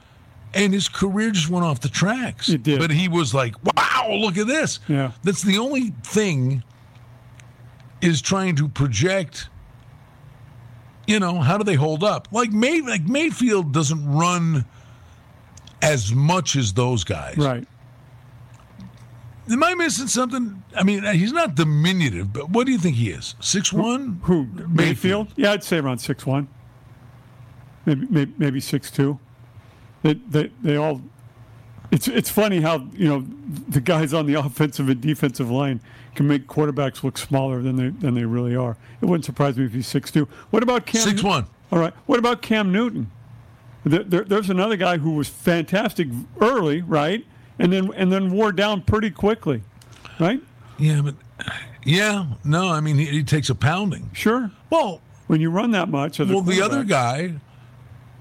And 0.56 0.72
his 0.72 0.88
career 0.88 1.32
just 1.32 1.50
went 1.50 1.66
off 1.66 1.80
the 1.80 1.90
tracks. 1.90 2.48
It 2.48 2.62
did. 2.62 2.78
But 2.80 2.92
he 2.92 3.08
was 3.08 3.34
like, 3.34 3.56
wow, 3.64 4.08
look 4.12 4.38
at 4.38 4.46
this. 4.46 4.80
Yeah. 4.88 5.12
That's 5.24 5.42
the 5.42 5.58
only 5.58 5.90
thing 6.04 6.64
is 8.04 8.22
trying 8.22 8.56
to 8.58 8.70
project, 8.70 9.50
you 11.08 11.20
know, 11.20 11.40
how 11.40 11.58
do 11.58 11.64
they 11.64 11.76
hold 11.76 12.04
up? 12.04 12.28
Like 12.32 12.52
May 12.52 12.82
like 12.82 13.04
Mayfield 13.04 13.72
doesn't 13.72 14.06
run 14.12 14.66
as 15.82 16.14
much 16.14 16.56
as 16.56 16.74
those 16.74 17.04
guys. 17.04 17.38
Right. 17.38 17.68
Am 19.52 19.62
I 19.62 19.74
missing 19.74 20.08
something? 20.08 20.64
I 20.76 20.84
mean, 20.84 21.04
he's 21.04 21.34
not 21.34 21.56
diminutive, 21.56 22.32
but 22.32 22.50
what 22.50 22.66
do 22.66 22.72
you 22.72 22.78
think 22.78 22.96
he 22.96 23.10
is? 23.10 23.36
Six 23.42 23.74
one? 23.74 24.22
Who? 24.24 24.48
Mayfield? 24.70 25.34
Yeah, 25.36 25.52
I'd 25.52 25.64
say 25.64 25.80
around 25.80 26.00
six 26.00 26.26
one. 26.26 26.48
Maybe 27.86 28.08
maybe, 28.10 28.34
maybe 28.38 28.60
six 28.62 28.90
two. 28.90 29.20
They, 30.02 30.14
they 30.14 30.52
they 30.62 30.78
all. 30.78 31.02
It's 31.94 32.08
it's 32.08 32.30
funny 32.30 32.60
how 32.60 32.88
you 32.94 33.08
know 33.08 33.24
the 33.70 33.80
guys 33.80 34.16
on 34.16 34.26
the 34.26 34.34
offensive 34.40 34.90
and 34.90 35.00
defensive 35.00 35.52
line 35.52 35.80
can 36.16 36.28
make 36.28 36.48
quarterbacks 36.48 37.04
look 37.04 37.20
smaller 37.20 37.62
than 37.62 37.76
they 37.76 37.90
than 37.90 38.16
they 38.16 38.26
really 38.26 38.56
are. 38.56 38.76
It 39.00 39.06
wouldn't 39.06 39.26
surprise 39.26 39.58
me 39.58 39.66
if 39.66 39.74
he's 39.74 39.86
six 39.86 40.10
two. 40.10 40.28
What 40.50 40.64
about 40.64 40.88
Cam? 40.88 41.02
Six 41.02 41.22
one. 41.22 41.46
All 41.72 41.78
right. 41.78 41.94
What 42.08 42.18
about 42.18 42.42
Cam 42.42 42.72
Newton? 42.72 43.12
There, 43.86 44.04
there, 44.04 44.24
there's 44.24 44.50
another 44.50 44.76
guy 44.76 44.98
who 44.98 45.12
was 45.12 45.28
fantastic 45.28 46.08
early, 46.42 46.82
right, 46.82 47.24
and 47.60 47.72
then 47.72 47.94
and 47.94 48.12
then 48.12 48.32
wore 48.32 48.52
down 48.52 48.82
pretty 48.82 49.12
quickly, 49.12 49.62
right? 50.20 50.42
Yeah, 50.80 51.02
but 51.04 51.16
yeah, 51.84 52.26
no, 52.44 52.70
I 52.70 52.80
mean 52.80 52.98
he, 52.98 53.06
he 53.06 53.24
takes 53.24 53.52
a 53.52 53.56
pounding. 53.56 54.10
Sure. 54.14 54.50
Well, 54.72 55.00
When 55.28 55.42
you 55.42 55.52
run 55.52 55.70
that 55.72 55.90
much, 55.90 56.18
well, 56.18 56.42
the 56.42 56.62
other 56.64 56.84
guy, 56.84 57.36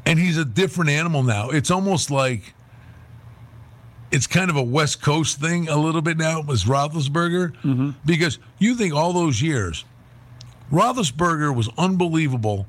and 0.04 0.18
he's 0.18 0.36
a 0.36 0.44
different 0.44 0.90
animal 0.90 1.22
now. 1.22 1.48
It's 1.48 1.70
almost 1.70 2.10
like 2.10 2.52
it's 4.12 4.26
kind 4.26 4.50
of 4.50 4.56
a 4.56 4.62
West 4.62 5.02
Coast 5.02 5.40
thing 5.40 5.68
a 5.68 5.76
little 5.76 6.02
bit 6.02 6.16
now. 6.18 6.42
with 6.42 6.60
Roethlisberger 6.64 7.52
Mm-hmm. 7.62 7.90
because 8.04 8.38
you 8.58 8.74
think 8.76 8.94
all 8.94 9.12
those 9.12 9.40
years, 9.42 9.84
Roethlisberger 10.70 11.54
was 11.54 11.68
unbelievable, 11.78 12.66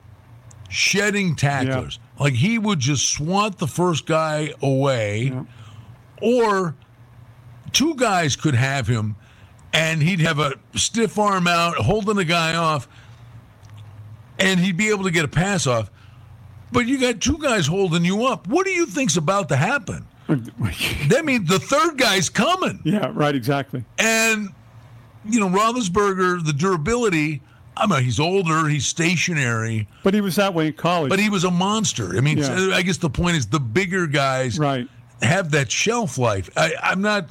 shedding 0.69 1.35
tacklers. 1.35 1.99
Like 2.19 2.33
he 2.33 2.57
would 2.57 2.79
just 2.79 3.09
swat 3.09 3.59
the 3.59 3.67
first 3.67 4.05
guy 4.05 4.53
away, 4.61 5.31
Yeah. 5.33 5.43
or 6.21 6.75
two 7.71 7.95
guys 7.95 8.35
could 8.35 8.55
have 8.55 8.87
him, 8.87 9.15
and 9.73 10.01
he'd 10.01 10.19
have 10.21 10.39
a 10.39 10.53
stiff 10.75 11.17
arm 11.17 11.47
out, 11.47 11.75
holding 11.77 12.15
the 12.15 12.25
guy 12.25 12.55
off, 12.55 12.87
and 14.39 14.59
he'd 14.59 14.77
be 14.77 14.89
able 14.89 15.03
to 15.03 15.11
get 15.11 15.25
a 15.25 15.29
pass 15.29 15.67
off. 15.67 15.89
But 16.71 16.87
you 16.87 16.99
got 16.99 17.21
two 17.21 17.37
guys 17.37 17.67
holding 17.67 18.03
you 18.03 18.25
up. 18.25 18.47
What 18.47 18.65
do 18.65 18.71
you 18.71 18.85
think's 18.85 19.15
about 19.17 19.49
to 19.49 19.55
happen? 19.55 20.07
That 21.09 21.23
means 21.25 21.49
the 21.49 21.59
third 21.59 21.97
guy's 21.97 22.29
coming. 22.29 22.81
yeah, 22.83 23.11
right, 23.13 23.35
exactly. 23.35 23.83
And, 23.99 24.49
you 25.25 25.39
know, 25.39 25.49
Roethlisberger, 25.49 26.45
the 26.45 26.53
durability, 26.53 27.41
I 27.75 27.87
mean, 27.87 28.03
he's 28.03 28.19
older, 28.19 28.67
he's 28.67 28.85
stationary, 28.85 29.87
But 30.03 30.13
he 30.13 30.21
was 30.21 30.35
that 30.35 30.53
way 30.53 30.67
in 30.67 30.73
college. 30.73 31.09
but 31.09 31.19
he 31.19 31.29
was 31.29 31.43
a 31.43 31.51
monster. 31.51 32.17
I 32.17 32.21
mean, 32.21 32.37
Yeah. 32.37 32.71
I 32.73 32.81
guess 32.81 32.97
the 32.97 33.09
point 33.09 33.35
is 33.37 33.47
the 33.47 33.59
bigger 33.59 34.07
guys 34.07 34.57
right. 34.59 34.87
have 35.21 35.51
that 35.51 35.71
shelf 35.71 36.17
life. 36.17 36.49
I, 36.55 36.73
I'm 36.81 37.01
not, 37.01 37.27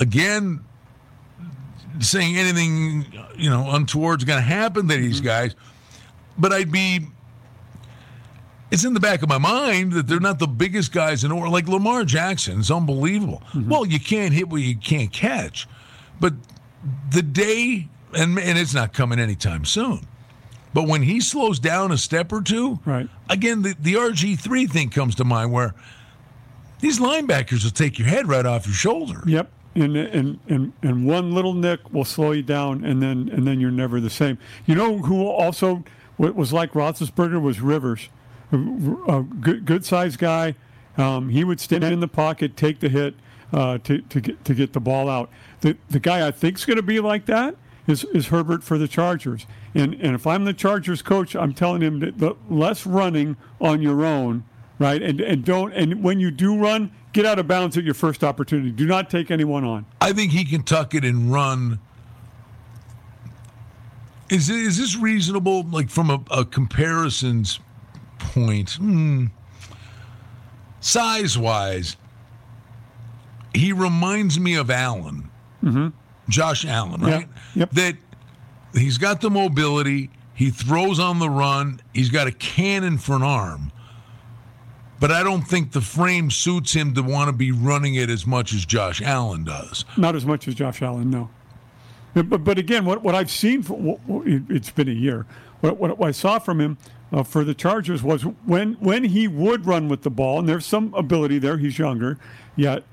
again, 0.00 0.60
saying 2.00 2.36
anything, 2.36 3.06
you 3.36 3.50
know, 3.50 3.70
untoward's 3.70 4.24
going 4.24 4.38
to 4.38 4.42
happen 4.42 4.88
to 4.88 4.96
these 4.96 5.16
mm-hmm. 5.16 5.26
guys, 5.26 5.54
but 6.38 6.52
I'd 6.52 6.72
be. 6.72 7.06
It's 8.72 8.84
in 8.84 8.94
the 8.94 9.00
back 9.00 9.22
of 9.22 9.28
my 9.28 9.36
mind 9.38 9.92
that 9.92 10.06
they're 10.06 10.18
not 10.18 10.38
the 10.38 10.46
biggest 10.48 10.92
guys 10.92 11.22
in 11.24 11.28
the 11.28 11.36
world. 11.36 11.52
Like 11.52 11.68
Lamar 11.68 12.04
Jackson 12.04 12.58
is 12.60 12.70
unbelievable. 12.70 13.42
Mm-hmm. 13.52 13.68
Well, 13.68 13.84
you 13.86 14.00
can't 14.00 14.32
hit 14.32 14.48
what 14.48 14.62
you 14.62 14.74
can't 14.76 15.12
catch, 15.12 15.68
but 16.18 16.32
the 17.10 17.20
day, 17.22 17.88
and 18.14 18.38
and 18.38 18.58
it's 18.58 18.72
not 18.74 18.92
coming 18.94 19.18
anytime 19.20 19.64
soon. 19.66 20.06
But 20.74 20.88
when 20.88 21.02
he 21.02 21.20
slows 21.20 21.58
down 21.58 21.92
a 21.92 21.98
step 21.98 22.32
or 22.32 22.40
two, 22.40 22.80
Right. 22.86 23.06
again, 23.28 23.60
the, 23.60 23.76
the 23.78 23.92
RG3 23.92 24.70
thing 24.70 24.88
comes 24.88 25.14
to 25.16 25.24
mind 25.24 25.52
where 25.52 25.74
these 26.80 26.98
linebackers 26.98 27.62
will 27.64 27.70
take 27.72 27.98
your 27.98 28.08
head 28.08 28.26
right 28.26 28.46
off 28.46 28.64
your 28.66 28.74
shoulder. 28.74 29.22
Yep. 29.26 29.52
And, 29.74 29.96
and 29.96 30.38
and 30.48 30.72
and 30.82 31.06
one 31.06 31.32
little 31.32 31.52
nick 31.54 31.92
will 31.92 32.04
slow 32.06 32.32
you 32.32 32.42
down, 32.42 32.84
and 32.84 33.02
then 33.02 33.28
and 33.32 33.46
then 33.46 33.60
you're 33.60 33.70
never 33.70 34.00
the 34.00 34.10
same. 34.10 34.38
You 34.66 34.74
know 34.74 34.98
who 34.98 35.26
also 35.26 35.84
wa- 36.18 36.30
was 36.30 36.52
like 36.54 36.72
Roethlisberger 36.72 37.40
was 37.40 37.60
Rivers, 37.60 38.08
a, 38.52 39.22
good 39.40 39.64
good 39.64 39.84
sized 39.84 40.18
guy. 40.18 40.54
Um, 40.96 41.30
he 41.30 41.44
would 41.44 41.60
stand 41.60 41.84
in 41.84 42.00
the 42.00 42.08
pocket, 42.08 42.56
take 42.56 42.80
the 42.80 42.88
hit 42.88 43.14
uh, 43.52 43.78
to 43.78 44.00
to 44.02 44.20
get 44.20 44.44
to 44.44 44.54
get 44.54 44.72
the 44.72 44.80
ball 44.80 45.08
out. 45.08 45.30
The 45.60 45.76
the 45.90 46.00
guy 46.00 46.26
I 46.26 46.30
think 46.30 46.58
is 46.58 46.64
going 46.64 46.76
to 46.76 46.82
be 46.82 47.00
like 47.00 47.26
that 47.26 47.56
is 47.86 48.04
is 48.04 48.28
Herbert 48.28 48.62
for 48.62 48.78
the 48.78 48.88
Chargers. 48.88 49.46
And 49.74 49.94
and 49.94 50.14
if 50.14 50.26
I'm 50.26 50.44
the 50.44 50.54
Chargers 50.54 51.02
coach, 51.02 51.34
I'm 51.34 51.54
telling 51.54 51.82
him 51.82 52.00
that 52.00 52.18
the 52.18 52.34
less 52.48 52.86
running 52.86 53.36
on 53.60 53.82
your 53.82 54.04
own, 54.04 54.44
right? 54.78 55.02
And 55.02 55.20
and 55.20 55.44
don't 55.44 55.72
and 55.72 56.02
when 56.02 56.20
you 56.20 56.30
do 56.30 56.56
run, 56.56 56.92
get 57.12 57.24
out 57.26 57.38
of 57.38 57.48
bounds 57.48 57.76
at 57.76 57.84
your 57.84 57.94
first 57.94 58.22
opportunity. 58.22 58.70
Do 58.70 58.86
not 58.86 59.10
take 59.10 59.30
anyone 59.30 59.64
on. 59.64 59.86
I 60.00 60.12
think 60.12 60.32
he 60.32 60.44
can 60.44 60.62
tuck 60.62 60.94
it 60.94 61.04
and 61.04 61.32
run. 61.32 61.78
Is 64.30 64.48
is 64.48 64.78
this 64.78 64.96
reasonable? 64.96 65.64
Like 65.64 65.90
from 65.90 66.10
a, 66.10 66.22
a 66.30 66.44
comparisons 66.44 67.60
point, 68.32 68.70
hmm. 68.72 69.26
size 70.80 71.36
wise, 71.38 71.96
he 73.54 73.72
reminds 73.72 74.38
me 74.40 74.54
of 74.54 74.70
Allen, 74.70 75.30
Josh 76.28 76.64
Allen, 76.64 77.00
Mm-hmm. 77.00 77.06
Right? 77.12 77.28
Yep. 77.54 77.70
That 77.72 77.96
he's 78.74 78.98
got 78.98 79.20
the 79.20 79.30
mobility. 79.30 80.10
He 80.34 80.50
throws 80.50 80.98
on 80.98 81.18
the 81.18 81.28
run. 81.28 81.80
He's 81.92 82.08
got 82.08 82.26
a 82.26 82.32
cannon 82.32 82.96
for 82.98 83.14
an 83.14 83.22
arm. 83.22 83.70
But 84.98 85.10
I 85.10 85.22
don't 85.22 85.42
think 85.42 85.72
the 85.72 85.80
frame 85.80 86.30
suits 86.30 86.72
him 86.72 86.94
to 86.94 87.02
want 87.02 87.28
to 87.28 87.32
be 87.32 87.52
running 87.52 87.96
it 87.96 88.08
as 88.08 88.26
much 88.26 88.54
as 88.54 88.64
Josh 88.64 89.02
Allen 89.02 89.44
does. 89.44 89.84
Not 89.96 90.16
as 90.16 90.24
much 90.24 90.48
as 90.48 90.54
Josh 90.54 90.80
Allen, 90.80 91.10
no. 91.10 91.28
But, 92.14 92.44
but 92.44 92.58
again, 92.58 92.84
what, 92.84 93.02
what 93.02 93.14
I've 93.14 93.30
seen, 93.30 93.62
for, 93.62 93.76
wh- 93.78 94.08
wh- 94.10 94.26
it- 94.26 94.42
it's 94.48 94.70
been 94.70 94.88
a 94.88 94.92
year. 94.92 95.26
What, 95.60 95.78
what 95.78 96.02
I 96.02 96.12
saw 96.12 96.38
from 96.38 96.60
him 96.60 96.78
uh, 97.12 97.22
for 97.22 97.44
the 97.44 97.54
Chargers 97.54 98.02
was 98.02 98.22
when 98.22 98.74
when 98.74 99.04
he 99.04 99.28
would 99.28 99.66
run 99.66 99.88
with 99.88 100.02
the 100.02 100.10
ball, 100.10 100.38
and 100.38 100.48
there's 100.48 100.66
some 100.66 100.94
ability 100.94 101.38
there. 101.38 101.58
He's 101.58 101.78
younger, 101.78 102.18
yet 102.56 102.84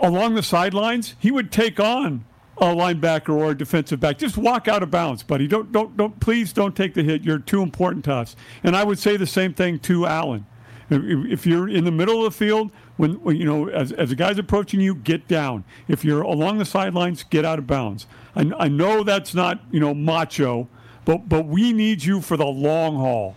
along 0.00 0.34
the 0.34 0.42
sidelines, 0.42 1.14
he 1.18 1.30
would 1.30 1.52
take 1.52 1.78
on 1.78 2.24
a 2.56 2.64
linebacker 2.64 3.30
or 3.30 3.52
a 3.52 3.56
defensive 3.56 4.00
back. 4.00 4.18
Just 4.18 4.36
walk 4.36 4.68
out 4.68 4.82
of 4.82 4.90
bounds, 4.90 5.22
buddy. 5.22 5.46
Don't 5.46 5.70
don't 5.72 5.96
don't 5.96 6.18
please 6.20 6.52
don't 6.52 6.76
take 6.76 6.94
the 6.94 7.02
hit. 7.02 7.22
You're 7.22 7.38
too 7.38 7.62
important 7.62 8.04
to 8.06 8.14
us. 8.14 8.36
And 8.62 8.76
I 8.76 8.84
would 8.84 8.98
say 8.98 9.16
the 9.16 9.26
same 9.26 9.54
thing 9.54 9.78
to 9.80 10.06
Allen. 10.06 10.46
If 10.92 11.46
you're 11.46 11.68
in 11.68 11.84
the 11.84 11.92
middle 11.92 12.26
of 12.26 12.32
the 12.32 12.36
field, 12.36 12.72
when, 12.96 13.12
when 13.22 13.36
you 13.36 13.44
know 13.44 13.68
as, 13.68 13.92
as 13.92 14.08
the 14.08 14.16
guy's 14.16 14.38
approaching 14.38 14.80
you, 14.80 14.96
get 14.96 15.28
down. 15.28 15.62
If 15.86 16.04
you're 16.04 16.22
along 16.22 16.58
the 16.58 16.64
sidelines, 16.64 17.22
get 17.22 17.44
out 17.44 17.60
of 17.60 17.66
bounds. 17.66 18.08
I, 18.34 18.50
I 18.58 18.68
know 18.68 19.04
that's 19.04 19.32
not 19.32 19.60
you 19.70 19.78
know 19.78 19.94
macho, 19.94 20.68
but 21.10 21.28
but 21.28 21.46
we 21.46 21.72
need 21.72 22.04
you 22.04 22.20
for 22.20 22.36
the 22.36 22.46
long 22.46 22.94
haul. 22.94 23.34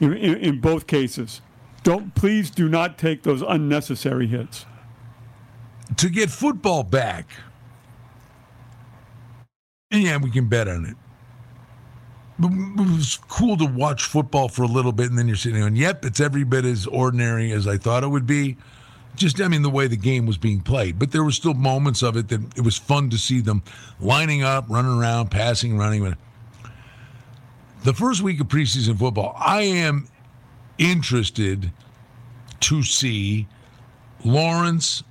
In, 0.00 0.14
in, 0.14 0.36
in 0.38 0.60
both 0.60 0.88
cases, 0.88 1.42
don't 1.84 2.12
please 2.16 2.50
do 2.50 2.68
not 2.68 2.98
take 2.98 3.22
those 3.22 3.40
unnecessary 3.40 4.26
hits. 4.26 4.66
To 5.98 6.08
get 6.08 6.28
football 6.28 6.82
back, 6.82 7.28
yeah, 9.92 10.16
we 10.16 10.32
can 10.32 10.48
bet 10.48 10.66
on 10.66 10.86
it. 10.86 10.96
It 12.42 12.96
was 12.96 13.20
cool 13.28 13.56
to 13.58 13.64
watch 13.64 14.06
football 14.06 14.48
for 14.48 14.64
a 14.64 14.66
little 14.66 14.90
bit, 14.90 15.08
and 15.08 15.16
then 15.16 15.28
you're 15.28 15.36
sitting 15.36 15.60
going, 15.60 15.76
"Yep, 15.76 16.04
it's 16.06 16.18
every 16.18 16.42
bit 16.42 16.64
as 16.64 16.84
ordinary 16.88 17.52
as 17.52 17.68
I 17.68 17.78
thought 17.78 18.02
it 18.02 18.08
would 18.08 18.26
be." 18.26 18.56
Just, 19.14 19.40
I 19.40 19.46
mean, 19.46 19.62
the 19.62 19.70
way 19.70 19.86
the 19.86 19.96
game 19.96 20.26
was 20.26 20.36
being 20.36 20.62
played, 20.62 20.98
but 20.98 21.12
there 21.12 21.22
were 21.22 21.30
still 21.30 21.54
moments 21.54 22.02
of 22.02 22.16
it 22.16 22.26
that 22.30 22.40
it 22.56 22.62
was 22.62 22.76
fun 22.76 23.08
to 23.10 23.18
see 23.18 23.40
them 23.40 23.62
lining 24.00 24.42
up, 24.42 24.64
running 24.68 24.98
around, 24.98 25.30
passing, 25.30 25.78
running. 25.78 26.16
The 27.84 27.92
first 27.92 28.22
week 28.22 28.40
of 28.40 28.48
preseason 28.48 28.98
football, 28.98 29.36
I 29.38 29.60
am 29.60 30.08
interested 30.78 31.70
to 32.60 32.82
see 32.82 33.46
Lawrence, 34.24 35.02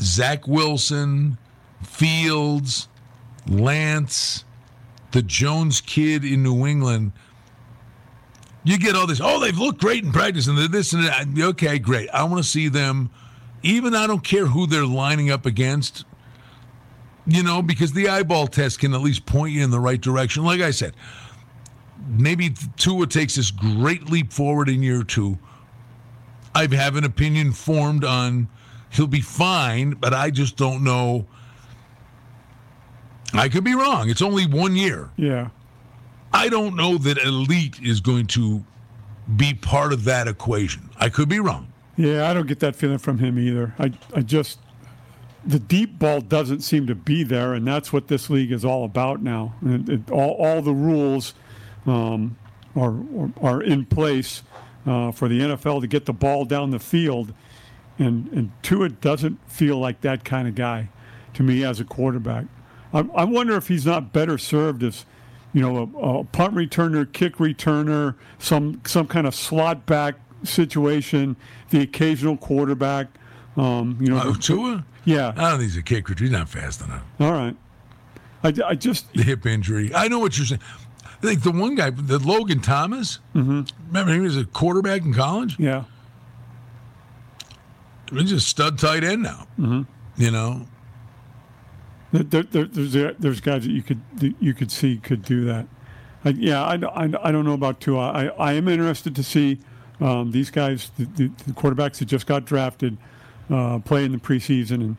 Zach 0.00 0.48
Wilson, 0.48 1.38
Fields, 1.84 2.88
Lance, 3.48 4.44
the 5.12 5.22
Jones 5.22 5.80
kid 5.80 6.24
in 6.24 6.42
New 6.42 6.66
England. 6.66 7.12
You 8.64 8.78
get 8.78 8.96
all 8.96 9.06
this, 9.06 9.20
oh, 9.22 9.38
they've 9.38 9.56
looked 9.56 9.80
great 9.80 10.02
in 10.02 10.10
practice 10.10 10.48
and 10.48 10.58
this 10.58 10.92
and 10.92 11.04
that. 11.04 11.28
Okay, 11.38 11.78
great. 11.78 12.10
I 12.10 12.24
want 12.24 12.42
to 12.42 12.50
see 12.50 12.66
them, 12.66 13.10
even 13.62 13.94
I 13.94 14.08
don't 14.08 14.24
care 14.24 14.46
who 14.46 14.66
they're 14.66 14.84
lining 14.84 15.30
up 15.30 15.46
against, 15.46 16.04
you 17.28 17.44
know, 17.44 17.62
because 17.62 17.92
the 17.92 18.08
eyeball 18.08 18.48
test 18.48 18.80
can 18.80 18.92
at 18.92 19.02
least 19.02 19.24
point 19.24 19.52
you 19.52 19.62
in 19.62 19.70
the 19.70 19.78
right 19.78 20.00
direction. 20.00 20.42
Like 20.42 20.60
I 20.60 20.72
said, 20.72 20.94
maybe 22.08 22.54
Tua 22.76 23.06
takes 23.06 23.36
this 23.36 23.50
great 23.50 24.10
leap 24.10 24.32
forward 24.32 24.68
in 24.68 24.82
year 24.82 25.02
two. 25.02 25.38
I 26.54 26.66
have 26.74 26.96
an 26.96 27.04
opinion 27.04 27.52
formed 27.52 28.04
on 28.04 28.48
he'll 28.90 29.06
be 29.06 29.20
fine, 29.20 29.90
but 29.90 30.14
I 30.14 30.30
just 30.30 30.56
don't 30.56 30.82
know 30.82 31.26
I 33.34 33.48
could 33.48 33.64
be 33.64 33.74
wrong. 33.74 34.08
It's 34.08 34.22
only 34.22 34.46
one 34.46 34.76
year. 34.76 35.10
Yeah. 35.16 35.48
I 36.32 36.48
don't 36.48 36.76
know 36.76 36.98
that 36.98 37.18
elite 37.18 37.80
is 37.82 38.00
going 38.00 38.26
to 38.28 38.64
be 39.36 39.54
part 39.54 39.92
of 39.92 40.04
that 40.04 40.28
equation. 40.28 40.88
I 40.98 41.08
could 41.08 41.28
be 41.28 41.40
wrong. 41.40 41.72
Yeah, 41.96 42.30
I 42.30 42.34
don't 42.34 42.46
get 42.46 42.60
that 42.60 42.76
feeling 42.76 42.98
from 42.98 43.18
him 43.18 43.38
either. 43.38 43.74
I, 43.78 43.92
I 44.14 44.20
just 44.20 44.58
the 45.44 45.58
deep 45.58 45.98
ball 45.98 46.20
doesn't 46.20 46.60
seem 46.60 46.86
to 46.88 46.94
be 46.94 47.22
there, 47.22 47.54
and 47.54 47.66
that's 47.66 47.92
what 47.92 48.08
this 48.08 48.28
league 48.28 48.52
is 48.52 48.64
all 48.64 48.84
about 48.84 49.22
now. 49.22 49.54
And 49.60 49.88
it, 49.88 50.10
all, 50.10 50.32
all 50.32 50.60
the 50.60 50.74
rules 50.74 51.34
um, 51.86 52.36
are 52.74 52.94
are 53.40 53.62
in 53.62 53.86
place 53.86 54.42
uh, 54.86 55.12
for 55.12 55.28
the 55.28 55.40
NFL 55.40 55.80
to 55.80 55.86
get 55.86 56.06
the 56.06 56.12
ball 56.12 56.44
down 56.44 56.70
the 56.70 56.78
field, 56.78 57.32
and 57.98 58.28
and 58.32 58.52
Tua 58.62 58.88
doesn't 58.90 59.38
feel 59.50 59.78
like 59.78 60.00
that 60.02 60.24
kind 60.24 60.48
of 60.48 60.54
guy 60.54 60.88
to 61.34 61.42
me 61.42 61.64
as 61.64 61.80
a 61.80 61.84
quarterback. 61.84 62.46
I, 62.92 63.00
I 63.14 63.24
wonder 63.24 63.56
if 63.56 63.68
he's 63.68 63.84
not 63.84 64.12
better 64.12 64.38
served 64.38 64.82
as, 64.82 65.04
you 65.52 65.60
know, 65.60 65.76
a, 65.76 66.20
a, 66.20 66.24
punt 66.24 66.54
returner, 66.54 67.10
kick 67.10 67.36
returner, 67.36 68.14
some 68.38 68.80
some 68.84 69.06
kind 69.06 69.26
of 69.26 69.34
slot 69.34 69.86
back 69.86 70.16
situation, 70.44 71.36
the 71.70 71.80
occasional 71.80 72.36
quarterback. 72.36 73.08
Um, 73.56 73.98
you 74.00 74.08
know, 74.08 74.18
uh, 74.18 74.34
Tua. 74.34 74.84
Yeah, 75.04 75.32
I 75.36 75.50
don't 75.50 75.58
think 75.58 75.70
he's 75.70 75.76
a 75.76 75.82
kick 75.82 76.06
returner. 76.06 76.20
He's 76.20 76.30
not 76.30 76.48
fast 76.48 76.80
enough. 76.80 77.02
All 77.20 77.32
right. 77.32 77.56
I, 78.42 78.52
I 78.64 78.74
just 78.74 79.12
the 79.12 79.22
hip 79.22 79.46
injury. 79.46 79.94
I 79.94 80.08
know 80.08 80.18
what 80.18 80.36
you're 80.36 80.46
saying. 80.46 80.60
I 81.26 81.30
think 81.30 81.42
the 81.42 81.50
one 81.50 81.74
guy, 81.74 81.90
the 81.90 82.18
Logan 82.18 82.60
Thomas. 82.60 83.18
Mm-hmm. 83.34 83.62
Remember, 83.88 84.12
he 84.12 84.20
was 84.20 84.36
a 84.36 84.44
quarterback 84.44 85.02
in 85.02 85.12
college. 85.12 85.58
Yeah. 85.58 85.84
He's 88.12 88.32
a 88.32 88.40
stud 88.40 88.78
tight 88.78 89.02
end 89.02 89.22
now. 89.22 89.46
Mm-hmm. 89.58 89.82
You 90.16 90.30
know, 90.30 90.66
there, 92.12 92.44
there, 92.44 92.64
there's 92.64 93.14
there's 93.18 93.40
guys 93.40 93.64
that 93.64 93.72
you 93.72 93.82
could 93.82 94.00
that 94.18 94.34
you 94.40 94.54
could 94.54 94.70
see 94.70 94.98
could 94.98 95.22
do 95.22 95.44
that. 95.46 95.66
I, 96.24 96.30
yeah, 96.30 96.64
I, 96.64 96.74
I, 96.74 97.28
I 97.28 97.32
don't 97.32 97.44
know 97.44 97.52
about 97.52 97.80
Tua. 97.80 98.10
I, 98.10 98.26
I 98.26 98.52
am 98.54 98.68
interested 98.68 99.14
to 99.16 99.22
see 99.22 99.58
um, 100.00 100.30
these 100.30 100.50
guys, 100.50 100.90
the, 100.96 101.04
the, 101.04 101.28
the, 101.44 101.52
quarterbacks 101.52 101.98
that 101.98 102.06
just 102.06 102.26
got 102.26 102.44
drafted, 102.44 102.96
uh, 103.50 103.78
play 103.80 104.04
in 104.04 104.12
the 104.12 104.18
preseason 104.18 104.74
and 104.74 104.96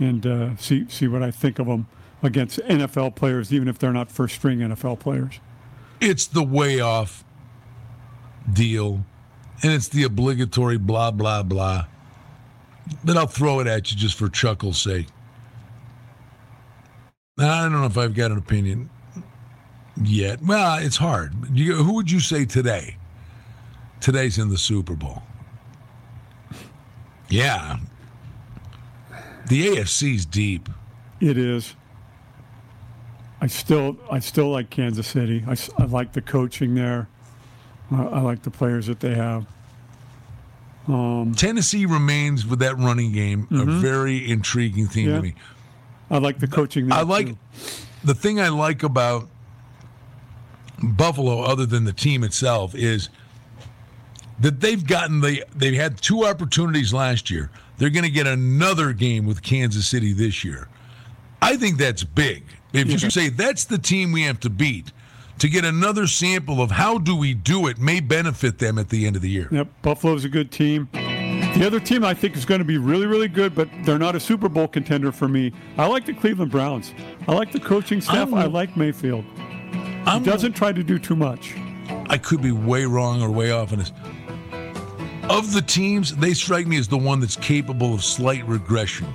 and 0.00 0.26
uh, 0.26 0.56
see 0.56 0.88
see 0.88 1.08
what 1.08 1.22
I 1.22 1.30
think 1.30 1.58
of 1.58 1.66
them 1.66 1.86
against 2.22 2.58
NFL 2.60 3.14
players, 3.14 3.52
even 3.52 3.68
if 3.68 3.78
they're 3.78 3.92
not 3.92 4.10
first 4.10 4.36
string 4.36 4.60
NFL 4.60 4.98
players. 4.98 5.40
It's 6.00 6.26
the 6.26 6.42
way 6.42 6.80
off 6.80 7.24
deal, 8.52 9.04
and 9.62 9.72
it's 9.72 9.88
the 9.88 10.04
obligatory 10.04 10.78
blah 10.78 11.10
blah 11.10 11.42
blah. 11.42 11.86
But 13.04 13.16
I'll 13.16 13.26
throw 13.26 13.60
it 13.60 13.66
at 13.66 13.90
you 13.90 13.96
just 13.96 14.16
for 14.16 14.28
chuckle's 14.28 14.80
sake. 14.80 15.06
I 17.38 17.62
don't 17.62 17.72
know 17.72 17.84
if 17.84 17.96
I've 17.96 18.14
got 18.14 18.30
an 18.30 18.38
opinion 18.38 18.90
yet. 20.02 20.42
Well, 20.42 20.78
it's 20.78 20.96
hard. 20.96 21.34
You, 21.52 21.74
who 21.74 21.94
would 21.94 22.10
you 22.10 22.20
say 22.20 22.44
today? 22.44 22.96
Today's 24.00 24.38
in 24.38 24.48
the 24.48 24.58
Super 24.58 24.94
Bowl. 24.94 25.22
Yeah. 27.28 27.78
The 29.48 29.68
AFC's 29.68 30.24
deep. 30.26 30.68
It 31.20 31.36
is. 31.36 31.74
I 33.40 33.46
still, 33.46 33.96
I 34.10 34.18
still 34.18 34.50
like 34.50 34.70
Kansas 34.70 35.06
City. 35.06 35.44
I, 35.46 35.56
I 35.78 35.84
like 35.84 36.12
the 36.12 36.22
coaching 36.22 36.74
there. 36.74 37.08
I 37.90 38.20
like 38.20 38.42
the 38.42 38.50
players 38.50 38.86
that 38.86 39.00
they 39.00 39.14
have. 39.14 39.46
Um, 40.88 41.34
Tennessee 41.36 41.86
remains 41.86 42.46
with 42.46 42.58
that 42.60 42.76
running 42.78 43.12
game 43.12 43.46
mm-hmm. 43.50 43.68
a 43.68 43.78
very 43.78 44.30
intriguing 44.30 44.88
team 44.88 45.10
yeah. 45.10 45.16
to 45.16 45.22
me. 45.22 45.34
I 46.10 46.18
like 46.18 46.38
the 46.38 46.48
coaching. 46.48 46.90
I 46.90 47.02
like 47.02 47.26
too. 47.26 47.38
the 48.04 48.14
thing 48.14 48.40
I 48.40 48.48
like 48.48 48.82
about 48.82 49.28
Buffalo, 50.82 51.42
other 51.42 51.66
than 51.66 51.84
the 51.84 51.92
team 51.92 52.24
itself, 52.24 52.74
is 52.74 53.10
that 54.40 54.60
they've 54.60 54.86
gotten 54.86 55.20
the 55.20 55.44
they've 55.54 55.74
had 55.74 56.00
two 56.00 56.24
opportunities 56.24 56.94
last 56.94 57.30
year. 57.30 57.50
They're 57.76 57.90
going 57.90 58.04
to 58.04 58.10
get 58.10 58.26
another 58.26 58.92
game 58.92 59.26
with 59.26 59.42
Kansas 59.42 59.86
City 59.86 60.12
this 60.12 60.44
year. 60.44 60.68
I 61.42 61.56
think 61.56 61.78
that's 61.78 62.02
big. 62.02 62.44
If 62.72 62.90
you 62.90 63.10
say 63.10 63.28
that's 63.28 63.64
the 63.64 63.78
team 63.78 64.12
we 64.12 64.22
have 64.22 64.40
to 64.40 64.50
beat, 64.50 64.92
to 65.38 65.48
get 65.48 65.64
another 65.64 66.06
sample 66.06 66.60
of 66.60 66.70
how 66.72 66.98
do 66.98 67.16
we 67.16 67.32
do 67.32 67.68
it 67.68 67.78
may 67.78 68.00
benefit 68.00 68.58
them 68.58 68.78
at 68.78 68.88
the 68.88 69.06
end 69.06 69.16
of 69.16 69.22
the 69.22 69.30
year. 69.30 69.48
Yep, 69.50 69.68
Buffalo's 69.82 70.24
a 70.24 70.28
good 70.28 70.50
team. 70.50 70.88
The 70.92 71.66
other 71.66 71.80
team 71.80 72.04
I 72.04 72.14
think 72.14 72.36
is 72.36 72.44
going 72.44 72.58
to 72.58 72.64
be 72.64 72.78
really, 72.78 73.06
really 73.06 73.28
good, 73.28 73.54
but 73.54 73.68
they're 73.84 73.98
not 73.98 74.14
a 74.14 74.20
Super 74.20 74.48
Bowl 74.48 74.68
contender 74.68 75.12
for 75.12 75.28
me. 75.28 75.52
I 75.76 75.86
like 75.86 76.06
the 76.06 76.14
Cleveland 76.14 76.50
Browns. 76.50 76.92
I 77.26 77.32
like 77.32 77.52
the 77.52 77.60
coaching 77.60 78.00
staff. 78.00 78.28
I'm, 78.28 78.34
i 78.34 78.44
like 78.46 78.76
Mayfield. 78.76 79.24
I'm, 80.06 80.24
he 80.24 80.30
doesn't 80.30 80.52
try 80.52 80.72
to 80.72 80.82
do 80.82 80.98
too 80.98 81.16
much. 81.16 81.54
I 82.08 82.18
could 82.18 82.42
be 82.42 82.52
way 82.52 82.84
wrong 82.84 83.22
or 83.22 83.30
way 83.30 83.50
off 83.50 83.72
in 83.72 83.78
this. 83.78 83.92
Of 85.30 85.52
the 85.52 85.62
teams, 85.62 86.16
they 86.16 86.32
strike 86.32 86.66
me 86.66 86.78
as 86.78 86.88
the 86.88 86.98
one 86.98 87.20
that's 87.20 87.36
capable 87.36 87.94
of 87.94 88.02
slight 88.02 88.46
regression. 88.46 89.06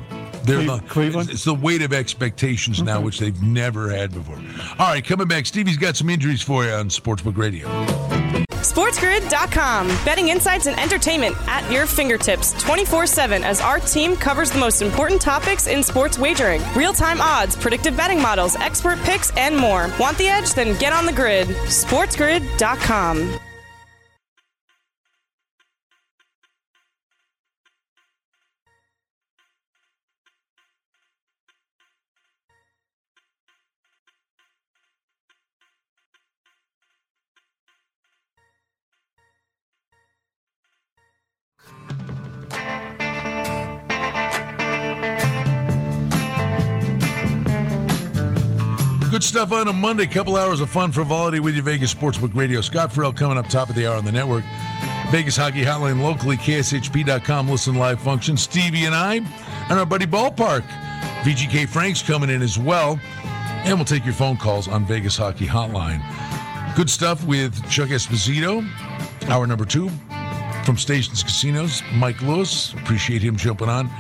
They're 0.44 0.64
the, 0.64 0.80
Cleveland. 0.88 1.30
It's 1.30 1.44
the 1.44 1.54
weight 1.54 1.82
of 1.82 1.94
expectations 1.94 2.80
okay. 2.80 2.86
now, 2.86 3.02
which 3.02 3.20
they've 3.20 3.42
never 3.42 3.90
had 3.90 4.14
before. 4.14 4.36
All 4.80 4.88
right, 4.88 5.04
coming 5.04 5.28
back, 5.28 5.46
Stevie's 5.46 5.78
got 5.78 5.96
some 5.96 6.10
injuries 6.10 6.42
for 6.42 6.66
you 6.66 6.72
on 6.72 6.90
Sportsbook 6.90 7.38
Radio. 7.38 7.68
SportsGrid.com. 8.64 9.88
Betting 10.06 10.30
insights 10.30 10.68
and 10.68 10.80
entertainment 10.80 11.36
at 11.48 11.70
your 11.72 11.86
fingertips 11.86 12.54
24 12.64 13.06
7 13.08 13.44
as 13.44 13.62
our 13.62 13.80
team 13.80 14.16
covers 14.16 14.52
the 14.52 14.60
most 14.60 14.82
important 14.82 15.22
topics 15.22 15.68
in 15.68 15.84
sports 15.84 16.18
wagering 16.18 16.62
real 16.76 16.94
time 16.94 17.22
odds, 17.22 17.56
predictive 17.56 17.96
betting 17.96 18.22
models, 18.22 18.56
expert 18.56 18.98
picks, 19.00 19.36
and 19.38 19.56
more. 19.56 19.92
Want 20.00 20.18
the 20.18 20.28
edge? 20.28 20.54
Then 20.54 20.78
get 20.80 20.94
on 20.94 21.06
the 21.06 21.14
grid. 21.14 21.48
SportsGrid.com. 21.48 23.40
Good 49.14 49.24
stuff 49.24 49.52
on 49.52 49.68
a 49.68 49.74
Monday. 49.74 50.08
Couple 50.08 50.38
hours 50.38 50.60
of 50.60 50.72
fun 50.72 50.92
frivolity 50.92 51.40
with 51.40 51.54
your 51.54 51.64
Vegas 51.64 51.94
Sportsbook 51.94 52.34
Radio. 52.34 52.62
Scott 52.62 52.92
Ferrall 52.92 53.14
coming 53.14 53.38
up 53.38 53.48
top 53.48 53.70
of 53.70 53.76
the 53.76 53.86
hour 53.86 53.96
on 53.96 54.06
the 54.06 54.12
network. 54.12 54.44
Vegas 55.12 55.38
Hockey 55.38 55.64
Hotline 55.64 56.02
locally, 56.02 56.36
KSHP.com, 56.36 57.48
listen 57.48 57.76
live 57.76 58.02
function. 58.02 58.36
Stevie 58.36 58.86
and 58.86 58.96
I, 58.96 59.18
and 59.18 59.74
our 59.74 59.86
buddy 59.86 60.08
Ballpark. 60.08 60.64
VGK 61.22 61.70
Frank's 61.70 62.02
coming 62.02 62.32
in 62.32 62.42
as 62.42 62.58
well. 62.58 63.00
And 63.66 63.78
we'll 63.78 63.86
take 63.86 64.04
your 64.04 64.16
phone 64.16 64.36
calls 64.36 64.68
on 64.68 64.84
Vegas 64.84 65.16
Hockey 65.16 65.46
Hotline. 65.46 66.02
Good 66.76 66.90
stuff 66.90 67.24
with 67.24 67.54
Chuck 67.70 67.90
Esposito, 67.90 68.68
hour 69.30 69.46
number 69.46 69.66
two. 69.66 69.92
From 70.66 70.76
Stations 70.76 71.22
Casinos, 71.22 71.84
Mike 71.94 72.20
Lewis. 72.24 72.74
Appreciate 72.74 73.22
him 73.22 73.38
jumping 73.38 73.70
on. 73.70 73.92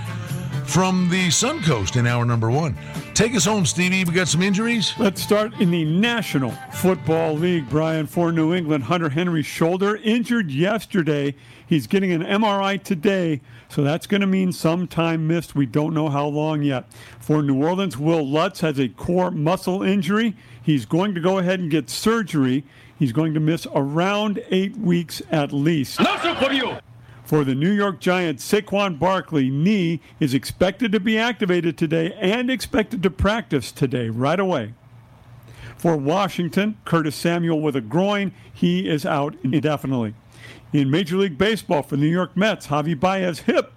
From 0.65 1.09
the 1.09 1.27
Suncoast 1.27 1.97
in 1.97 2.07
hour 2.07 2.25
number 2.25 2.49
one. 2.49 2.75
Take 3.13 3.35
us 3.35 3.45
home, 3.45 3.65
Stevie. 3.65 4.03
We 4.05 4.13
got 4.13 4.27
some 4.27 4.41
injuries. 4.41 4.93
Let's 4.97 5.21
start 5.21 5.53
in 5.59 5.69
the 5.69 5.85
National 5.85 6.51
Football 6.71 7.35
League. 7.35 7.69
Brian 7.69 8.07
for 8.07 8.31
New 8.31 8.53
England, 8.53 8.85
Hunter 8.85 9.09
Henry's 9.09 9.45
shoulder 9.45 9.97
injured 9.97 10.49
yesterday. 10.49 11.35
He's 11.67 11.85
getting 11.85 12.11
an 12.11 12.23
MRI 12.23 12.81
today, 12.81 13.41
so 13.69 13.83
that's 13.83 14.07
going 14.07 14.21
to 14.21 14.27
mean 14.27 14.51
some 14.51 14.87
time 14.87 15.27
missed. 15.27 15.53
We 15.53 15.65
don't 15.65 15.93
know 15.93 16.09
how 16.09 16.25
long 16.27 16.63
yet. 16.63 16.91
For 17.19 17.43
New 17.43 17.63
Orleans, 17.63 17.97
Wil 17.97 18.27
Lutz 18.27 18.61
has 18.61 18.79
a 18.79 18.89
core 18.89 19.31
muscle 19.31 19.83
injury. 19.83 20.35
He's 20.61 20.85
going 20.85 21.13
to 21.13 21.21
go 21.21 21.37
ahead 21.37 21.59
and 21.59 21.69
get 21.69 21.89
surgery. 21.89 22.63
He's 22.97 23.11
going 23.11 23.33
to 23.33 23.39
miss 23.39 23.67
around 23.75 24.41
eight 24.49 24.75
weeks 24.77 25.21
at 25.29 25.51
least. 25.51 25.99
for 25.99 26.51
you. 26.51 26.77
For 27.23 27.45
the 27.45 27.55
New 27.55 27.71
York 27.71 28.01
Giants, 28.01 28.49
Saquon 28.49 28.99
Barkley 28.99 29.49
knee 29.49 30.01
is 30.19 30.33
expected 30.33 30.91
to 30.91 30.99
be 30.99 31.17
activated 31.17 31.77
today 31.77 32.13
and 32.19 32.49
expected 32.49 33.01
to 33.03 33.09
practice 33.09 33.71
today 33.71 34.09
right 34.09 34.39
away. 34.39 34.73
For 35.77 35.95
Washington, 35.95 36.77
Curtis 36.85 37.15
Samuel 37.15 37.61
with 37.61 37.75
a 37.75 37.81
groin, 37.81 38.33
he 38.53 38.89
is 38.89 39.05
out 39.05 39.35
indefinitely. 39.43 40.15
In 40.73 40.91
Major 40.91 41.17
League 41.17 41.37
Baseball 41.37 41.81
for 41.83 41.95
the 41.95 42.01
New 42.01 42.11
York 42.11 42.35
Mets, 42.35 42.67
Javy 42.67 42.99
Baez 42.99 43.39
hip 43.39 43.71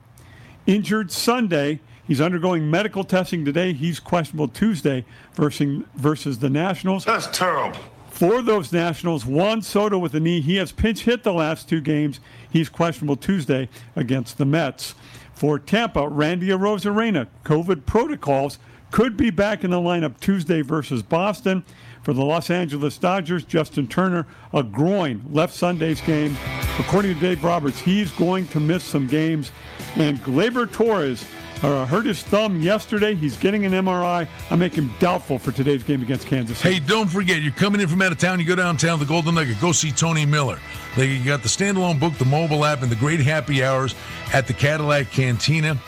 injured 0.67 1.13
Sunday. 1.13 1.81
He's 2.07 2.21
undergoing 2.21 2.71
medical 2.71 3.05
testing 3.05 3.45
today. 3.45 3.73
He's 3.73 4.01
questionable 4.01 4.49
Tuesday 4.49 5.05
versus, 5.35 5.85
versus 5.95 6.39
the 6.39 6.51
Nationals. 6.51 7.05
That's 7.05 7.27
terrible. 7.29 7.79
For 8.11 8.41
those 8.41 8.73
Nationals, 8.73 9.27
Juan 9.27 9.61
Soto 9.61 9.99
with 9.99 10.15
a 10.15 10.21
knee. 10.21 10.41
He 10.41 10.57
has 10.57 10.73
pinch 10.73 11.01
hit 11.01 11.23
the 11.23 11.35
last 11.35 11.69
two 11.69 11.83
games. 11.83 12.19
He's 12.57 12.71
questionable 12.71 13.17
Tuesday 13.17 13.69
against 13.97 14.39
the 14.39 14.47
Mets. 14.47 14.95
For 15.35 15.59
Tampa, 15.59 16.09
Randy 16.09 16.49
Arozarena, 16.49 17.27
COVID 17.45 17.85
protocols, 17.85 18.59
could 18.91 19.15
be 19.15 19.29
back 19.29 19.63
in 19.63 19.73
the 19.73 19.77
lineup 19.77 20.19
Tuesday 20.21 20.63
versus 20.63 21.03
Boston. 21.03 21.67
For 22.03 22.15
the 22.15 22.25
Los 22.25 22.49
Angeles 22.49 22.97
Dodgers, 22.97 23.45
Justin 23.45 23.87
Turner, 23.87 24.27
a 24.55 24.63
groin 24.63 25.23
left 25.31 25.53
Sunday's 25.53 26.01
game. 26.01 26.35
According 26.79 27.13
to 27.13 27.21
Dave 27.21 27.45
Roberts, 27.45 27.79
he's 27.79 28.11
going 28.13 28.49
to 28.49 28.59
miss 28.59 28.83
some 28.83 29.07
games. 29.07 29.53
And 29.97 30.19
Glaber 30.23 30.73
Torres 30.73 31.27
uh, 31.63 31.87
hurt 31.87 32.07
his 32.07 32.23
thumb 32.23 32.61
yesterday. 32.61 33.15
He's 33.15 33.37
getting 33.37 33.65
an 33.65 33.73
MRI. 33.73 34.29
I 34.51 34.57
make 34.57 34.75
him 34.75 34.93
doubtful 34.99 35.39
for 35.39 35.53
today's 35.53 35.83
game 35.83 36.03
against 36.03 36.27
Kansas 36.27 36.59
City. 36.59 36.75
Hey, 36.75 36.81
don't 36.81 37.09
forget, 37.09 37.43
you're 37.43 37.53
coming 37.53 37.81
in 37.81 37.89
from 37.89 38.03
out 38.03 38.13
of 38.13 38.19
town. 38.19 38.39
You 38.41 38.47
go 38.47 38.55
downtown, 38.55 38.99
the 38.99 39.05
Golden 39.05 39.35
Nugget. 39.35 39.61
Go 39.61 39.73
see 39.73 39.91
Tony 39.91 40.27
Miller. 40.27 40.59
They 40.97 41.19
got 41.19 41.43
the 41.43 41.49
standalone 41.49 42.01
book, 42.01 42.15
the 42.15 42.25
mobile 42.25 42.65
app, 42.65 42.83
and 42.83 42.91
the 42.91 42.97
great 42.97 43.21
happy 43.21 43.63
hours 43.65 43.95
at 44.33 44.47
the 44.47 44.53
Cadillac 44.53 45.11
Cantina 45.11 45.79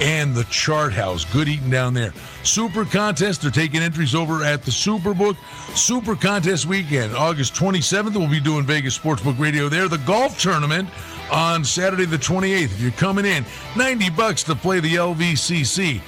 and 0.00 0.34
the 0.34 0.44
Chart 0.44 0.92
House. 0.92 1.24
Good 1.24 1.48
eating 1.48 1.70
down 1.70 1.94
there. 1.94 2.12
Super 2.42 2.84
contest. 2.84 3.42
They're 3.42 3.50
taking 3.50 3.80
entries 3.82 4.14
over 4.14 4.44
at 4.44 4.62
the 4.62 4.70
Superbook. 4.70 5.36
Super 5.76 6.14
contest 6.14 6.66
weekend, 6.66 7.14
August 7.14 7.54
27th. 7.54 8.16
We'll 8.16 8.28
be 8.28 8.40
doing 8.40 8.64
Vegas 8.64 8.98
Sportsbook 8.98 9.38
Radio 9.38 9.68
there. 9.68 9.88
The 9.88 9.98
golf 9.98 10.40
tournament 10.40 10.88
on 11.30 11.64
Saturday 11.64 12.04
the 12.04 12.16
28th. 12.16 12.64
If 12.64 12.80
you're 12.80 12.90
coming 12.92 13.24
in, 13.24 13.44
90 13.76 14.10
bucks 14.10 14.42
to 14.44 14.54
play 14.54 14.80
the 14.80 14.94
LVCC. 14.94 16.00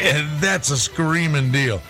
And 0.00 0.40
that's 0.40 0.70
a 0.70 0.76
screaming 0.76 1.52
deal. 1.52 1.82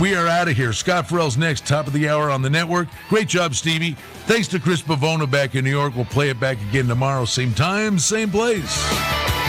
We 0.00 0.14
are 0.14 0.26
out 0.26 0.48
of 0.48 0.56
here. 0.56 0.72
Scott 0.72 1.08
Ferrall's 1.08 1.36
next, 1.36 1.66
top 1.66 1.86
of 1.86 1.92
the 1.92 2.08
hour 2.08 2.30
on 2.30 2.42
the 2.42 2.50
network. 2.50 2.88
Great 3.08 3.28
job, 3.28 3.54
Stevie. 3.54 3.92
Thanks 4.26 4.46
to 4.48 4.60
Chris 4.60 4.82
Pavona 4.82 5.28
back 5.28 5.54
in 5.54 5.64
New 5.64 5.70
York. 5.70 5.96
We'll 5.96 6.04
play 6.04 6.30
it 6.30 6.38
back 6.38 6.58
again 6.68 6.86
tomorrow, 6.86 7.24
same 7.24 7.52
time, 7.52 7.98
same 7.98 8.30
place. 8.30 9.39